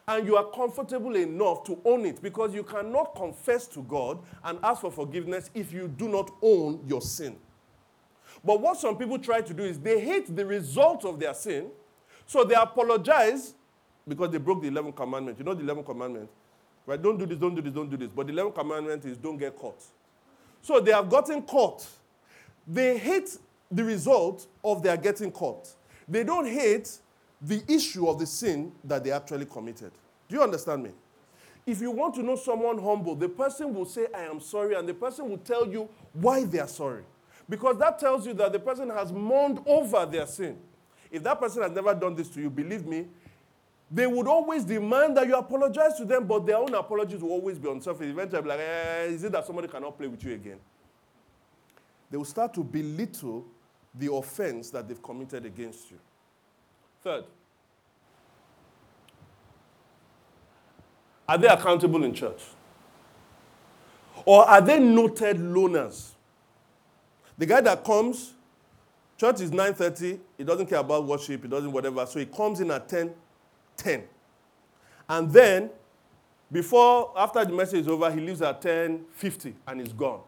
And 0.09 0.27
you 0.27 0.37
are 0.37 0.45
comfortable 0.45 1.15
enough 1.15 1.65
to 1.65 1.79
own 1.85 2.07
it 2.07 2.23
because 2.23 2.55
you 2.55 2.65
cannot 2.65 3.15
confess 3.15 3.67
to 3.69 3.83
God 3.83 4.19
and 4.43 4.59
ask 4.63 4.81
for 4.81 4.91
forgiveness 4.91 5.51
if 5.55 5.73
you 5.73 5.87
do 5.87 6.09
not 6.09 6.31
own 6.43 6.81
your 6.87 7.03
sin. 7.03 7.37
But 8.43 8.61
what 8.61 8.79
some 8.79 8.97
people 8.97 9.19
try 9.19 9.43
to 9.43 9.53
do 9.55 9.65
is 9.65 9.79
they 9.79 10.01
hate 10.01 10.35
the 10.35 10.47
result 10.47 11.05
of 11.05 11.21
their 11.21 11.35
sin 11.35 11.71
so 12.29 12.45
they 12.45 12.55
apologize 12.55 13.55
because 14.07 14.31
they 14.31 14.39
broke 14.39 14.63
the 14.63 14.71
11th 14.71 14.97
commandment. 14.97 15.39
You 15.39 15.45
know 15.45 15.55
the 15.55 15.63
11th 15.63 15.87
commandment? 15.87 16.29
Right? 16.87 17.01
Don't 17.01 17.19
do 17.19 17.25
this, 17.25 17.39
don't 17.39 17.55
do 17.55 17.63
this, 17.63 17.73
don't 17.73 17.91
do 17.91 17.97
this. 17.97 18.09
But 18.09 18.27
the 18.27 18.35
11th 18.35 18.55
commandment 18.55 19.05
is 19.07 19.17
don't 19.17 19.39
get 19.39 19.57
caught. 19.57 19.83
So 20.61 20.79
they 20.79 20.93
have 20.93 21.09
gotten 21.09 21.43
caught. 21.43 21.87
They 22.67 22.99
hate 22.99 23.39
the 23.71 23.83
result 23.83 24.47
of 24.63 24.83
their 24.83 24.97
getting 24.97 25.31
caught. 25.31 25.69
They 26.07 26.23
don't 26.23 26.47
hate 26.47 26.99
the 27.41 27.62
issue 27.68 28.09
of 28.09 28.18
the 28.18 28.26
sin 28.26 28.72
that 28.84 29.05
they 29.05 29.11
actually 29.11 29.47
committed. 29.47 29.93
Do 30.28 30.36
you 30.36 30.43
understand 30.43 30.82
me? 30.82 30.91
If 31.66 31.80
you 31.80 31.91
want 31.91 32.14
to 32.14 32.22
know 32.22 32.36
someone 32.36 32.82
humble, 32.82 33.14
the 33.14 33.28
person 33.28 33.74
will 33.74 33.84
say, 33.84 34.07
I 34.14 34.22
am 34.22 34.41
sorry, 34.41 34.74
and 34.74 34.89
the 34.89 34.95
person 34.95 35.28
will 35.28 35.39
tell 35.39 35.68
you 35.68 35.89
why 36.14 36.45
they 36.45 36.59
are 36.59 36.68
sorry. 36.68 37.03
Because 37.49 37.78
that 37.78 37.99
tells 37.99 38.26
you 38.26 38.34
that 38.34 38.53
the 38.53 38.59
person 38.59 38.91
has 38.91 39.12
mourned 39.12 39.61
over 39.66 40.07
their 40.07 40.26
sin. 40.26 40.59
If 41.11 41.22
that 41.22 41.39
person 41.39 41.62
has 41.62 41.72
never 41.72 41.95
done 41.95 42.14
this 42.14 42.28
to 42.30 42.41
you, 42.41 42.51
believe 42.51 42.86
me, 42.86 43.07
they 43.91 44.07
would 44.07 44.26
always 44.26 44.64
demand 44.64 45.16
that 45.16 45.26
you 45.26 45.34
apologize 45.34 45.95
to 45.97 46.05
them, 46.05 46.26
but 46.26 46.45
their 46.45 46.57
own 46.59 46.74
apologies 46.74 47.22
will 47.22 47.30
always 47.30 47.59
be 47.59 47.68
on 47.68 47.80
surface. 47.80 48.09
Eventually, 48.09 48.43
like, 48.43 48.61
eh, 48.61 49.05
is 49.05 49.24
it 49.24 49.32
that 49.32 49.47
somebody 49.47 49.68
cannot 49.68 49.97
play 49.97 50.07
with 50.07 50.22
you 50.22 50.34
again? 50.34 50.59
They 52.11 52.18
will 52.18 52.26
start 52.26 52.53
to 52.55 52.64
belittle 52.64 53.47
the 53.95 54.12
offense 54.12 54.70
that 54.70 54.86
they've 54.86 55.03
committed 55.03 55.47
against 55.47 55.91
you. 55.91 55.99
Third, 57.03 57.24
are 61.28 61.38
they 61.38 61.49
accountable 61.49 62.05
in 62.05 62.14
church? 62.14 62.42
Or 64.24 64.44
are 64.44 64.61
they 64.61 64.78
noted 64.78 65.38
loners? 65.38 66.11
The 67.36 67.46
guy 67.46 67.61
that 67.61 67.84
comes 67.84 68.34
Church 69.18 69.40
is 69.40 69.51
9.30. 69.51 70.20
He 70.38 70.44
doesn't 70.44 70.66
care 70.66 70.78
about 70.78 71.05
worship. 71.05 71.42
He 71.42 71.49
doesn't 71.49 71.72
whatever. 71.72 72.07
So 72.07 72.20
he 72.20 72.26
comes 72.26 72.61
in 72.61 72.70
at 72.70 72.88
10, 72.88 73.12
10. 73.76 74.05
And 75.09 75.32
then, 75.32 75.70
before, 76.53 77.12
after 77.16 77.44
the 77.44 77.53
message 77.53 77.80
is 77.80 77.88
over, 77.88 78.11
he 78.12 78.20
leaves 78.20 78.40
at 78.42 78.62
10.50 78.62 79.55
and 79.66 79.80
he's 79.80 79.92
gone. 79.92 80.20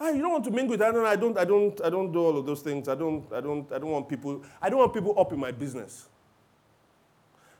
Ah, 0.00 0.10
you 0.10 0.22
don't 0.22 0.32
want 0.32 0.44
to 0.44 0.50
mingle 0.50 0.70
with 0.70 0.82
I 0.82 0.92
don't, 0.92 1.06
I 1.06 1.16
don't, 1.16 1.38
I 1.38 1.44
don't, 1.44 1.80
I 1.84 1.90
don't 1.90 2.12
do 2.12 2.20
all 2.20 2.38
of 2.38 2.46
those 2.46 2.62
things. 2.62 2.88
I 2.88 2.94
don't, 2.94 3.24
I 3.32 3.40
don't, 3.40 3.70
I 3.72 3.78
don't 3.78 3.90
want 3.90 4.08
people, 4.08 4.42
I 4.62 4.70
don't 4.70 4.78
want 4.78 4.94
people 4.94 5.18
up 5.18 5.32
in 5.32 5.40
my 5.40 5.50
business. 5.50 6.08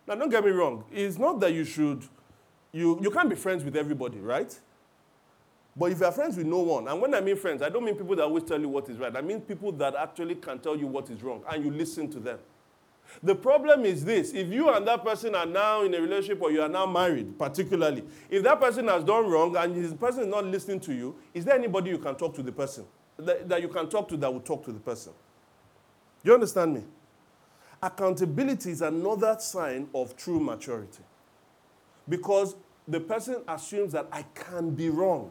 Now, 0.07 0.15
don't 0.15 0.31
get 0.31 0.45
me 0.45 0.53
wrong. 0.53 0.85
It's 0.91 1.19
not 1.19 1.41
that 1.41 1.53
you 1.53 1.65
should, 1.65 2.05
you, 2.73 2.99
you 3.03 3.11
can't 3.11 3.29
be 3.29 3.37
friends 3.37 3.65
with 3.65 3.77
everybody, 3.77 4.19
right? 4.19 4.59
But 5.77 5.93
if 5.93 6.01
you 6.01 6.07
are 6.07 6.13
friends 6.13 6.37
with 6.37 6.47
no 6.47 6.61
one, 6.61 6.89
and 6.89 7.01
when 7.01 7.15
I 7.15 7.21
mean 7.21 7.37
friends, 7.37 7.63
I 7.63 7.69
don't 7.69 7.85
mean 7.85 7.95
people 7.95 8.17
that 8.17 8.25
always 8.25 8.45
tell 8.45 8.61
you 8.61 8.69
what 8.69 8.89
is 8.89 8.99
right. 8.99 9.15
I 9.15 9.21
mean 9.21 9.41
people 9.41 9.71
that 9.73 9.95
actually 9.95 10.37
can 10.37 10.59
tell 10.59 10.77
you 10.77 10.87
what 10.87 11.11
is 11.11 11.23
wrong, 11.23 11.43
and 11.51 11.65
you 11.65 11.71
listen 11.71 12.11
to 12.11 12.19
them. 12.19 12.39
The 13.23 13.35
problem 13.35 13.85
is 13.85 14.05
this 14.05 14.33
if 14.33 14.49
you 14.49 14.69
and 14.71 14.87
that 14.87 15.05
person 15.05 15.35
are 15.35 15.47
now 15.47 15.83
in 15.83 15.95
a 15.95 16.01
relationship 16.01 16.43
or 16.43 16.51
you 16.51 16.63
are 16.63 16.69
now 16.69 16.87
married, 16.87 17.39
particularly, 17.39 18.05
if 18.31 18.43
that 18.45 18.61
person 18.61 18.89
has 18.89 19.05
done 19.05 19.29
wrong 19.29 19.57
and 19.57 19.75
this 19.75 19.93
person 19.95 20.23
is 20.23 20.29
not 20.29 20.45
listening 20.45 20.81
to 20.81 20.95
you, 20.95 21.17
is 21.35 21.45
there 21.45 21.55
anybody 21.55 21.91
you 21.91 21.99
can 21.99 22.15
talk 22.15 22.35
to 22.37 22.43
the 22.43 22.53
person? 22.53 22.85
That, 23.19 23.49
that 23.49 23.63
you 23.63 23.69
can 23.69 23.89
talk 23.89 24.09
to 24.11 24.17
that 24.19 24.33
will 24.33 24.41
talk 24.41 24.65
to 24.67 24.73
the 24.73 24.79
person? 24.79 25.13
Do 26.23 26.31
you 26.31 26.35
understand 26.35 26.75
me? 26.75 26.85
Accountability 27.83 28.71
is 28.71 28.83
another 28.83 29.37
sign 29.39 29.89
of 29.95 30.17
true 30.17 30.41
maturity. 30.41 31.03
Because 32.09 32.57
the 32.87 33.01
person 33.01 33.43
assumes 33.47 33.93
that 33.93 34.09
I 34.13 34.23
can 34.35 34.71
be 34.71 34.89
wrong 34.89 35.31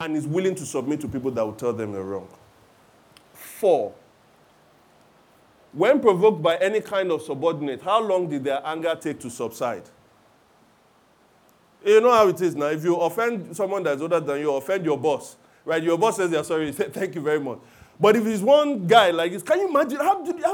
and 0.00 0.16
is 0.16 0.26
willing 0.26 0.54
to 0.56 0.66
submit 0.66 1.00
to 1.00 1.08
people 1.08 1.30
that 1.30 1.44
will 1.44 1.52
tell 1.52 1.72
them 1.72 1.92
they're 1.92 2.02
wrong. 2.02 2.28
Four, 3.32 3.94
when 5.76 6.00
provoked 6.00 6.40
by 6.40 6.56
any 6.56 6.80
kind 6.80 7.12
of 7.12 7.20
subordinate, 7.20 7.82
how 7.82 8.02
long 8.02 8.30
did 8.30 8.44
their 8.44 8.62
anger 8.64 8.96
take 8.98 9.20
to 9.20 9.28
subside? 9.28 9.82
You 11.84 12.00
know 12.00 12.10
how 12.10 12.28
it 12.28 12.40
is 12.40 12.56
now. 12.56 12.68
If 12.68 12.82
you 12.82 12.96
offend 12.96 13.54
someone 13.54 13.82
that's 13.82 14.00
older 14.00 14.18
than 14.18 14.40
you, 14.40 14.54
offend 14.54 14.86
your 14.86 14.96
boss, 14.96 15.36
right? 15.66 15.82
Your 15.82 15.98
boss 15.98 16.16
says 16.16 16.30
they're 16.30 16.44
sorry, 16.44 16.72
say, 16.72 16.88
thank 16.92 17.14
you 17.14 17.20
very 17.20 17.38
much. 17.38 17.58
But 18.00 18.16
if 18.16 18.26
it's 18.26 18.42
one 18.42 18.86
guy 18.86 19.10
like 19.10 19.32
this, 19.32 19.42
can 19.42 19.60
you 19.60 19.68
imagine? 19.68 19.98
How 19.98 20.24
did, 20.24 20.36
did 20.38 20.46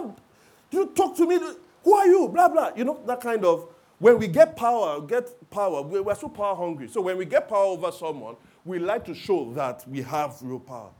you 0.73 0.87
talk 0.87 1.17
to 1.19 1.27
me? 1.27 1.39
Who 1.85 1.95
are 1.95 2.07
you? 2.09 2.29
Blah, 2.29 2.49
blah. 2.49 2.71
You 2.75 2.85
know, 2.85 3.01
that 3.07 3.21
kind 3.21 3.45
of, 3.45 3.69
when 4.01 4.19
we 4.19 4.27
get 4.27 4.57
power, 4.57 5.01
get 5.01 5.49
power, 5.51 5.83
we're 5.83 6.17
so 6.17 6.29
power 6.31 6.57
hungry. 6.57 6.89
So 6.89 7.01
when 7.01 7.17
we 7.17 7.27
get 7.27 7.49
power 7.49 7.67
over 7.67 7.93
someone, 7.93 8.35
we 8.65 8.81
like 8.81 9.05
to 9.05 9.15
show 9.15 9.53
that 9.53 9.89
we 9.89 10.03
have 10.03 10.37
real 10.43 10.59
power. 10.59 10.91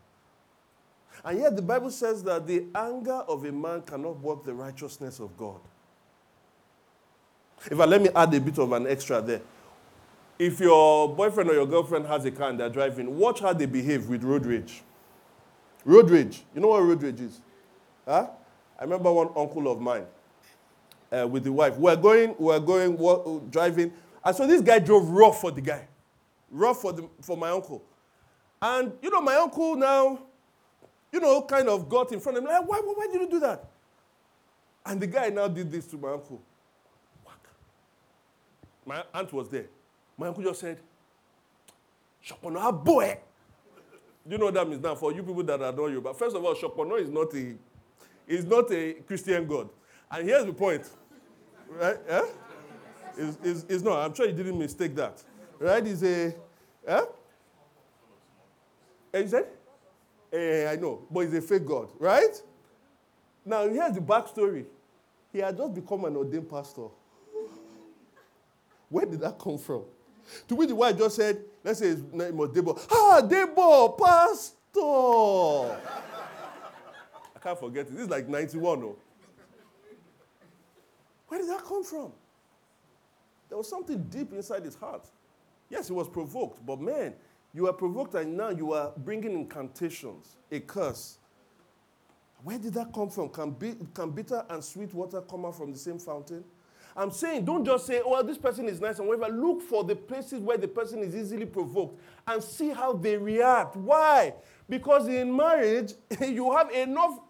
And 1.25 1.39
yet 1.39 1.55
the 1.55 1.63
Bible 1.63 1.91
says 1.91 2.23
that 2.25 2.47
the 2.47 2.65
anger 2.75 3.23
of 3.29 3.45
a 3.45 3.53
man 3.53 3.83
cannot 3.83 4.19
work 4.21 4.45
the 4.45 4.55
righteousness 4.55 5.21
of 5.21 5.37
God. 5.37 5.61
If 7.71 7.79
I 7.79 7.85
let 7.85 8.03
me 8.03 8.09
add 8.15 8.35
a 8.35 8.41
bit 8.41 8.59
of 8.59 8.73
an 8.73 8.89
extra 8.89 9.23
there. 9.23 9.41
If 10.39 10.59
your 10.59 11.15
boyfriend 11.15 11.51
or 11.51 11.55
your 11.55 11.67
girlfriend 11.67 12.07
has 12.07 12.25
a 12.25 12.31
car 12.33 12.51
and 12.51 12.59
they're 12.59 12.69
driving, 12.69 13.17
watch 13.17 13.41
how 13.41 13.53
they 13.53 13.67
behave 13.67 14.09
with 14.09 14.25
road 14.25 14.45
rage. 14.47 14.83
Road 15.85 16.11
rage. 16.11 16.43
You 16.55 16.61
know 16.61 16.69
what 16.69 16.83
road 16.83 17.03
rage 17.03 17.21
is? 17.21 17.41
Huh? 18.05 18.29
I 18.79 18.83
remember 18.83 19.13
one 19.13 19.29
uncle 19.37 19.71
of 19.71 19.81
mine 19.81 20.07
uh, 21.13 21.29
with 21.29 21.45
the 21.45 21.53
wife. 21.53 21.77
We're 21.77 21.95
going, 21.95 22.35
we're 22.39 22.59
going, 22.59 22.97
we're 22.97 23.39
driving, 23.51 23.93
And 24.25 24.35
so 24.35 24.47
this 24.47 24.61
guy 24.61 24.81
drove 24.81 25.09
rough 25.11 25.41
for 25.41 25.53
the 25.53 25.61
guy, 25.61 25.87
rough 26.51 26.81
for, 26.81 26.93
the, 26.93 27.09
for 27.21 27.37
my 27.37 27.51
uncle. 27.51 27.83
And, 28.61 28.93
you 29.03 29.11
know, 29.11 29.21
my 29.21 29.37
uncle 29.37 29.77
now, 29.77 30.19
you 31.13 31.21
know, 31.21 31.43
kind 31.43 31.69
of 31.69 31.89
got 31.89 32.11
in 32.11 32.21
front 32.21 32.39
of 32.39 32.45
him, 32.45 32.51
like, 32.51 32.67
why, 32.67 32.81
why, 32.81 32.95
why 32.97 33.07
did 33.13 33.21
you 33.21 33.31
do 33.31 33.41
that? 33.41 33.65
And 34.85 35.01
the 35.01 35.07
guy 35.07 35.29
now 35.29 35.47
did 35.47 35.71
this 35.71 35.87
to 35.89 35.97
my 35.97 36.13
uncle. 36.13 36.43
My 38.85 39.05
aunt 39.15 39.33
was 39.33 39.49
there. 39.49 39.67
My 40.17 40.29
uncle 40.29 40.43
just 40.43 40.61
said, 40.61 40.79
Shopono 42.27 42.85
boy. 42.85 43.19
You 44.29 44.39
know 44.39 44.47
what 44.47 44.55
that 44.55 44.69
means 44.69 44.83
now 44.83 44.95
for 44.95 45.13
you 45.13 45.23
people 45.23 45.43
that 45.43 45.61
are 45.61 45.73
not 45.73 45.87
you? 45.87 46.01
But 46.01 46.19
first 46.19 46.35
of 46.35 46.45
all, 46.45 46.55
Shopono 46.55 47.01
is 47.01 47.09
not 47.09 47.35
a 47.35 47.55
is 48.27 48.45
not 48.45 48.71
a 48.73 48.95
Christian 49.07 49.47
God. 49.47 49.69
And 50.11 50.29
here's 50.29 50.45
the 50.45 50.53
point. 50.53 50.89
Right? 51.69 51.97
Yeah? 52.09 52.23
It's, 53.17 53.39
it's, 53.43 53.67
it's 53.69 53.83
not. 53.83 53.99
I'm 53.99 54.15
sure 54.15 54.27
you 54.27 54.33
didn't 54.33 54.59
mistake 54.59 54.95
that. 54.97 55.23
Right? 55.59 55.85
Is 55.87 56.03
a 56.03 56.35
yeah? 56.87 57.03
And 59.13 59.23
you 59.25 59.29
said? 59.29 59.47
Eh, 60.33 60.67
I 60.71 60.77
know, 60.77 61.03
but 61.11 61.21
he's 61.21 61.35
a 61.35 61.43
fake 61.43 61.67
God, 61.67 61.91
right? 61.99 62.41
Now, 63.45 63.69
here's 63.69 63.93
the 63.95 64.01
backstory. 64.01 64.65
He 65.33 65.41
had 65.41 65.57
just 65.57 65.75
become 65.75 66.05
an 66.05 66.17
ordained 66.17 66.49
pastor. 66.49 66.89
Where 68.89 69.07
did 69.07 69.21
that 69.21 69.39
come 69.39 69.59
from? 69.59 69.83
To 70.49 70.55
which 70.55 70.69
the 70.69 70.75
wife 70.75 70.97
just 70.97 71.17
said, 71.17 71.43
let's 71.65 71.81
say 71.81 71.89
his 71.89 72.03
name 72.13 72.37
was 72.37 72.51
Debo. 72.51 72.81
Ah, 72.91 73.21
Debo, 73.23 73.99
pastor. 73.99 75.79
I 77.35 77.39
can't 77.43 77.59
forget 77.59 77.87
it. 77.87 77.93
This 77.93 78.03
is 78.03 78.09
like 78.11 78.29
91, 78.29 78.83
oh. 78.83 78.97
Where 81.29 81.41
did 81.41 81.49
that 81.49 81.65
come 81.65 81.83
from? 81.83 82.13
There 83.49 83.59
was 83.59 83.69
something 83.69 84.03
deep 84.05 84.33
inside 84.33 84.65
his 84.65 84.75
heart. 84.75 85.07
Yes, 85.69 85.89
he 85.89 85.95
was 85.95 86.09
provoked, 86.09 86.65
but 86.65 86.81
man, 86.81 87.15
you 87.55 87.67
are 87.67 87.73
provoked 87.73 88.15
and 88.15 88.37
now 88.37 88.51
you 88.51 88.73
are 88.73 88.93
bringing 88.97 89.33
incantations, 89.33 90.37
a 90.51 90.61
curse. 90.61 91.19
Where 92.43 92.59
did 92.59 92.75
that 92.75 92.93
come 92.93 93.09
from? 93.09 93.29
Can, 93.29 93.51
be, 93.53 93.75
can 93.95 94.11
bitter 94.11 94.45
and 94.51 94.65
sweet 94.65 94.93
water 94.93 95.21
come 95.21 95.45
out 95.45 95.57
from 95.57 95.73
the 95.73 95.79
same 95.79 95.99
fountain? 95.99 96.45
I'm 96.97 97.11
saying 97.11 97.45
don't 97.45 97.65
just 97.65 97.87
say, 97.87 98.03
oh, 98.05 98.23
this 98.23 98.37
person 98.37 98.69
is 98.69 98.81
nice 98.81 98.99
and 98.99 99.09
whatever. 99.09 99.33
Look 99.33 99.63
for 99.63 99.85
the 99.85 99.97
places 99.97 100.41
where 100.41 100.59
the 100.59 100.69
person 100.69 101.01
is 101.01 101.15
easily 101.15 101.47
provoked 101.47 102.01
and 102.27 102.43
see 102.43 102.71
how 102.71 102.93
they 102.93 103.17
react. 103.17 103.77
Why? 103.77 104.35
Because 104.69 105.09
in 105.09 105.35
marriage, 105.35 105.95
you 106.21 106.55
have 106.55 106.71
enough 106.71 107.21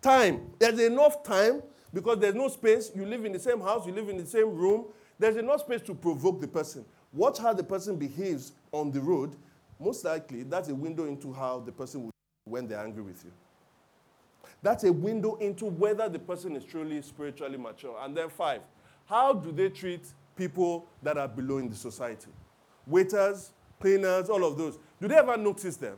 time. 0.00 0.50
There's 0.58 0.80
enough 0.80 1.22
time 1.22 1.62
because 1.92 2.18
there's 2.18 2.34
no 2.34 2.48
space. 2.48 2.90
You 2.94 3.06
live 3.06 3.24
in 3.24 3.32
the 3.32 3.38
same 3.38 3.60
house, 3.60 3.86
you 3.86 3.92
live 3.92 4.08
in 4.08 4.16
the 4.16 4.26
same 4.26 4.54
room. 4.54 4.86
There's 5.18 5.36
enough 5.36 5.60
space 5.60 5.82
to 5.82 5.94
provoke 5.94 6.40
the 6.40 6.48
person. 6.48 6.84
Watch 7.12 7.38
how 7.38 7.52
the 7.52 7.62
person 7.62 7.96
behaves 7.96 8.52
on 8.72 8.90
the 8.90 9.00
road 9.00 9.36
most 9.82 10.04
likely 10.04 10.42
that's 10.44 10.68
a 10.68 10.74
window 10.74 11.04
into 11.06 11.32
how 11.32 11.60
the 11.60 11.72
person 11.72 12.04
will 12.04 12.10
when 12.44 12.66
they're 12.66 12.82
angry 12.82 13.02
with 13.02 13.24
you. 13.24 13.32
That's 14.62 14.84
a 14.84 14.92
window 14.92 15.36
into 15.36 15.66
whether 15.66 16.08
the 16.08 16.18
person 16.18 16.54
is 16.54 16.64
truly 16.64 17.02
spiritually 17.02 17.58
mature. 17.58 17.96
And 18.00 18.16
then 18.16 18.28
five, 18.28 18.60
how 19.06 19.32
do 19.32 19.50
they 19.50 19.68
treat 19.68 20.06
people 20.36 20.86
that 21.02 21.18
are 21.18 21.28
below 21.28 21.58
in 21.58 21.68
the 21.68 21.76
society? 21.76 22.30
Waiters, 22.86 23.52
cleaners, 23.80 24.28
all 24.28 24.44
of 24.44 24.56
those. 24.56 24.78
Do 25.00 25.08
they 25.08 25.16
ever 25.16 25.36
notice 25.36 25.76
them? 25.76 25.96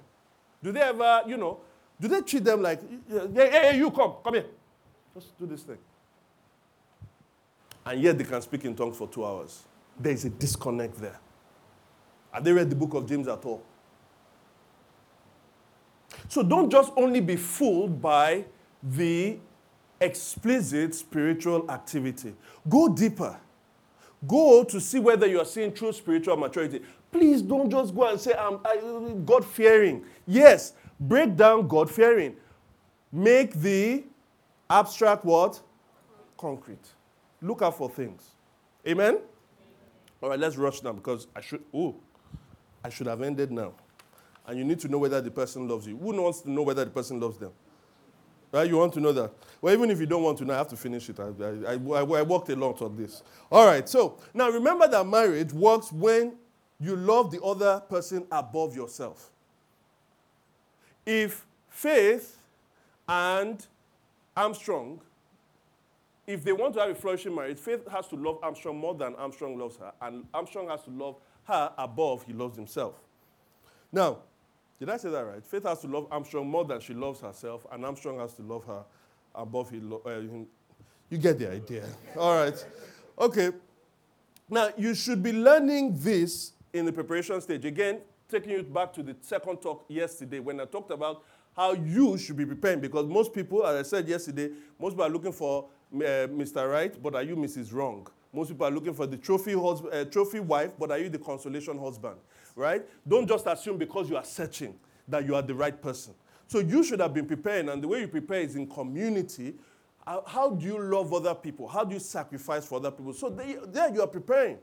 Do 0.63 0.73
they 0.73 0.81
ever, 0.81 1.23
you 1.27 1.37
know, 1.37 1.61
do 2.01 2.09
they 2.09 2.23
treat 2.23 2.45
them 2.45 2.63
like, 2.63 2.81
hey, 3.09 3.51
hey, 3.51 3.77
you 3.77 3.91
come, 3.91 4.15
come 4.25 4.35
here. 4.35 4.47
Just 5.15 5.39
do 5.39 5.47
this 5.47 5.63
thing. 5.63 5.79
And 7.87 8.01
yet 8.01 8.17
they 8.17 8.25
can 8.25 8.41
speak 8.41 8.65
in 8.65 8.75
tongues 8.75 8.97
for 8.97 9.07
two 9.07 9.25
hours. 9.25 9.63
There 10.01 10.13
is 10.13 10.25
a 10.25 10.31
disconnect 10.31 10.97
there. 10.97 11.21
Have 12.33 12.43
they 12.43 12.53
read 12.53 12.71
the 12.71 12.77
book 12.77 12.95
of 12.95 13.07
James 13.07 13.29
at 13.29 13.45
all? 13.45 13.63
So 16.29 16.43
don't 16.43 16.71
just 16.71 16.93
only 16.97 17.21
be 17.21 17.37
fooled 17.37 18.01
by 18.01 18.45
the 18.83 19.39
explicit 20.01 20.95
spiritual 20.95 21.71
activity. 21.71 22.35
Go 22.69 22.89
deeper. 22.89 23.39
Go 24.27 24.65
to 24.65 24.81
see 24.81 24.99
whether 24.99 25.27
you 25.27 25.41
are 25.41 25.45
seeing 25.45 25.73
true 25.73 25.93
spiritual 25.93 26.37
maturity. 26.37 26.81
Please 27.13 27.43
don't 27.43 27.71
just 27.71 27.95
go 27.95 28.09
and 28.11 28.21
say, 28.21 28.35
I'm 28.35 29.25
God 29.25 29.45
fearing. 29.45 30.05
Yes, 30.27 30.73
break 30.99 31.37
down 31.37 31.69
God 31.69 31.91
fearing. 31.91 32.37
Make 33.13 33.55
the 33.55 34.05
abstract 34.69 35.25
what? 35.25 35.61
Concrete. 36.37 36.89
Look 37.41 37.63
out 37.63 37.77
for 37.77 37.89
things. 37.89 38.23
Amen? 38.89 39.19
All 40.23 40.31
right, 40.31 40.39
let's 40.39 40.57
rush 40.57 40.83
now 40.83 40.93
because 40.93 41.27
I 41.37 41.41
should, 41.41 41.63
oh, 41.73 41.95
I 42.83 42.89
should 42.89 43.07
have 43.07 43.23
ended 43.23 43.53
now 43.53 43.75
and 44.47 44.59
you 44.59 44.65
need 44.65 44.81
to 44.81 44.89
know 44.89 44.99
whether 44.99 45.21
the 45.21 45.31
person 45.31 45.69
loves 45.69 45.87
you. 45.87 45.97
Who 45.97 46.21
wants 46.23 46.41
to 46.43 46.51
know 46.51 46.63
whether 46.63 46.85
the 46.85 46.91
person 46.91 47.19
loves 47.19 47.39
them? 47.39 47.53
Right? 48.53 48.69
You 48.69 48.77
want 48.77 48.93
to 48.95 49.01
know 49.01 49.13
that. 49.13 49.33
Well, 49.61 49.75
even 49.75 49.91
if 49.91 49.99
you 49.99 50.07
don't 50.07 50.23
want 50.23 50.39
to 50.39 50.45
know, 50.45 50.55
I 50.55 50.59
have 50.59 50.69
to 50.69 50.77
finish 50.77 51.09
it. 51.09 51.19
I, 51.19 51.25
I, 51.25 51.73
I, 51.73 52.03
I 52.03 52.23
worked 52.23 52.49
a 52.51 52.57
lot 52.57 52.81
on 52.83 52.97
this. 52.97 53.23
All 53.51 53.67
right, 53.67 53.89
so 53.89 54.19
now 54.33 54.49
remember 54.51 54.87
that 54.87 55.05
marriage 55.07 55.53
works 55.53 55.91
when 55.91 56.37
you 56.79 56.95
love 56.95 57.31
the 57.31 57.43
other 57.43 57.81
person 57.89 58.27
above 58.31 58.77
yourself. 58.77 59.31
If 61.05 61.45
Faith 61.69 62.39
and 63.09 63.67
Armstrong, 64.37 65.01
if 66.27 66.45
they 66.45 66.53
want 66.53 66.75
to 66.75 66.81
have 66.81 66.91
a 66.91 66.95
flourishing 66.95 67.35
marriage, 67.35 67.59
Faith 67.59 67.89
has 67.91 68.07
to 68.09 68.17
love 68.17 68.39
Armstrong 68.43 68.79
more 68.79 68.95
than 68.95 69.15
Armstrong 69.17 69.59
loves 69.59 69.77
her, 69.79 69.93
and 70.01 70.25
Armstrong 70.33 70.69
has 70.69 70.83
to 70.83 70.91
love 70.91 71.17
her 71.45 71.73
above 71.77 72.25
he 72.25 72.33
loves 72.33 72.57
himself. 72.57 72.95
Now, 73.93 74.19
did 74.79 74.89
I 74.91 74.97
say 74.97 75.11
that 75.11 75.21
right? 75.21 75.45
Faith 75.45 75.63
has 75.65 75.81
to 75.81 75.87
love 75.89 76.07
Armstrong 76.11 76.49
more 76.49 76.65
than 76.65 76.81
she 76.81 76.95
loves 76.95 77.21
herself, 77.21 77.67
and 77.73 77.85
Armstrong 77.85 78.19
has 78.19 78.35
to 78.35 78.43
love 78.43 78.65
her 78.67 78.85
above 79.35 79.71
he 79.71 79.81
lo- 79.81 80.03
uh, 80.05 80.21
You 81.11 81.19
get 81.19 81.39
the 81.39 81.51
idea. 81.53 81.85
All 82.17 82.35
right. 82.35 82.67
Okay. 83.19 83.51
Now, 84.51 84.71
you 84.77 84.95
should 84.95 85.23
be 85.23 85.33
learning 85.33 85.97
this 85.99 86.53
in 86.73 86.85
the 86.85 86.93
preparation 86.93 87.41
stage. 87.41 87.65
Again, 87.65 88.01
taking 88.29 88.51
you 88.51 88.63
back 88.63 88.93
to 88.95 89.03
the 89.03 89.17
second 89.21 89.59
talk 89.59 89.85
yesterday 89.89 90.39
when 90.41 90.61
I 90.61 90.65
talked 90.65 90.91
about 90.91 91.23
how 91.57 91.73
you 91.73 92.19
should 92.19 92.37
be 92.37 92.45
preparing 92.45 92.81
because 92.81 93.07
most 93.07 93.33
people, 93.33 93.65
as 93.65 93.87
I 93.87 93.89
said 93.89 94.09
yesterday, 94.09 94.51
most 94.79 94.93
people 94.93 95.05
are 95.05 95.09
looking 95.11 95.33
for 95.33 95.69
uh, 95.95 95.99
Mr. 96.29 96.71
Right, 96.71 97.01
but 97.01 97.15
are 97.15 97.23
you 97.23 97.37
Mrs. 97.37 97.73
Wrong? 97.73 98.07
Most 98.33 98.49
people 98.49 98.67
are 98.67 98.71
looking 98.71 98.93
for 98.95 99.07
the 99.07 99.17
trophy, 99.17 99.53
hus- 99.53 99.83
uh, 99.93 100.05
trophy 100.11 100.41
wife, 100.41 100.73
but 100.79 100.91
are 100.91 100.99
you 100.99 101.09
the 101.09 101.19
consolation 101.19 101.79
husband? 101.79 102.17
Right? 102.57 102.85
Don't 103.07 103.29
just 103.29 103.47
assume 103.47 103.79
because 103.79 104.09
you 104.09 104.17
are 104.17 104.25
searching 104.25 104.75
that 105.09 105.27
you 105.27 105.35
are 105.35 105.43
the 105.43 105.55
right 105.55 105.81
person. 105.81 106.15
So 106.47 106.59
you 106.59 106.85
should 106.85 107.01
have 107.01 107.15
been 107.15 107.27
preparing, 107.27 107.69
and 107.69 107.83
the 107.83 107.89
way 107.89 108.01
you 108.01 108.09
prepare 108.09 108.41
is 108.41 108.55
in 108.55 108.69
community. 108.69 109.55
How 110.07 110.51
do 110.51 110.65
you 110.67 110.79
love 110.79 111.13
other 111.13 111.35
people? 111.35 111.67
How 111.67 111.85
do 111.85 111.95
you 111.95 112.01
sacrifice 112.01 112.67
for 112.67 112.77
other 112.77 112.91
people? 112.91 113.15
So 113.15 113.31
there 113.31 113.95
you 113.95 114.03
are 114.03 114.07
preparing. 114.07 114.59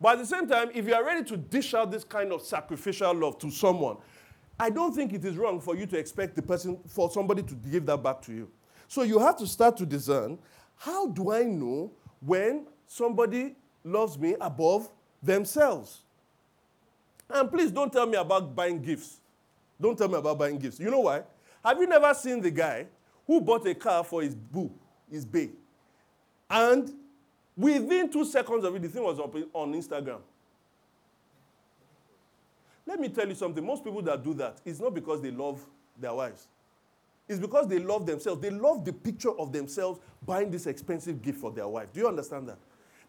But 0.00 0.14
at 0.14 0.18
the 0.18 0.26
same 0.26 0.46
time, 0.46 0.70
if 0.74 0.86
you 0.86 0.94
are 0.94 1.04
ready 1.04 1.24
to 1.24 1.36
dish 1.36 1.72
out 1.72 1.90
this 1.90 2.04
kind 2.04 2.32
of 2.32 2.42
sacrificial 2.42 3.14
love 3.14 3.38
to 3.38 3.50
someone, 3.50 3.96
I 4.60 4.70
don't 4.70 4.94
think 4.94 5.12
it 5.12 5.24
is 5.24 5.36
wrong 5.36 5.60
for 5.60 5.74
you 5.74 5.86
to 5.86 5.98
expect 5.98 6.36
the 6.36 6.42
person, 6.42 6.78
for 6.86 7.10
somebody 7.10 7.42
to 7.42 7.54
give 7.54 7.86
that 7.86 8.02
back 8.02 8.22
to 8.22 8.32
you. 8.32 8.50
So 8.86 9.02
you 9.02 9.18
have 9.18 9.36
to 9.38 9.46
start 9.46 9.76
to 9.78 9.86
discern 9.86 10.38
how 10.76 11.08
do 11.08 11.32
I 11.32 11.42
know 11.44 11.92
when 12.20 12.66
somebody 12.86 13.56
loves 13.82 14.18
me 14.18 14.36
above 14.40 14.90
themselves? 15.22 16.03
And 17.30 17.50
please 17.50 17.70
don't 17.70 17.92
tell 17.92 18.06
me 18.06 18.16
about 18.16 18.54
buying 18.54 18.80
gifts. 18.80 19.20
Don't 19.80 19.96
tell 19.96 20.08
me 20.08 20.16
about 20.16 20.38
buying 20.38 20.58
gifts. 20.58 20.78
You 20.78 20.90
know 20.90 21.00
why? 21.00 21.22
Have 21.64 21.78
you 21.78 21.86
never 21.86 22.12
seen 22.14 22.40
the 22.40 22.50
guy 22.50 22.86
who 23.26 23.40
bought 23.40 23.66
a 23.66 23.74
car 23.74 24.04
for 24.04 24.22
his 24.22 24.34
boo, 24.34 24.70
his 25.10 25.24
bae? 25.24 25.48
And 26.50 26.92
within 27.56 28.10
two 28.10 28.24
seconds 28.24 28.64
of 28.64 28.74
it, 28.76 28.82
the 28.82 28.88
thing 28.88 29.02
was 29.02 29.18
up 29.18 29.34
on 29.52 29.72
Instagram. 29.72 30.20
Let 32.86 33.00
me 33.00 33.08
tell 33.08 33.26
you 33.26 33.34
something. 33.34 33.64
Most 33.64 33.82
people 33.82 34.02
that 34.02 34.22
do 34.22 34.34
that, 34.34 34.60
it's 34.64 34.78
not 34.78 34.94
because 34.94 35.22
they 35.22 35.30
love 35.30 35.64
their 35.98 36.12
wives. 36.12 36.48
It's 37.26 37.40
because 37.40 37.66
they 37.66 37.78
love 37.78 38.04
themselves. 38.04 38.42
They 38.42 38.50
love 38.50 38.84
the 38.84 38.92
picture 38.92 39.30
of 39.30 39.52
themselves 39.52 40.00
buying 40.26 40.50
this 40.50 40.66
expensive 40.66 41.22
gift 41.22 41.38
for 41.40 41.50
their 41.50 41.66
wife. 41.66 41.90
Do 41.92 42.00
you 42.00 42.08
understand 42.08 42.48
that? 42.48 42.58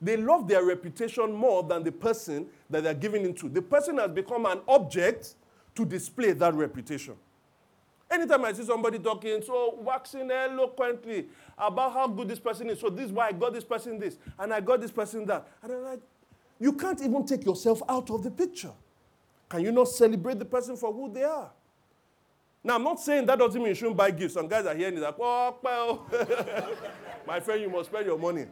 They 0.02 0.18
love 0.18 0.48
their 0.48 0.64
reputation 0.64 1.32
more 1.34 1.64
than 1.64 1.84
the 1.84 1.92
person 1.92 2.48
that 2.70 2.84
they're 2.84 2.94
giving 2.94 3.26
into. 3.26 3.50
The 3.50 3.62
person 3.62 3.98
has 3.98 4.12
become 4.12 4.46
an 4.46 4.60
object 4.68 5.36
to 5.76 5.86
display 5.86 6.32
that 6.34 6.54
reputation. 6.54 7.16
Anytime 8.10 8.46
I 8.46 8.54
see 8.54 8.64
somebody 8.64 9.00
talking 9.00 9.42
so 9.42 9.80
waxing 9.82 10.30
eloquently 10.30 11.28
about 11.58 11.94
how 11.94 12.08
good 12.08 12.28
this 12.28 12.40
person 12.40 12.70
is, 12.70 12.80
so 12.80 12.90
this 12.90 13.08
is 13.08 13.12
why 13.12 13.28
I 13.28 13.32
got 13.32 13.54
this 13.54 13.64
person 13.64 14.00
this, 14.00 14.18
and 14.38 14.54
I 14.54 14.62
got 14.62 14.80
this 14.80 14.92
person 14.92 15.26
that, 15.26 15.48
and 15.64 15.72
I'm 15.72 15.84
like, 15.84 16.02
you 16.60 16.74
can't 16.74 17.02
even 17.02 17.26
take 17.26 17.46
yourself 17.46 17.82
out 17.90 18.10
of 18.12 18.24
the 18.24 18.32
picture. 18.32 18.72
Can 19.50 19.62
you 19.62 19.72
not 19.72 19.88
celebrate 19.88 20.40
the 20.40 20.46
person 20.46 20.78
for 20.78 20.94
who 20.94 21.12
they 21.12 21.24
are? 21.24 21.52
Now, 22.64 22.76
I'm 22.76 22.84
not 22.84 23.00
saying 23.00 23.26
that 23.28 23.38
doesn't 23.38 23.60
mean 23.60 23.70
you 23.70 23.76
shouldn't 23.76 23.98
buy 23.98 24.12
gifts. 24.12 24.34
Some 24.34 24.48
guys 24.48 24.66
are 24.66 24.76
hearing 24.76 24.98
it 24.98 25.02
like, 25.02 25.16
oh, 25.20 25.56
well. 25.62 26.08
My 27.28 27.40
friend, 27.40 27.62
you 27.62 27.70
must 27.70 27.90
spend 27.90 28.06
your 28.06 28.18
money 28.18 28.46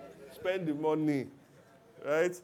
spend 0.43 0.67
the 0.67 0.73
money, 0.73 1.27
right? 2.05 2.39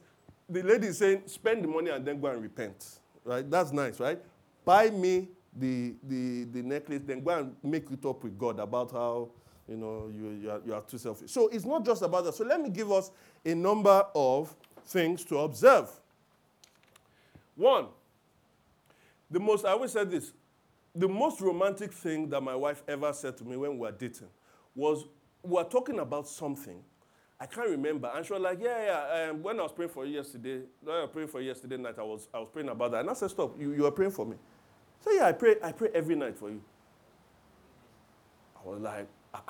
the 0.50 0.62
lady 0.62 0.88
is 0.88 0.98
saying, 0.98 1.22
spend 1.26 1.62
the 1.62 1.68
money 1.68 1.90
and 1.90 2.04
then 2.04 2.20
go 2.20 2.26
and 2.26 2.42
repent. 2.42 2.98
Right? 3.24 3.48
That's 3.48 3.72
nice, 3.72 4.00
right? 4.00 4.18
Buy 4.64 4.90
me 4.90 5.28
the, 5.56 5.94
the, 6.02 6.44
the 6.44 6.62
necklace, 6.62 7.02
then 7.06 7.22
go 7.22 7.30
and 7.38 7.54
make 7.62 7.90
it 7.90 8.04
up 8.04 8.22
with 8.24 8.36
God 8.36 8.58
about 8.58 8.90
how 8.90 9.28
you 9.68 9.76
know 9.76 10.10
you, 10.12 10.30
you, 10.30 10.50
are, 10.50 10.60
you 10.66 10.74
are 10.74 10.80
too 10.80 10.98
selfish. 10.98 11.30
So 11.30 11.48
it's 11.48 11.64
not 11.64 11.84
just 11.84 12.02
about 12.02 12.24
that. 12.24 12.34
So 12.34 12.44
let 12.44 12.60
me 12.60 12.70
give 12.70 12.90
us 12.90 13.12
a 13.44 13.54
number 13.54 14.04
of 14.14 14.54
things 14.86 15.24
to 15.26 15.38
observe. 15.38 15.88
One, 17.54 17.86
the 19.30 19.38
most, 19.38 19.64
I 19.64 19.70
always 19.70 19.92
said 19.92 20.10
this, 20.10 20.32
the 20.94 21.08
most 21.08 21.40
romantic 21.40 21.92
thing 21.92 22.28
that 22.30 22.40
my 22.40 22.56
wife 22.56 22.82
ever 22.88 23.12
said 23.12 23.36
to 23.36 23.44
me 23.44 23.56
when 23.56 23.72
we 23.72 23.78
were 23.78 23.92
dating 23.92 24.28
was, 24.74 25.04
we 25.44 25.54
were 25.54 25.64
talking 25.64 26.00
about 26.00 26.26
something. 26.26 26.82
I 27.40 27.46
can't 27.46 27.70
remember. 27.70 28.10
And 28.14 28.24
she 28.24 28.34
was 28.34 28.42
like, 28.42 28.58
yeah, 28.60 28.84
yeah. 28.84 29.30
Um, 29.30 29.42
when 29.42 29.58
I 29.58 29.62
was 29.62 29.72
praying 29.72 29.90
for 29.90 30.04
you 30.04 30.16
yesterday, 30.16 30.60
when 30.82 30.96
I 30.96 31.00
was 31.02 31.10
praying 31.10 31.28
for 31.28 31.40
you 31.40 31.48
yesterday 31.48 31.78
night, 31.78 31.98
I 31.98 32.02
was, 32.02 32.28
I 32.34 32.38
was 32.38 32.48
praying 32.52 32.68
about 32.68 32.90
that. 32.90 33.00
And 33.00 33.10
I 33.10 33.14
said, 33.14 33.30
stop, 33.30 33.58
you, 33.58 33.72
you 33.72 33.82
were 33.82 33.90
praying 33.90 34.12
for 34.12 34.26
me. 34.26 34.36
So 35.02 35.10
yeah, 35.10 35.26
I 35.26 35.32
pray, 35.32 35.56
I 35.62 35.72
pray 35.72 35.88
every 35.94 36.14
night 36.16 36.36
for 36.36 36.50
you. 36.50 36.60
I 38.62 38.68
was 38.68 38.80
like, 38.82 39.08
ah, 39.32 39.42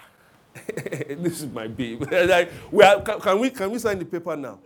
this 0.54 1.42
is 1.42 1.46
my 1.46 1.66
babe. 1.66 2.04
like, 2.12 2.52
we 2.70 2.84
are, 2.84 3.02
can, 3.02 3.20
can, 3.20 3.38
we, 3.40 3.50
can 3.50 3.68
we 3.72 3.78
sign 3.80 3.98
the 3.98 4.04
paper 4.04 4.36
now? 4.36 4.60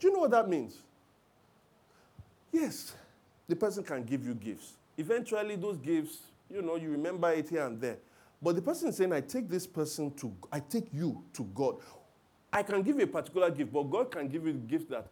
Do 0.00 0.08
you 0.08 0.14
know 0.14 0.20
what 0.20 0.30
that 0.30 0.48
means? 0.48 0.78
Yes, 2.50 2.94
the 3.46 3.56
person 3.56 3.84
can 3.84 4.04
give 4.04 4.24
you 4.26 4.34
gifts. 4.34 4.72
Eventually, 4.96 5.56
those 5.56 5.76
gifts, 5.76 6.18
you 6.48 6.62
know, 6.62 6.76
you 6.76 6.88
remember 6.90 7.30
it 7.32 7.50
here 7.50 7.66
and 7.66 7.78
there. 7.78 7.98
But 8.40 8.56
the 8.56 8.62
person 8.62 8.88
is 8.88 8.96
saying, 8.96 9.12
I 9.12 9.20
take 9.20 9.48
this 9.50 9.66
person 9.66 10.12
to, 10.12 10.32
I 10.50 10.60
take 10.60 10.86
you 10.94 11.22
to 11.34 11.44
God. 11.54 11.76
I 12.54 12.62
can 12.62 12.82
give 12.82 12.96
you 12.98 13.02
a 13.02 13.08
particular 13.08 13.50
gift, 13.50 13.72
but 13.72 13.82
God 13.90 14.12
can 14.12 14.28
give 14.28 14.46
you 14.46 14.52
the 14.52 14.58
gift 14.60 14.88
that 14.90 15.08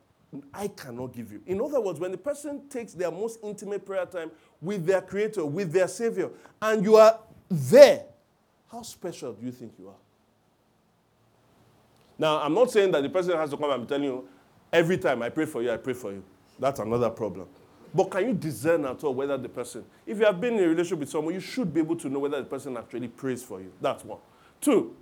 I 0.54 0.68
cannot 0.68 1.12
give 1.12 1.32
you. 1.32 1.42
In 1.44 1.60
other 1.60 1.80
words, 1.80 1.98
when 1.98 2.12
the 2.12 2.16
person 2.16 2.68
takes 2.68 2.94
their 2.94 3.10
most 3.10 3.40
intimate 3.42 3.84
prayer 3.84 4.06
time 4.06 4.30
with 4.60 4.86
their 4.86 5.02
Creator, 5.02 5.44
with 5.44 5.72
their 5.72 5.88
Savior, 5.88 6.30
and 6.62 6.84
you 6.84 6.94
are 6.94 7.18
there, 7.50 8.04
how 8.70 8.82
special 8.82 9.32
do 9.32 9.44
you 9.44 9.50
think 9.50 9.72
you 9.76 9.88
are? 9.88 9.96
Now, 12.16 12.38
I'm 12.40 12.54
not 12.54 12.70
saying 12.70 12.92
that 12.92 13.02
the 13.02 13.10
person 13.10 13.36
has 13.36 13.50
to 13.50 13.56
come 13.56 13.70
and 13.70 13.82
be 13.82 13.88
telling 13.88 14.04
you, 14.04 14.28
every 14.72 14.96
time 14.96 15.20
I 15.22 15.28
pray 15.28 15.44
for 15.44 15.62
you, 15.62 15.72
I 15.72 15.78
pray 15.78 15.94
for 15.94 16.12
you. 16.12 16.22
That's 16.60 16.78
another 16.78 17.10
problem. 17.10 17.48
But 17.92 18.10
can 18.10 18.28
you 18.28 18.34
discern 18.34 18.84
at 18.86 19.02
all 19.02 19.12
whether 19.12 19.36
the 19.36 19.48
person, 19.48 19.84
if 20.06 20.18
you 20.18 20.24
have 20.24 20.40
been 20.40 20.54
in 20.54 20.64
a 20.64 20.68
relationship 20.68 21.00
with 21.00 21.10
someone, 21.10 21.34
you 21.34 21.40
should 21.40 21.74
be 21.74 21.80
able 21.80 21.96
to 21.96 22.08
know 22.08 22.20
whether 22.20 22.38
the 22.38 22.48
person 22.48 22.76
actually 22.76 23.08
prays 23.08 23.42
for 23.42 23.60
you. 23.60 23.72
That's 23.80 24.04
one. 24.04 24.20
Two, 24.60 24.96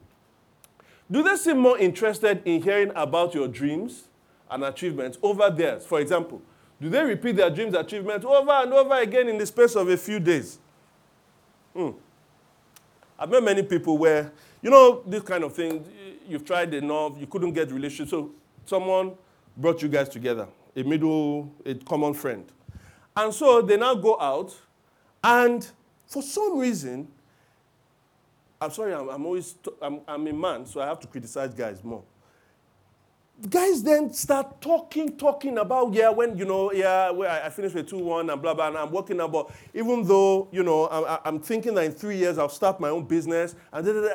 do 1.11 1.23
they 1.23 1.37
seem 1.37 1.59
more 1.59 1.79
interested 1.79 2.43
in 2.45 2.63
hearing 2.63 2.93
about 2.95 3.35
your 3.35 3.49
dreams 3.49 4.05
and 4.51 4.65
achievements 4.65 5.19
over 5.23 5.51
theirs? 5.51 5.85
For 5.85 6.01
example, 6.01 6.41
do 6.81 6.89
they 6.89 7.03
repeat 7.03 7.37
their 7.37 7.51
dreams 7.51 7.75
achievements 7.75 8.25
over 8.25 8.51
and 8.51 8.73
over 8.73 8.95
again 8.95 9.29
in 9.29 9.37
the 9.37 9.47
space 9.47 9.75
of 9.75 9.89
a 9.89 9.97
few 9.97 10.21
days? 10.21 10.59
Hmm. 11.75 11.91
I've 13.19 13.29
met 13.29 13.43
many 13.43 13.63
people 13.63 13.99
where, 13.99 14.33
you 14.63 14.71
know, 14.71 15.03
this 15.07 15.23
kind 15.23 15.45
of 15.45 15.55
thing, 15.55 15.85
you've 16.27 16.45
tried 16.45 16.73
enough, 16.73 17.13
you 17.19 17.27
couldn't 17.27 17.53
get 17.53 17.71
relationship. 17.71 18.09
So 18.09 18.31
someone 18.65 19.13
brought 19.57 19.83
you 19.83 19.89
guys 19.89 20.09
together, 20.09 20.49
a 20.75 20.83
middle, 20.83 21.53
a 21.67 21.75
common 21.75 22.15
friend. 22.15 22.45
And 23.17 23.35
so 23.35 23.61
they 23.61 23.77
now 23.77 23.95
go 23.95 24.19
out, 24.19 24.57
and 25.23 25.69
for 26.07 26.23
some 26.23 26.59
reason, 26.59 27.09
I'm 28.61 28.71
sorry, 28.71 28.95
I'm, 28.95 29.09
I'm 29.09 29.25
always, 29.25 29.55
I'm, 29.81 30.01
I'm 30.07 30.27
a 30.27 30.33
man, 30.33 30.67
so 30.67 30.81
I 30.81 30.87
have 30.87 31.01
to 31.01 31.07
criticize 31.07 31.55
guys 31.55 31.83
more 31.83 32.03
guys 33.49 33.83
then 33.83 34.13
start 34.13 34.61
talking, 34.61 35.17
talking 35.17 35.59
about, 35.59 35.95
yeah, 35.95 36.11
when, 36.11 36.37
you 36.37 36.45
know, 36.45 36.73
yeah, 36.73 37.11
well, 37.11 37.31
I 37.43 37.49
finished 37.49 37.75
with 37.75 37.89
2 37.89 37.99
1 37.99 38.31
and 38.31 38.43
blah, 38.43 38.55
blah, 38.55 38.69
and 38.69 38.77
I'm 38.77 38.91
working 38.91 39.21
about, 39.21 39.53
even 39.73 40.07
though, 40.07 40.49
you 40.53 40.63
know, 40.63 40.89
I'm, 40.89 41.19
I'm 41.25 41.41
thinking 41.41 41.75
that 41.75 41.85
in 41.85 41.93
three 41.93 42.17
years 42.17 42.39
I'll 42.39 42.49
start 42.49 42.81
my 42.81 42.91
own 42.91 43.05
business, 43.05 43.55
and 43.73 43.87
da, 43.87 43.93
da, 43.93 44.01
da. 44.01 44.15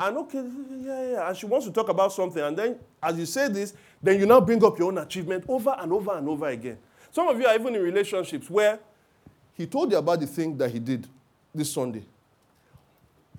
And 0.00 0.16
okay, 0.18 0.44
yeah, 0.80 1.10
yeah. 1.10 1.28
And 1.28 1.36
she 1.36 1.44
wants 1.44 1.66
to 1.66 1.72
talk 1.72 1.88
about 1.88 2.12
something. 2.12 2.40
And 2.40 2.56
then, 2.56 2.78
as 3.02 3.18
you 3.18 3.26
say 3.26 3.48
this, 3.48 3.74
then 4.00 4.20
you 4.20 4.26
now 4.26 4.40
bring 4.40 4.62
up 4.64 4.78
your 4.78 4.86
own 4.86 4.98
achievement 4.98 5.44
over 5.48 5.74
and 5.76 5.92
over 5.92 6.16
and 6.16 6.28
over 6.28 6.46
again. 6.46 6.78
Some 7.10 7.26
of 7.26 7.40
you 7.40 7.46
are 7.46 7.54
even 7.56 7.74
in 7.74 7.82
relationships 7.82 8.48
where 8.48 8.78
he 9.54 9.66
told 9.66 9.90
you 9.90 9.98
about 9.98 10.20
the 10.20 10.26
thing 10.28 10.56
that 10.56 10.70
he 10.70 10.78
did 10.78 11.08
this 11.52 11.72
Sunday. 11.72 12.04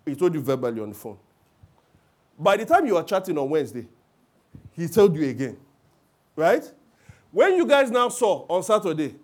He 0.06 0.16
told 0.16 0.34
you 0.34 0.42
verbally 0.42 0.82
on 0.82 0.90
the 0.90 0.96
phone. 0.96 1.18
By 2.38 2.58
the 2.58 2.66
time 2.66 2.86
you 2.86 2.96
were 2.96 3.04
chatting 3.04 3.38
on 3.38 3.50
Wednesday, 3.50 3.88
he 4.72 4.88
told 4.88 5.16
you 5.16 5.28
again. 5.30 5.58
Right? 6.36 6.72
When 7.32 7.56
you 7.58 7.66
guys 7.66 7.92
now 7.92 8.10
saw 8.10 8.46
on 8.48 8.64
Saturday, 8.64 9.16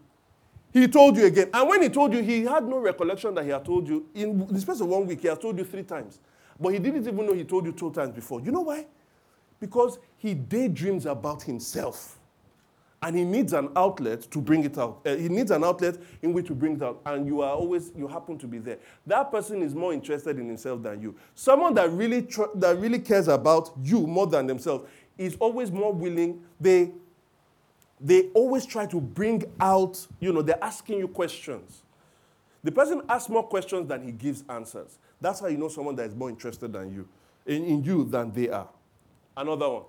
he 0.74 0.88
told 0.88 1.16
you 1.16 1.26
again. 1.26 1.50
And 1.54 1.70
when 1.70 1.82
he 1.82 1.90
told 1.90 2.14
you, 2.14 2.22
he 2.22 2.44
had 2.44 2.68
no 2.68 2.80
recollection 2.80 3.34
that 3.36 3.46
he 3.46 3.50
had 3.50 3.64
told 3.64 3.88
you. 3.88 4.06
In 4.14 4.46
the 4.46 4.60
space 4.60 4.82
of 4.82 4.88
one 4.88 5.08
week, 5.08 5.22
he 5.22 5.28
has 5.28 5.38
told 5.38 5.58
you 5.58 5.64
three 5.64 5.84
times. 5.84 6.20
But 6.60 6.70
he 6.70 6.80
didn't 6.80 7.08
even 7.08 7.26
know 7.26 7.34
he 7.34 7.46
told 7.46 7.66
you 7.66 7.72
two 7.72 7.92
times 7.92 8.14
before. 8.14 8.42
You 8.42 8.52
know 8.52 8.62
why? 8.62 8.86
Because 9.60 9.98
he 10.18 10.34
daydreams 10.34 11.06
about 11.06 11.44
himself. 11.44 12.20
And 13.06 13.16
he 13.16 13.24
needs 13.24 13.54
an 13.54 13.70
outlet 13.76 14.22
to 14.32 14.42
bring 14.42 14.64
it 14.64 14.80
out. 14.80 15.02
Uh, 15.06 15.16
he 15.16 15.30
needs 15.30 15.52
an 15.52 15.64
outlet 15.64 15.96
in 16.24 16.34
which 16.34 16.48
to 16.48 16.56
bring 16.56 16.78
it 16.78 16.82
out. 16.82 17.04
And 17.06 17.28
you 17.28 17.42
are 17.42 17.54
always, 17.54 17.92
you 17.96 18.08
happen 18.08 18.36
to 18.40 18.48
be 18.48 18.58
there. 18.58 18.80
That 19.06 19.30
person 19.30 19.62
is 19.62 19.76
more 19.76 19.94
interested 19.94 20.40
in 20.40 20.48
himself 20.48 20.82
than 20.82 21.04
you. 21.04 21.16
Someone 21.36 21.76
that 21.76 21.92
really, 21.92 22.24
tr- 22.24 22.56
that 22.56 22.80
really 22.80 22.98
cares 22.98 23.28
about 23.28 23.70
you 23.80 24.08
more 24.08 24.26
than 24.26 24.48
themselves 24.48 24.90
is 25.20 25.38
always 25.40 25.72
more 25.72 25.94
willing. 25.94 26.44
They, 26.60 26.94
they 28.02 28.30
always 28.34 28.66
try 28.66 28.88
to 28.88 29.00
bring 29.00 29.44
out, 29.60 30.04
you 30.20 30.34
know, 30.34 30.42
they're 30.42 30.64
asking 30.64 30.98
you 30.98 31.08
questions. 31.08 31.84
The 32.64 32.72
person 32.72 33.04
asks 33.08 33.30
more 33.30 33.44
questions 33.44 33.88
than 33.88 34.02
he 34.02 34.14
gives 34.14 34.44
answers. 34.50 34.98
That's 35.22 35.42
how 35.42 35.46
you 35.46 35.58
know 35.58 35.68
someone 35.68 35.96
that 35.98 36.08
is 36.08 36.16
more 36.16 36.30
interested 36.30 36.74
than 36.74 36.92
you, 36.92 37.08
in, 37.46 37.66
in 37.66 37.84
you 37.84 38.04
than 38.06 38.32
they 38.32 38.50
are. 38.50 38.70
Another 39.38 39.70
one. 39.70 39.84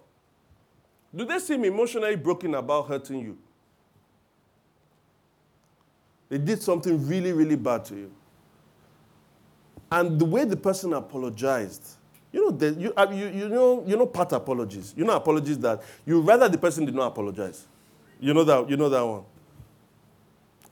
Do 1.16 1.24
they 1.24 1.38
seem 1.38 1.64
emotionally 1.64 2.16
broken 2.16 2.54
about 2.54 2.88
hurting 2.88 3.20
you? 3.20 3.38
They 6.28 6.38
did 6.38 6.62
something 6.62 7.08
really, 7.08 7.32
really 7.32 7.56
bad 7.56 7.84
to 7.86 7.94
you. 7.96 8.12
And 9.90 10.18
the 10.20 10.24
way 10.24 10.44
the 10.44 10.56
person 10.56 10.92
apologized 10.92 11.96
you 12.36 12.42
know, 12.42 12.50
the, 12.50 12.70
you, 12.78 12.92
uh, 12.94 13.06
you, 13.10 13.28
you, 13.28 13.48
know, 13.48 13.82
you 13.86 13.96
know 13.96 14.04
part 14.04 14.30
apologies. 14.32 14.92
You 14.94 15.04
know 15.04 15.14
apologies 15.16 15.58
that 15.60 15.82
you 16.04 16.20
rather 16.20 16.50
the 16.50 16.58
person 16.58 16.84
did 16.84 16.94
not 16.94 17.06
apologize. 17.06 17.66
You 18.20 18.34
know 18.34 18.44
that, 18.44 18.68
you 18.68 18.76
know 18.76 18.90
that 18.90 19.00
one. 19.00 19.22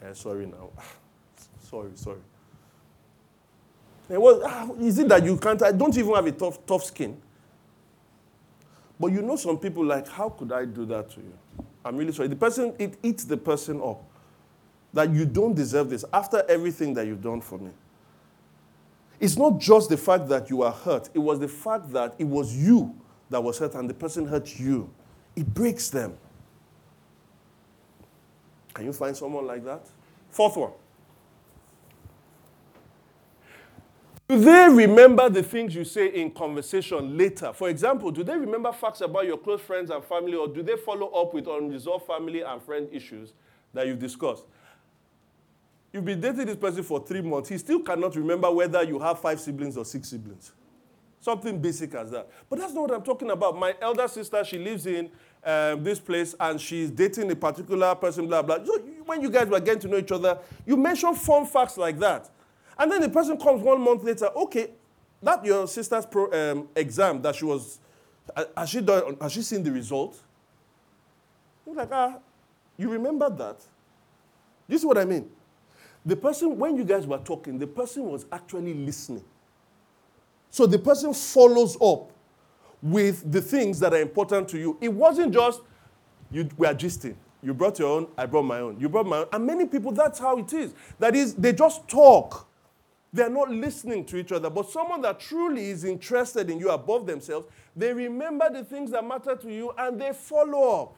Eh, 0.03 0.13
sorry 0.13 0.45
now. 0.45 0.69
sorry, 1.71 1.91
sorry. 1.95 2.19
was, 4.11 4.43
ah, 4.45 4.69
is 4.79 4.99
it 4.99 5.09
that 5.09 5.25
you 5.25 5.39
can't, 5.39 5.63
I 5.63 5.73
don't 5.73 5.97
even 5.97 6.15
have 6.15 6.27
a 6.27 6.33
tough, 6.33 6.67
tough 6.67 6.85
skin. 6.85 7.17
But 8.99 9.13
you 9.13 9.23
know 9.23 9.37
some 9.37 9.59
people 9.59 9.85
like, 9.85 10.09
how 10.09 10.29
could 10.29 10.53
I 10.53 10.65
do 10.65 10.85
that 10.87 11.11
to 11.11 11.21
you? 11.21 11.33
I'm 11.85 11.97
really 11.97 12.13
sorry. 12.13 12.29
The 12.29 12.37
person, 12.37 12.75
it 12.79 12.97
eats 13.03 13.25
the 13.25 13.37
person 13.37 13.81
up. 13.83 14.03
That 14.93 15.11
you 15.11 15.27
don't 15.27 15.55
deserve 15.55 15.91
this 15.91 16.05
after 16.13 16.45
everything 16.49 16.95
that 16.95 17.07
you've 17.07 17.23
done 17.23 17.41
for 17.41 17.59
me. 17.59 17.71
It's 19.19 19.37
not 19.37 19.59
just 19.59 19.91
the 19.91 19.97
fact 19.97 20.29
that 20.29 20.51
you 20.51 20.63
are 20.63 20.73
hurt, 20.73 21.11
it 21.15 21.19
was 21.19 21.41
the 21.41 21.49
fact 21.49 21.93
that 21.93 22.15
it 22.19 22.25
was 22.25 22.55
you 22.57 22.95
that 23.31 23.43
was 23.43 23.59
hurt 23.59 23.75
and 23.75 23.91
the 23.91 23.95
person 23.95 24.27
hurt 24.27 24.59
you. 24.59 24.89
It 25.35 25.53
breaks 25.53 25.89
them. 25.89 26.17
Can 28.73 28.85
you 28.85 28.93
find 28.93 29.17
someone 29.17 29.47
like 29.47 29.65
that? 29.65 29.87
Fourth 30.31 30.57
one. 30.57 30.73
Do 34.14 34.14
they 34.29 34.69
remember 34.71 35.29
the 35.29 35.43
things 35.43 35.75
you 35.75 35.85
say 35.85 36.09
in 36.09 36.31
conversation 36.31 37.17
later? 37.17 37.53
For 37.53 37.69
example, 37.69 38.11
do 38.11 38.25
they 38.25 38.37
remember 38.37 38.73
facts 38.73 39.03
about 39.03 39.27
your 39.27 39.37
close 39.37 39.61
friends 39.61 39.91
and 39.91 40.03
family, 40.05 40.35
or 40.35 40.49
do 40.49 40.63
they 40.63 40.77
follow 40.77 41.09
up 41.09 41.35
with 41.35 41.47
unresolved 41.47 42.07
family 42.07 42.41
and 42.41 42.63
friend 42.63 42.89
issues 42.91 43.35
that 43.75 43.87
you've 43.87 43.99
discussed? 43.99 44.45
You've 45.93 46.05
been 46.05 46.21
dating 46.21 46.47
this 46.47 46.57
person 46.57 46.83
for 46.83 47.05
three 47.07 47.21
months. 47.21 47.51
He 47.51 47.59
still 47.59 47.81
cannot 47.81 48.17
remember 48.17 48.51
whether 48.51 48.83
you 48.83 48.99
have 48.99 49.21
five 49.21 49.39
siblings 49.39 49.77
or 49.77 49.85
six 49.85 50.09
siblings. 50.09 50.53
Something 51.21 51.61
basic 51.61 51.95
as 51.95 52.11
that. 52.11 52.29
But 52.51 52.59
that's 52.59 52.75
not 52.75 52.81
what 52.83 52.91
I'm 52.93 53.03
talking 53.03 53.31
about. 53.31 53.57
My 53.57 53.75
elder 53.81 54.09
sister, 54.09 54.43
she 54.45 54.59
lives 54.59 54.87
in 54.87 55.09
um, 55.45 55.85
this 55.85 56.01
place 56.01 56.35
and 56.41 56.61
she's 56.61 56.91
dating 56.91 57.31
a 57.31 57.37
particular 57.37 57.95
person, 57.95 58.27
blah, 58.27 58.43
blah. 58.43 58.65
So 58.65 58.79
when 59.07 59.23
you 59.23 59.31
guys 59.31 59.47
were 59.47 59.61
getting 59.61 59.81
to 59.83 59.89
know 59.89 59.99
each 59.99 60.13
other, 60.13 60.39
you 60.67 60.77
mention 60.77 61.15
fun 61.15 61.47
facts 61.47 61.77
like 61.79 61.99
that. 62.01 62.29
And 62.79 62.91
then 62.91 63.01
the 63.01 63.09
person 63.09 63.39
comes 63.39 63.63
one 63.63 63.81
month 63.81 64.03
later, 64.03 64.29
okay, 64.37 64.71
that 65.23 65.45
your 65.45 65.67
sister's 65.69 66.07
pro, 66.07 66.31
um, 66.33 66.69
exam 66.75 67.23
that 67.23 67.37
she 67.37 67.45
was, 67.45 67.79
has 68.57 68.69
she, 68.69 68.81
done, 68.81 69.17
has 69.21 69.33
she 69.33 69.43
seen 69.43 69.63
the 69.63 69.71
result? 69.71 70.21
You're 71.67 71.77
like, 71.77 71.93
ah, 71.93 72.19
you 72.77 72.91
remember 72.91 73.31
that? 73.31 73.61
You 74.69 74.79
see 74.79 74.87
what 74.87 74.99
I 74.99 75.05
mean? 75.05 75.31
The 76.05 76.17
person, 76.17 76.59
when 76.59 76.77
you 76.77 76.85
guys 76.85 77.07
were 77.07 77.19
talking, 77.19 77.59
the 77.59 77.67
person 77.67 78.05
was 78.05 78.27
actually 78.31 78.75
listening. 78.75 79.25
So 80.51 80.67
the 80.67 80.79
person 80.79 81.15
follows 81.15 81.77
up 81.81 82.13
with 82.83 83.31
the 83.31 83.41
things 83.41 83.81
that 83.81 83.95
are 83.95 84.01
important 84.01 84.49
to 84.49 84.59
you. 84.59 84.77
It 84.81 84.93
wasn't 84.93 85.33
just 85.33 85.63
you 86.31 86.49
were 86.57 86.75
gisting. 86.75 87.15
You 87.43 87.55
brought 87.55 87.79
your 87.79 87.89
own, 87.89 88.09
I 88.17 88.27
brought 88.27 88.45
my 88.45 88.61
own. 88.61 88.79
You 88.79 88.89
brought 88.89 89.07
my 89.07 89.19
own. 89.19 89.27
And 89.33 89.47
many 89.47 89.67
people, 89.67 89.93
that's 89.93 90.19
how 90.19 90.39
it 90.39 90.53
is. 90.53 90.75
That 90.99 91.15
is, 91.15 91.35
they 91.35 91.53
just 91.53 91.87
talk. 91.89 92.47
They're 93.15 93.31
not 93.31 93.49
listening 93.49 94.05
to 94.07 94.17
each 94.17 94.33
other. 94.33 94.51
But 94.51 94.69
someone 94.69 95.01
that 95.03 95.21
truly 95.21 95.71
is 95.71 95.85
interested 95.85 96.51
in 96.51 96.59
you 96.59 96.71
above 96.71 97.07
themselves, 97.07 97.47
they 97.77 97.93
remember 97.93 98.51
the 98.53 98.65
things 98.65 98.91
that 98.91 99.07
matter 99.07 99.37
to 99.37 99.53
you 99.53 99.73
and 99.79 100.01
they 100.01 100.13
follow 100.13 100.83
up. 100.83 100.97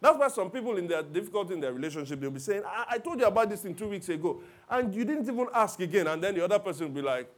That's 0.00 0.16
why 0.16 0.28
some 0.28 0.50
people 0.50 0.78
in 0.78 0.86
their 0.88 1.02
difficulty 1.02 1.52
in 1.52 1.60
their 1.60 1.74
relationship, 1.74 2.18
they'll 2.18 2.30
be 2.30 2.40
saying, 2.40 2.62
I, 2.66 2.86
I 2.92 2.98
told 2.98 3.20
you 3.20 3.26
about 3.26 3.50
this 3.50 3.60
thing 3.60 3.74
two 3.74 3.88
weeks 3.88 4.08
ago. 4.08 4.40
And 4.70 4.94
you 4.94 5.04
didn't 5.04 5.28
even 5.28 5.48
ask 5.52 5.78
again. 5.78 6.06
And 6.06 6.22
then 6.24 6.34
the 6.34 6.42
other 6.42 6.58
person 6.58 6.86
will 6.86 7.02
be 7.02 7.06
like, 7.06 7.30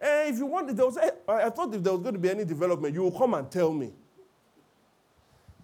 Hey, 0.00 0.30
if 0.30 0.38
you 0.38 0.46
want, 0.46 0.68
if 0.68 0.74
there 0.74 0.86
was, 0.86 0.96
eh, 0.96 1.10
I 1.28 1.50
thought 1.50 1.72
if 1.72 1.80
there 1.80 1.92
was 1.92 2.02
going 2.02 2.14
to 2.14 2.20
be 2.20 2.28
any 2.28 2.44
development, 2.44 2.92
you 2.92 3.02
will 3.02 3.16
come 3.16 3.34
and 3.34 3.48
tell 3.48 3.72
me. 3.72 3.92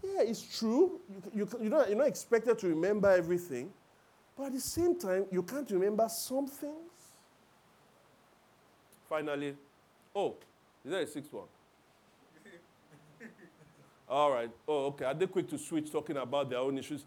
Yeah, 0.05 0.23
it's 0.23 0.59
true. 0.59 1.01
You, 1.11 1.23
you, 1.35 1.49
you're, 1.61 1.71
not, 1.71 1.89
you're 1.89 1.99
not 1.99 2.07
expected 2.07 2.57
to 2.61 2.69
remember 2.69 3.11
everything. 3.11 3.73
But 4.39 4.47
at 4.47 4.53
the 4.53 4.61
same 4.61 4.97
time, 4.97 5.27
you 5.33 5.43
can't 5.43 5.69
remember 5.73 6.09
some 6.09 6.47
things. 6.47 6.90
Finally, 9.11 9.57
oh, 10.15 10.37
is 10.85 10.91
there 10.93 11.01
a 11.01 11.07
sixth 11.07 11.33
one? 11.33 11.49
All 14.09 14.31
right. 14.31 14.51
Oh, 14.69 14.87
okay. 14.87 15.05
Are 15.05 15.15
they 15.15 15.27
quick 15.27 15.51
to 15.51 15.59
switch 15.59 15.91
talking 15.91 16.17
about 16.17 16.49
their 16.49 16.61
own 16.61 16.79
issues? 16.79 17.05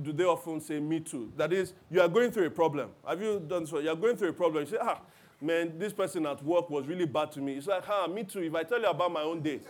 Do 0.00 0.14
they 0.14 0.24
often 0.24 0.58
say, 0.62 0.80
me 0.80 1.00
too? 1.00 1.30
That 1.36 1.52
is, 1.52 1.74
you 1.90 2.00
are 2.00 2.08
going 2.08 2.30
through 2.30 2.46
a 2.46 2.50
problem. 2.50 2.88
Have 3.06 3.20
you 3.20 3.44
done 3.46 3.66
so? 3.66 3.78
You 3.78 3.90
are 3.90 3.94
going 3.96 4.16
through 4.16 4.30
a 4.30 4.32
problem. 4.32 4.64
You 4.64 4.70
say, 4.70 4.78
ah, 4.80 5.00
man, 5.38 5.78
this 5.78 5.92
person 5.92 6.24
at 6.24 6.42
work 6.42 6.70
was 6.70 6.86
really 6.86 7.04
bad 7.04 7.30
to 7.32 7.40
me. 7.40 7.58
It's 7.58 7.66
like, 7.66 7.84
ah, 7.90 8.06
me 8.06 8.24
too. 8.24 8.40
If 8.40 8.54
I 8.54 8.62
tell 8.62 8.80
you 8.80 8.88
about 8.88 9.12
my 9.12 9.22
own 9.22 9.42
day, 9.42 9.60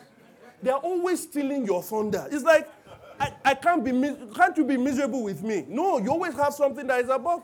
they're 0.63 0.75
always 0.77 1.25
stealing 1.25 1.67
your 1.67 1.83
thunder. 1.83 2.29
It's 2.31 2.45
like, 2.45 2.71
I, 3.19 3.33
I 3.45 3.55
can't 3.55 3.85
be, 3.85 3.91
can't 4.33 4.57
you 4.57 4.65
be 4.65 4.77
miserable 4.77 5.25
with 5.25 5.43
me? 5.43 5.65
No, 5.69 5.99
you 5.99 6.11
always 6.11 6.35
have 6.35 6.55
something 6.55 6.87
that 6.87 7.01
is 7.01 7.11
above. 7.11 7.43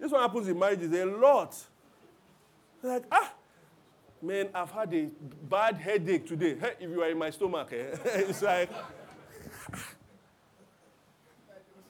This 0.00 0.10
one 0.10 0.22
happens 0.22 0.48
in 0.48 0.58
marriages 0.58 0.90
a 0.90 1.04
lot. 1.04 1.54
Like, 2.82 3.04
ah, 3.12 3.34
man, 4.22 4.48
I've 4.54 4.70
had 4.70 4.92
a 4.94 5.08
bad 5.48 5.76
headache 5.76 6.26
today. 6.26 6.56
Hey, 6.58 6.72
if 6.80 6.90
you 6.90 7.02
are 7.02 7.10
in 7.10 7.18
my 7.18 7.30
stomach, 7.30 7.68
eh? 7.72 7.96
it's 8.04 8.42
like, 8.42 8.70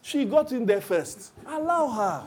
she 0.03 0.25
got 0.25 0.53
in 0.53 0.67
there 0.67 0.81
first. 0.81 1.33
Allow 1.47 1.89
her. 1.89 2.25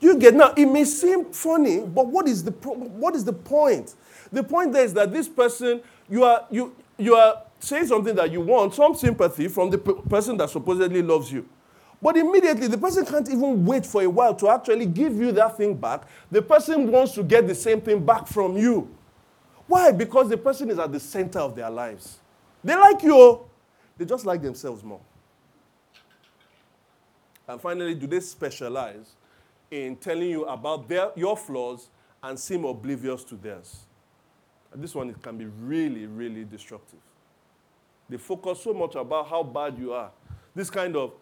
Do 0.00 0.08
you 0.08 0.18
get 0.18 0.34
now, 0.34 0.52
it 0.56 0.66
may 0.66 0.84
seem 0.84 1.26
funny, 1.26 1.80
but 1.80 2.06
what 2.08 2.26
is 2.26 2.42
the, 2.42 2.50
what 2.50 3.14
is 3.14 3.24
the 3.24 3.32
point? 3.32 3.94
The 4.32 4.42
point 4.42 4.72
there 4.72 4.84
is 4.84 4.92
that 4.94 5.12
this 5.12 5.28
person, 5.28 5.80
you 6.10 6.24
are, 6.24 6.44
you, 6.50 6.74
you 6.98 7.14
are 7.14 7.42
saying 7.60 7.86
something 7.86 8.14
that 8.16 8.32
you 8.32 8.40
want, 8.40 8.74
some 8.74 8.96
sympathy 8.96 9.46
from 9.46 9.70
the 9.70 9.78
person 9.78 10.36
that 10.38 10.50
supposedly 10.50 11.02
loves 11.02 11.30
you. 11.30 11.48
But 12.02 12.16
immediately, 12.16 12.66
the 12.66 12.76
person 12.76 13.06
can't 13.06 13.28
even 13.28 13.64
wait 13.64 13.86
for 13.86 14.02
a 14.02 14.10
while 14.10 14.34
to 14.34 14.48
actually 14.48 14.86
give 14.86 15.16
you 15.16 15.30
that 15.32 15.56
thing 15.56 15.74
back. 15.74 16.02
The 16.32 16.42
person 16.42 16.90
wants 16.90 17.12
to 17.14 17.22
get 17.22 17.46
the 17.46 17.54
same 17.54 17.80
thing 17.80 18.04
back 18.04 18.26
from 18.26 18.56
you. 18.56 18.92
Why? 19.68 19.92
Because 19.92 20.28
the 20.28 20.36
person 20.36 20.68
is 20.70 20.80
at 20.80 20.90
the 20.90 20.98
center 20.98 21.38
of 21.38 21.54
their 21.54 21.70
lives. 21.70 22.18
They 22.64 22.74
like 22.74 23.02
you, 23.04 23.14
oh. 23.16 23.46
they 23.96 24.04
just 24.04 24.26
like 24.26 24.42
themselves 24.42 24.82
more. 24.82 25.00
And 27.46 27.60
finally, 27.60 27.94
do 27.94 28.06
they 28.08 28.20
specialize 28.20 29.12
in 29.70 29.96
telling 29.96 30.28
you 30.28 30.44
about 30.44 30.88
their, 30.88 31.10
your 31.14 31.36
flaws 31.36 31.88
and 32.22 32.38
seem 32.38 32.64
oblivious 32.64 33.22
to 33.24 33.36
theirs? 33.36 33.86
And 34.72 34.82
this 34.82 34.94
one 34.94 35.10
it 35.10 35.22
can 35.22 35.36
be 35.36 35.46
really, 35.46 36.06
really 36.06 36.44
destructive. 36.44 36.98
They 38.08 38.16
focus 38.16 38.62
so 38.62 38.74
much 38.74 38.94
about 38.96 39.28
how 39.28 39.42
bad 39.42 39.78
you 39.78 39.92
are. 39.92 40.10
This 40.54 40.70
kind 40.70 40.96
of, 40.96 41.12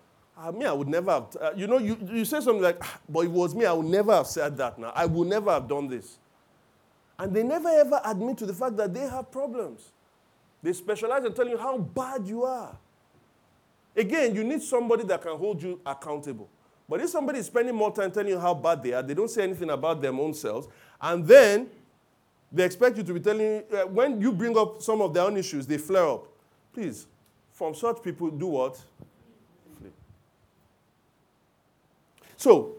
ah, 0.41 0.51
mean, 0.51 0.67
I 0.67 0.73
would 0.73 0.89
never 0.89 1.11
have, 1.11 1.37
uh, 1.41 1.51
you 1.55 1.67
know, 1.67 1.79
you, 1.79 1.97
you 2.11 2.25
say 2.25 2.41
something 2.41 2.63
like, 2.63 2.79
ah, 2.81 2.99
but 3.09 3.21
it 3.21 3.31
was 3.31 3.55
me, 3.55 3.67
I 3.67 3.73
would 3.73 3.87
never 3.87 4.13
have 4.13 4.27
said 4.27 4.57
that 4.57 4.79
now. 4.79 4.93
I 4.95 5.07
would 5.07 5.29
never 5.29 5.51
have 5.51 5.69
done 5.69 5.89
this. 5.89 6.19
And 7.19 7.35
they 7.35 7.43
never 7.43 7.69
ever 7.69 8.01
admit 8.05 8.39
to 8.39 8.47
the 8.47 8.55
fact 8.55 8.77
that 8.79 8.95
they 8.95 9.01
have 9.01 9.31
problems. 9.31 9.91
They 10.63 10.73
specialize 10.73 11.25
in 11.25 11.35
telling 11.35 11.53
you 11.53 11.59
how 11.59 11.77
bad 11.79 12.27
you 12.27 12.45
are. 12.45 12.77
Again, 13.95 14.35
you 14.35 14.45
need 14.45 14.63
somebody 14.63 15.05
that 15.05 15.21
can 15.21 15.37
hold 15.37 15.63
you 15.63 15.81
accountable. 15.85 16.49
But 16.89 17.01
if 17.01 17.11
somebody 17.11 17.39
is 17.39 17.47
spending 17.47 17.75
more 17.75 17.95
time 17.95 18.11
telling 18.11 18.31
you 18.31 18.39
how 18.39 18.55
bad 18.55 18.83
they 18.83 18.93
are, 18.93 19.03
they 19.03 19.15
don't 19.15 19.31
say 19.31 19.43
anything 19.43 19.71
about 19.71 20.01
their 20.01 20.13
own 20.13 20.35
selves, 20.35 20.69
and 21.01 21.27
then 21.27 21.69
they 22.51 22.65
expect 22.65 22.97
you 22.97 23.03
to 23.05 23.15
be 23.15 23.21
telling, 23.21 23.63
uh, 23.73 23.87
when 23.87 24.21
you 24.21 24.33
bring 24.33 24.57
up 24.59 24.83
some 24.83 25.01
of 25.01 25.15
their 25.15 25.25
own 25.25 25.37
issues, 25.37 25.67
they 25.67 25.79
flare 25.79 26.09
up. 26.09 26.27
Please, 26.73 27.07
from 27.53 27.75
such 27.75 28.03
people, 28.03 28.31
do 28.31 28.47
what? 28.47 28.81
So, 32.41 32.73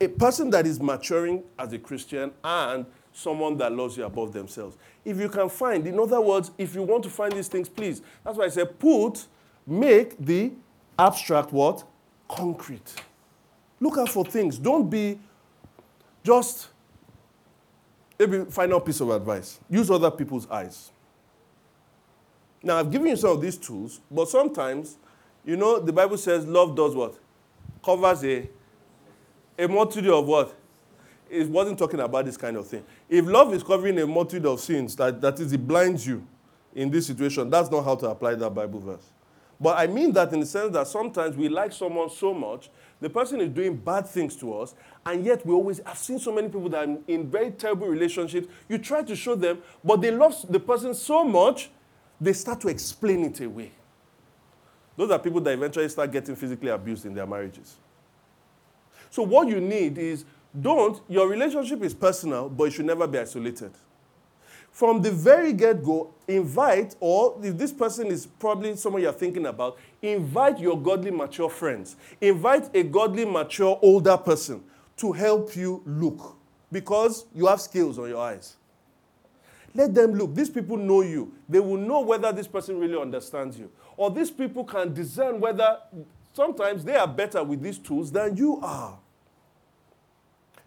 a 0.00 0.06
person 0.06 0.50
that 0.50 0.64
is 0.64 0.80
maturing 0.80 1.42
as 1.58 1.72
a 1.72 1.78
Christian 1.78 2.30
and 2.44 2.86
someone 3.12 3.56
that 3.58 3.72
loves 3.72 3.96
you 3.96 4.04
above 4.04 4.32
themselves. 4.32 4.76
If 5.04 5.18
you 5.18 5.28
can 5.28 5.48
find, 5.48 5.86
in 5.86 5.98
other 5.98 6.20
words, 6.20 6.52
if 6.56 6.74
you 6.74 6.82
want 6.84 7.02
to 7.02 7.10
find 7.10 7.32
these 7.32 7.48
things, 7.48 7.68
please. 7.68 8.00
That's 8.24 8.38
why 8.38 8.44
I 8.44 8.48
said 8.48 8.78
put, 8.78 9.26
make 9.66 10.16
the 10.18 10.52
abstract 10.96 11.52
what? 11.52 11.84
Concrete. 12.28 12.94
Look 13.80 13.98
out 13.98 14.08
for 14.08 14.24
things. 14.24 14.56
Don't 14.58 14.88
be 14.88 15.18
just 16.22 16.68
Maybe 18.18 18.44
final 18.46 18.80
piece 18.80 19.00
of 19.00 19.10
advice 19.10 19.60
use 19.70 19.90
other 19.90 20.10
people's 20.10 20.48
eyes. 20.50 20.90
Now, 22.62 22.78
I've 22.78 22.90
given 22.90 23.08
you 23.08 23.16
some 23.16 23.30
of 23.30 23.40
these 23.40 23.56
tools, 23.56 24.00
but 24.10 24.28
sometimes, 24.28 24.96
you 25.44 25.56
know, 25.56 25.78
the 25.78 25.92
Bible 25.92 26.18
says 26.18 26.44
love 26.44 26.74
does 26.74 26.96
what? 26.96 27.16
Covers 27.84 28.24
a, 28.24 28.48
a 29.58 29.66
multitude 29.66 30.10
of 30.10 30.26
what? 30.26 30.54
It 31.28 31.48
wasn't 31.48 31.78
talking 31.78 32.00
about 32.00 32.24
this 32.24 32.36
kind 32.36 32.56
of 32.56 32.66
thing. 32.66 32.84
If 33.08 33.26
love 33.26 33.52
is 33.52 33.62
covering 33.62 33.98
a 33.98 34.06
multitude 34.06 34.46
of 34.46 34.60
sins, 34.60 34.96
that, 34.96 35.20
that 35.20 35.38
is, 35.40 35.52
it 35.52 35.66
blinds 35.66 36.06
you 36.06 36.26
in 36.74 36.90
this 36.90 37.06
situation, 37.06 37.50
that's 37.50 37.70
not 37.70 37.84
how 37.84 37.96
to 37.96 38.06
apply 38.06 38.34
that 38.36 38.50
Bible 38.50 38.80
verse. 38.80 39.04
But 39.60 39.76
I 39.76 39.88
mean 39.88 40.12
that 40.12 40.32
in 40.32 40.40
the 40.40 40.46
sense 40.46 40.72
that 40.72 40.86
sometimes 40.86 41.36
we 41.36 41.48
like 41.48 41.72
someone 41.72 42.08
so 42.10 42.32
much, 42.32 42.70
the 43.00 43.10
person 43.10 43.40
is 43.40 43.48
doing 43.48 43.76
bad 43.76 44.06
things 44.06 44.36
to 44.36 44.56
us, 44.58 44.74
and 45.04 45.24
yet 45.24 45.44
we 45.44 45.52
always, 45.52 45.80
I've 45.84 45.98
seen 45.98 46.18
so 46.18 46.32
many 46.32 46.48
people 46.48 46.68
that 46.70 46.88
are 46.88 46.98
in 47.08 47.28
very 47.28 47.50
terrible 47.50 47.88
relationships. 47.88 48.46
You 48.68 48.78
try 48.78 49.02
to 49.02 49.16
show 49.16 49.34
them, 49.34 49.58
but 49.82 50.00
they 50.00 50.12
love 50.12 50.34
the 50.48 50.60
person 50.60 50.94
so 50.94 51.24
much, 51.24 51.70
they 52.20 52.32
start 52.32 52.60
to 52.60 52.68
explain 52.68 53.24
it 53.24 53.40
away. 53.40 53.72
Those 54.96 55.10
are 55.10 55.18
people 55.18 55.40
that 55.40 55.52
eventually 55.52 55.88
start 55.88 56.10
getting 56.10 56.34
physically 56.36 56.70
abused 56.70 57.06
in 57.06 57.14
their 57.14 57.26
marriages. 57.26 57.76
So, 59.10 59.22
what 59.22 59.48
you 59.48 59.60
need 59.60 59.98
is 59.98 60.24
don't, 60.58 61.00
your 61.08 61.28
relationship 61.28 61.82
is 61.82 61.94
personal, 61.94 62.48
but 62.48 62.64
it 62.64 62.70
should 62.72 62.86
never 62.86 63.06
be 63.06 63.18
isolated 63.18 63.72
from 64.78 65.02
the 65.02 65.10
very 65.10 65.52
get 65.52 65.82
go, 65.82 66.14
invite, 66.28 66.94
or 67.00 67.36
if 67.42 67.58
this 67.58 67.72
person 67.72 68.06
is 68.06 68.26
probably 68.26 68.76
someone 68.76 69.02
you're 69.02 69.12
thinking 69.12 69.46
about, 69.46 69.76
invite 70.00 70.60
your 70.60 70.80
godly, 70.80 71.10
mature 71.10 71.50
friends. 71.50 71.96
Invite 72.20 72.70
a 72.72 72.84
godly, 72.84 73.24
mature, 73.24 73.76
older 73.82 74.16
person 74.16 74.62
to 74.98 75.10
help 75.10 75.56
you 75.56 75.82
look 75.84 76.36
because 76.70 77.26
you 77.34 77.46
have 77.46 77.60
skills 77.60 77.98
on 77.98 78.08
your 78.08 78.22
eyes. 78.22 78.54
Let 79.74 79.94
them 79.96 80.14
look. 80.14 80.32
These 80.32 80.50
people 80.50 80.76
know 80.76 81.02
you. 81.02 81.32
They 81.48 81.58
will 81.58 81.76
know 81.76 81.98
whether 81.98 82.30
this 82.30 82.46
person 82.46 82.78
really 82.78 83.00
understands 83.00 83.58
you. 83.58 83.72
Or 83.96 84.12
these 84.12 84.30
people 84.30 84.62
can 84.62 84.94
discern 84.94 85.40
whether 85.40 85.78
sometimes 86.38 86.84
they 86.84 86.94
are 86.94 87.08
better 87.08 87.42
with 87.42 87.60
these 87.60 87.78
tools 87.78 88.12
than 88.12 88.36
you 88.36 88.60
are. 88.62 88.96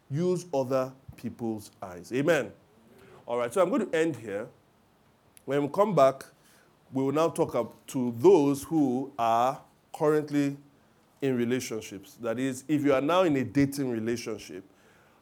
Use 0.10 0.46
other 0.54 0.92
people's 1.16 1.72
eyes. 1.82 2.12
Amen. 2.14 2.52
All 3.26 3.38
right, 3.38 3.54
so 3.54 3.62
I'm 3.62 3.70
going 3.70 3.90
to 3.90 3.98
end 3.98 4.18
here. 4.18 4.48
When 5.46 5.62
we 5.62 5.70
come 5.70 5.96
back, 5.96 6.26
we 6.92 7.02
will 7.06 7.14
now 7.14 7.30
talk 7.30 7.56
up 7.56 7.88
to 7.88 8.14
those 8.18 8.64
who 8.64 9.14
are 9.18 9.62
currently 9.96 10.58
in 11.22 11.38
relationships. 11.38 12.18
That 12.22 12.38
is, 12.38 12.66
if 12.68 12.84
you 12.84 12.94
are 12.94 13.00
now 13.00 13.24
in 13.24 13.38
a 13.38 13.46
dating 13.46 13.92
relationship, 13.92 14.66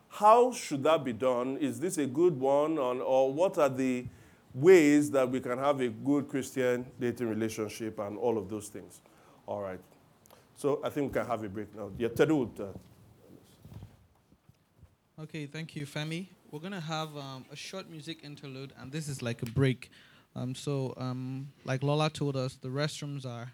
how 0.07 0.51
should 0.51 0.81
that 0.81 1.03
be 1.03 1.13
done? 1.13 1.57
Is 1.57 1.79
this 1.79 1.99
a 1.99 2.07
good 2.07 2.39
one? 2.39 2.79
On, 2.79 3.01
or 3.01 3.31
what 3.31 3.59
are 3.59 3.69
the 3.69 4.07
ways 4.55 5.11
that 5.11 5.29
we 5.29 5.41
can 5.41 5.59
have 5.59 5.79
a 5.79 5.89
good 5.89 6.27
Christian 6.27 6.87
dating 6.99 7.29
relationship 7.29 7.99
and 7.99 8.17
all 8.17 8.39
of 8.39 8.49
those 8.49 8.69
things? 8.69 9.01
All 9.45 9.61
right. 9.61 9.79
So 10.59 10.79
I 10.83 10.89
think 10.89 11.11
we 11.11 11.19
can 11.19 11.27
have 11.27 11.43
a 11.43 11.49
break 11.49 11.75
now. 11.75 11.89
Yeah, 11.97 12.09
would. 12.09 12.59
Uh, 12.59 12.65
okay, 15.23 15.45
thank 15.45 15.75
you, 15.75 15.85
Femi 15.85 16.27
we're 16.51 16.59
gonna 16.59 16.79
have 16.79 17.15
um, 17.15 17.45
a 17.51 17.55
short 17.55 17.89
music 17.89 18.19
interlude, 18.23 18.73
and 18.79 18.91
this 18.91 19.07
is 19.07 19.21
like 19.21 19.41
a 19.41 19.45
break. 19.45 19.89
Um, 20.35 20.55
so, 20.55 20.93
um, 20.97 21.51
like 21.65 21.83
Lola 21.83 22.09
told 22.09 22.35
us, 22.35 22.55
the 22.55 22.69
restrooms 22.69 23.25
are 23.25 23.51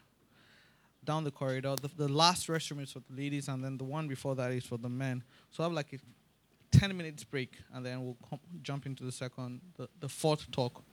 down 1.03 1.23
the 1.23 1.31
corridor. 1.31 1.75
The, 1.81 1.89
the, 1.95 2.07
last 2.07 2.47
restroom 2.47 2.81
is 2.83 2.91
for 2.91 3.01
the 3.09 3.15
ladies, 3.21 3.47
and 3.47 3.63
then 3.63 3.77
the 3.77 3.83
one 3.83 4.07
before 4.07 4.35
that 4.35 4.51
is 4.51 4.65
for 4.65 4.77
the 4.77 4.89
men. 4.89 5.23
So 5.51 5.63
I 5.63 5.67
have 5.67 5.73
like 5.73 5.93
a 5.93 6.77
10 6.77 6.95
minutes 6.97 7.23
break, 7.23 7.53
and 7.73 7.85
then 7.85 8.03
we'll 8.03 8.17
com- 8.29 8.39
jump 8.61 8.85
into 8.85 9.03
the 9.03 9.11
second, 9.11 9.61
the, 9.77 9.87
the 9.99 10.09
fourth 10.09 10.49
talk. 10.51 10.83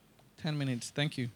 10 0.42 0.56
minutes. 0.56 0.90
Thank 0.90 1.18
you. 1.18 1.28